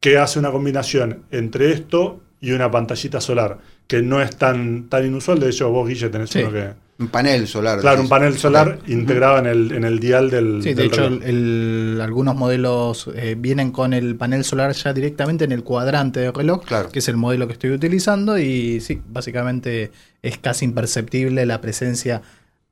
que 0.00 0.18
hace 0.18 0.38
una 0.38 0.50
combinación 0.52 1.24
entre 1.30 1.72
esto 1.72 2.22
y 2.40 2.52
una 2.52 2.70
pantallita 2.70 3.20
solar, 3.20 3.58
que 3.86 4.02
no 4.02 4.20
es 4.20 4.36
tan, 4.36 4.88
tan 4.88 5.06
inusual. 5.06 5.40
De 5.40 5.48
hecho, 5.50 5.70
vos, 5.70 5.88
Guille, 5.88 6.10
tenés 6.10 6.30
Sí. 6.30 6.40
uno 6.40 6.52
que. 6.52 6.74
Un 6.96 7.08
panel 7.08 7.48
solar. 7.48 7.80
Claro, 7.80 8.02
un 8.02 8.08
panel 8.08 8.38
solar 8.38 8.78
integrado 8.86 9.38
en 9.38 9.46
el, 9.46 9.72
en 9.72 9.82
el 9.84 9.98
dial 9.98 10.30
del. 10.30 10.62
Sí, 10.62 10.74
de 10.74 10.84
hecho, 10.84 11.06
el- 11.06 11.98
algunos 12.00 12.36
modelos 12.36 13.10
eh, 13.16 13.34
vienen 13.36 13.72
con 13.72 13.92
el 13.92 14.14
panel 14.14 14.44
solar 14.44 14.72
ya 14.74 14.92
directamente 14.92 15.44
en 15.44 15.50
el 15.50 15.64
cuadrante 15.64 16.20
del 16.20 16.32
reloj, 16.32 16.64
Claro. 16.64 16.90
que 16.90 17.00
es 17.00 17.08
el 17.08 17.16
modelo 17.16 17.48
que 17.48 17.54
estoy 17.54 17.70
utilizando, 17.72 18.38
y 18.38 18.80
sí, 18.80 19.00
básicamente 19.08 19.90
es 20.22 20.38
casi 20.38 20.64
imperceptible 20.66 21.44
la 21.46 21.60
presencia 21.60 22.22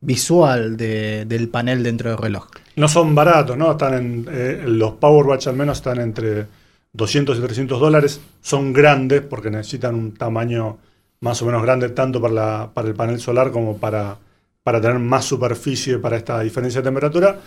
visual 0.01 0.77
de- 0.77 1.25
del 1.27 1.49
panel 1.49 1.83
dentro 1.83 2.11
del 2.11 2.19
reloj. 2.19 2.47
No 2.77 2.89
son 2.89 3.15
baratos, 3.15 3.57
¿no? 3.57 3.73
Están 3.73 3.95
en. 3.95 4.27
eh, 4.31 4.63
los 4.67 4.93
Powerwatch 4.93 5.49
al 5.49 5.57
menos 5.57 5.79
están 5.79 6.01
entre 6.01 6.47
200 6.93 7.39
y 7.39 7.41
300 7.41 7.81
dólares. 7.81 8.21
Son 8.41 8.73
grandes 8.73 9.23
porque 9.23 9.51
necesitan 9.51 9.95
un 9.95 10.13
tamaño 10.15 10.79
más 11.23 11.43
o 11.43 11.47
menos 11.47 11.63
grande, 11.63 11.89
tanto 11.91 12.21
para, 12.21 12.35
la- 12.35 12.71
para 12.75 12.89
el 12.89 12.95
panel 12.95 13.21
solar 13.21 13.51
como 13.53 13.79
para, 13.79 14.19
para 14.65 14.81
tener 14.83 15.01
más 15.01 15.25
superficie 15.25 15.99
para 15.99 16.19
esta 16.19 16.41
diferencia 16.41 16.83
de 16.83 16.87
temperatura. 16.87 17.41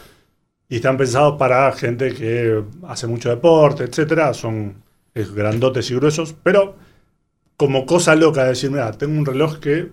Y 0.69 0.77
están 0.77 0.97
pensados 0.97 1.37
para 1.37 1.71
gente 1.73 2.13
que 2.13 2.63
hace 2.87 3.07
mucho 3.07 3.29
deporte, 3.29 3.85
etcétera. 3.85 4.33
Son 4.33 4.83
grandotes 5.15 5.91
y 5.91 5.95
gruesos, 5.95 6.35
pero 6.43 6.75
como 7.57 7.85
cosa 7.85 8.15
loca 8.15 8.43
de 8.43 8.49
decir, 8.49 8.71
mira, 8.71 8.91
tengo 8.93 9.17
un 9.19 9.25
reloj 9.25 9.59
que 9.59 9.91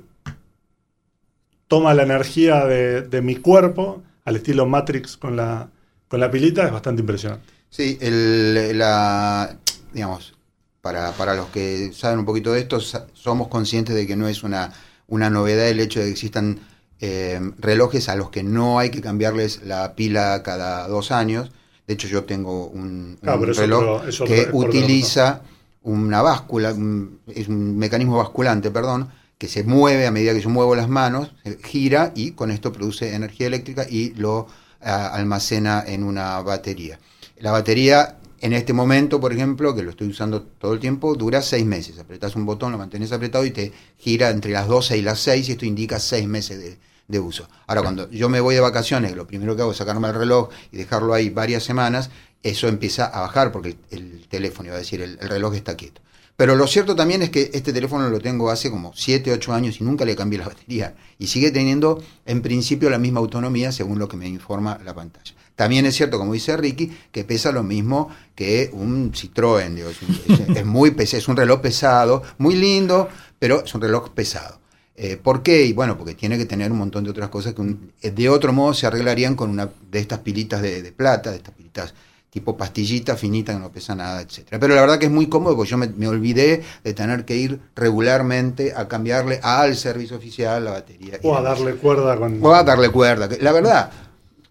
toma 1.68 1.94
la 1.94 2.02
energía 2.02 2.66
de, 2.66 3.02
de 3.02 3.22
mi 3.22 3.36
cuerpo 3.36 4.02
al 4.24 4.36
estilo 4.36 4.66
Matrix 4.66 5.16
con 5.16 5.36
la, 5.36 5.70
con 6.08 6.20
la 6.20 6.30
pilita, 6.30 6.66
es 6.66 6.72
bastante 6.72 7.00
impresionante. 7.00 7.46
Sí, 7.70 7.98
el, 8.00 8.78
la, 8.78 9.56
digamos, 9.92 10.34
para, 10.82 11.12
para 11.12 11.34
los 11.34 11.46
que 11.48 11.92
saben 11.94 12.18
un 12.20 12.26
poquito 12.26 12.52
de 12.52 12.60
esto, 12.60 12.80
somos 12.80 13.48
conscientes 13.48 13.94
de 13.94 14.06
que 14.06 14.16
no 14.16 14.28
es 14.28 14.42
una, 14.42 14.72
una 15.08 15.30
novedad 15.30 15.68
el 15.68 15.80
hecho 15.80 16.00
de 16.00 16.06
que 16.06 16.12
existan 16.12 16.60
eh, 17.00 17.40
relojes 17.58 18.08
a 18.08 18.16
los 18.16 18.30
que 18.30 18.42
no 18.42 18.78
hay 18.78 18.90
que 18.90 19.00
cambiarles 19.00 19.62
la 19.64 19.94
pila 19.94 20.42
cada 20.42 20.86
dos 20.88 21.10
años. 21.12 21.50
De 21.86 21.94
hecho, 21.94 22.08
yo 22.08 22.24
tengo 22.24 22.66
un, 22.66 23.18
Ah, 23.24 23.34
un 23.36 23.54
reloj 23.60 23.80
otro- 23.82 24.02
que 24.24 24.42
utiliza 24.52 25.42
una 25.82 26.22
báscula, 26.22 26.72
un- 26.72 27.20
es 27.26 27.48
un 27.48 27.76
mecanismo 27.78 28.18
basculante, 28.18 28.70
perdón, 28.70 29.08
que 29.38 29.48
se 29.48 29.64
mueve 29.64 30.06
a 30.06 30.10
medida 30.12 30.32
que 30.34 30.40
yo 30.40 30.50
muevo 30.50 30.74
las 30.76 30.88
manos, 30.88 31.32
se 31.44 31.58
gira 31.62 32.12
y 32.14 32.32
con 32.32 32.50
esto 32.52 32.72
produce 32.72 33.14
energía 33.14 33.46
eléctrica 33.48 33.86
y 33.88 34.10
lo 34.14 34.46
ah, 34.80 35.08
almacena 35.14 35.82
en 35.86 36.04
una 36.04 36.40
batería. 36.42 36.98
La 37.38 37.50
batería, 37.52 38.18
en 38.42 38.52
este 38.52 38.72
momento, 38.72 39.20
por 39.20 39.32
ejemplo, 39.32 39.72
que 39.72 39.84
lo 39.84 39.90
estoy 39.90 40.08
usando 40.08 40.42
todo 40.42 40.74
el 40.74 40.80
tiempo, 40.80 41.14
dura 41.14 41.40
seis 41.42 41.64
meses. 41.64 41.96
Apretas 42.00 42.34
un 42.34 42.44
botón, 42.44 42.72
lo 42.72 42.78
mantienes 42.78 43.12
apretado 43.12 43.44
y 43.44 43.52
te 43.52 43.72
gira 43.98 44.30
entre 44.30 44.50
las 44.50 44.66
12 44.66 44.98
y 44.98 45.02
las 45.02 45.20
6 45.20 45.48
y 45.48 45.52
esto 45.52 45.64
indica 45.64 46.00
seis 46.00 46.26
meses 46.26 46.58
de, 46.58 46.76
de 47.06 47.20
uso. 47.20 47.48
Ahora, 47.68 47.82
cuando 47.82 48.10
yo 48.10 48.28
me 48.28 48.40
voy 48.40 48.56
de 48.56 48.60
vacaciones, 48.60 49.14
lo 49.14 49.28
primero 49.28 49.54
que 49.54 49.62
hago 49.62 49.70
es 49.70 49.76
sacarme 49.76 50.08
el 50.08 50.14
reloj 50.14 50.48
y 50.72 50.76
dejarlo 50.76 51.14
ahí 51.14 51.30
varias 51.30 51.62
semanas, 51.62 52.10
eso 52.42 52.66
empieza 52.66 53.06
a 53.06 53.20
bajar 53.20 53.52
porque 53.52 53.76
el, 53.90 53.98
el 54.00 54.26
teléfono, 54.26 54.70
iba 54.70 54.76
a 54.76 54.80
decir, 54.80 55.00
el, 55.00 55.18
el 55.20 55.28
reloj 55.28 55.54
está 55.54 55.76
quieto. 55.76 56.00
Pero 56.42 56.56
lo 56.56 56.66
cierto 56.66 56.96
también 56.96 57.22
es 57.22 57.30
que 57.30 57.52
este 57.54 57.72
teléfono 57.72 58.08
lo 58.10 58.18
tengo 58.18 58.50
hace 58.50 58.68
como 58.68 58.90
7, 58.96 59.30
8 59.30 59.52
años 59.54 59.80
y 59.80 59.84
nunca 59.84 60.04
le 60.04 60.16
cambié 60.16 60.40
la 60.40 60.48
batería. 60.48 60.92
Y 61.16 61.28
sigue 61.28 61.52
teniendo, 61.52 62.02
en 62.26 62.42
principio, 62.42 62.90
la 62.90 62.98
misma 62.98 63.20
autonomía 63.20 63.70
según 63.70 64.00
lo 64.00 64.08
que 64.08 64.16
me 64.16 64.26
informa 64.26 64.80
la 64.84 64.92
pantalla. 64.92 65.36
También 65.54 65.86
es 65.86 65.94
cierto, 65.94 66.18
como 66.18 66.32
dice 66.32 66.56
Ricky, 66.56 66.90
que 67.12 67.22
pesa 67.22 67.52
lo 67.52 67.62
mismo 67.62 68.08
que 68.34 68.70
un 68.72 69.12
Citroën. 69.12 69.72
digo, 69.72 69.90
es, 69.90 70.02
un- 70.02 70.20
es- 70.50 70.56
es 70.56 70.66
muy 70.66 70.90
pes- 70.90 71.14
es 71.14 71.28
un 71.28 71.36
reloj 71.36 71.60
pesado, 71.60 72.24
muy 72.38 72.56
lindo, 72.56 73.08
pero 73.38 73.62
es 73.64 73.72
un 73.76 73.80
reloj 73.80 74.10
pesado. 74.10 74.58
Eh, 74.96 75.18
¿Por 75.22 75.44
qué? 75.44 75.64
Y 75.64 75.72
bueno, 75.72 75.96
porque 75.96 76.14
tiene 76.14 76.36
que 76.38 76.44
tener 76.46 76.72
un 76.72 76.78
montón 76.78 77.04
de 77.04 77.10
otras 77.10 77.28
cosas 77.28 77.54
que 77.54 77.60
un- 77.60 77.92
de 78.02 78.28
otro 78.28 78.52
modo 78.52 78.74
se 78.74 78.88
arreglarían 78.88 79.36
con 79.36 79.48
una 79.48 79.70
de 79.92 80.00
estas 80.00 80.18
pilitas 80.18 80.60
de, 80.60 80.82
de 80.82 80.90
plata, 80.90 81.30
de 81.30 81.36
estas 81.36 81.54
pilitas 81.54 81.94
tipo 82.32 82.56
pastillita 82.56 83.14
finita 83.14 83.52
que 83.52 83.58
no 83.58 83.70
pesa 83.70 83.94
nada, 83.94 84.22
etcétera. 84.22 84.58
Pero 84.58 84.74
la 84.74 84.80
verdad 84.80 84.98
que 84.98 85.04
es 85.04 85.12
muy 85.12 85.28
cómodo 85.28 85.54
porque 85.54 85.70
yo 85.70 85.76
me, 85.76 85.88
me 85.88 86.08
olvidé 86.08 86.62
de 86.82 86.94
tener 86.94 87.26
que 87.26 87.36
ir 87.36 87.60
regularmente 87.76 88.72
a 88.74 88.88
cambiarle 88.88 89.38
al 89.42 89.76
servicio 89.76 90.16
oficial 90.16 90.64
la 90.64 90.70
batería. 90.70 91.18
O 91.24 91.36
a 91.36 91.42
darle 91.42 91.74
cuerda 91.74 92.16
con. 92.16 92.42
O 92.42 92.54
a 92.54 92.64
darle 92.64 92.88
cuerda. 92.88 93.28
La 93.38 93.52
verdad, 93.52 93.90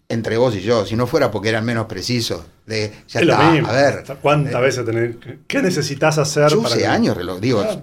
entre 0.07 0.37
vos 0.37 0.55
y 0.55 0.61
yo, 0.61 0.85
si 0.85 0.95
no 0.95 1.07
fuera 1.07 1.31
porque 1.31 1.49
eran 1.49 1.65
menos 1.65 1.87
precisos, 1.87 2.43
de 2.67 2.91
ya 3.07 3.21
es 3.21 3.25
lo 3.25 3.37
mismo. 3.51 3.67
a 3.67 3.71
ver, 3.71 4.03
¿Cuántas 4.21 4.53
eh, 4.53 4.61
veces 4.61 4.85
tenés? 4.85 5.15
¿Qué 5.47 5.61
necesitas 5.63 6.19
hacer 6.19 6.49
yo 6.51 6.61
para 6.61 6.75
usé 6.75 6.83
que- 6.83 6.87
años 6.87 7.17
reloj, 7.17 7.39
digo, 7.39 7.63
Claro. 7.63 7.81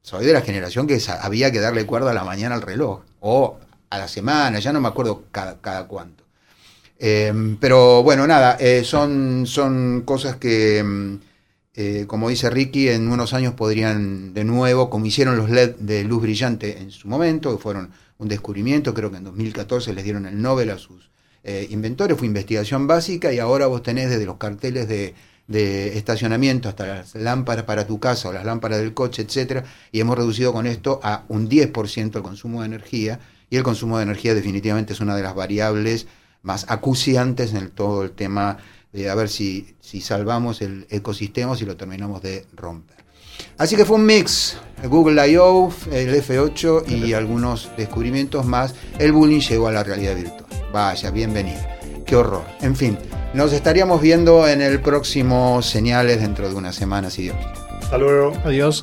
soy 0.00 0.24
de 0.24 0.32
la 0.32 0.40
generación 0.40 0.86
que 0.86 0.98
había 1.20 1.52
que 1.52 1.60
darle 1.60 1.84
cuerda 1.84 2.12
a 2.12 2.14
la 2.14 2.24
mañana 2.24 2.54
al 2.54 2.62
reloj, 2.62 3.00
o 3.20 3.58
a 3.90 3.98
la 3.98 4.08
semana, 4.08 4.60
ya 4.60 4.72
no 4.72 4.80
me 4.80 4.88
acuerdo 4.88 5.24
cada, 5.30 5.60
cada 5.60 5.86
cuánto. 5.86 6.24
Eh, 6.98 7.56
pero 7.60 8.02
bueno, 8.02 8.26
nada, 8.26 8.56
eh, 8.58 8.82
son, 8.84 9.46
son 9.46 10.02
cosas 10.04 10.36
que, 10.36 10.82
mm, 10.82 11.14
eh, 11.74 12.04
como 12.06 12.28
dice 12.30 12.48
Ricky, 12.50 12.88
en 12.88 13.10
unos 13.10 13.34
años 13.34 13.54
podrían 13.54 14.32
de 14.32 14.44
nuevo, 14.44 14.88
como 14.88 15.06
hicieron 15.06 15.36
los 15.36 15.50
LED 15.50 15.76
de 15.76 16.04
luz 16.04 16.22
brillante 16.22 16.78
en 16.78 16.90
su 16.90 17.08
momento, 17.08 17.54
que 17.54 17.62
fueron 17.62 17.90
un 18.18 18.28
descubrimiento, 18.28 18.94
creo 18.94 19.10
que 19.10 19.18
en 19.18 19.24
2014 19.24 19.92
les 19.92 20.04
dieron 20.04 20.26
el 20.26 20.40
Nobel 20.40 20.70
a 20.70 20.78
sus 20.78 21.10
eh, 21.44 21.66
inventores, 21.70 22.16
fue 22.16 22.26
investigación 22.26 22.86
básica 22.86 23.32
y 23.32 23.38
ahora 23.38 23.66
vos 23.66 23.82
tenés 23.82 24.10
desde 24.10 24.24
los 24.24 24.36
carteles 24.36 24.88
de, 24.88 25.14
de 25.46 25.96
estacionamiento 25.98 26.68
hasta 26.68 26.86
las 26.86 27.14
lámparas 27.14 27.64
para 27.64 27.86
tu 27.86 28.00
casa 28.00 28.30
o 28.30 28.32
las 28.32 28.44
lámparas 28.44 28.78
del 28.78 28.94
coche, 28.94 29.22
etcétera, 29.22 29.64
y 29.92 30.00
hemos 30.00 30.16
reducido 30.16 30.52
con 30.52 30.66
esto 30.66 30.98
a 31.02 31.24
un 31.28 31.48
10% 31.48 32.16
el 32.16 32.22
consumo 32.22 32.60
de 32.60 32.66
energía 32.66 33.20
y 33.50 33.56
el 33.56 33.62
consumo 33.62 33.98
de 33.98 34.04
energía 34.04 34.34
definitivamente 34.34 34.92
es 34.94 35.00
una 35.00 35.14
de 35.14 35.22
las 35.22 35.34
variables 35.34 36.06
más 36.46 36.64
acuciantes 36.68 37.50
en 37.50 37.56
el- 37.58 37.70
todo 37.72 38.02
el 38.04 38.12
tema 38.12 38.56
a 39.10 39.14
ver 39.14 39.28
si, 39.28 39.74
si 39.80 40.00
salvamos 40.00 40.62
el 40.62 40.86
ecosistema 40.88 41.52
o 41.52 41.56
si 41.56 41.66
lo 41.66 41.76
terminamos 41.76 42.22
de 42.22 42.46
romper. 42.54 42.96
Así 43.58 43.76
que 43.76 43.84
fue 43.84 43.96
un 43.96 44.06
mix, 44.06 44.56
Google 44.84 45.28
I.O., 45.32 45.70
el 45.92 46.14
F8 46.14 46.88
y 46.88 47.12
algunos 47.12 47.70
descubrimientos 47.76 48.46
más. 48.46 48.74
El 48.98 49.12
bullying 49.12 49.40
llegó 49.40 49.68
a 49.68 49.72
la 49.72 49.82
realidad 49.84 50.16
virtual. 50.16 50.46
Vaya, 50.72 51.10
bienvenido. 51.10 51.60
Qué 52.06 52.16
horror. 52.16 52.44
En 52.62 52.74
fin, 52.74 52.96
nos 53.34 53.52
estaríamos 53.52 54.00
viendo 54.00 54.48
en 54.48 54.62
el 54.62 54.80
próximo 54.80 55.60
Señales 55.60 56.22
dentro 56.22 56.48
de 56.48 56.54
unas 56.54 56.74
semanas, 56.74 57.18
y 57.18 57.24
Dios 57.24 57.36
Hasta 57.82 57.98
luego. 57.98 58.32
Adiós. 58.44 58.82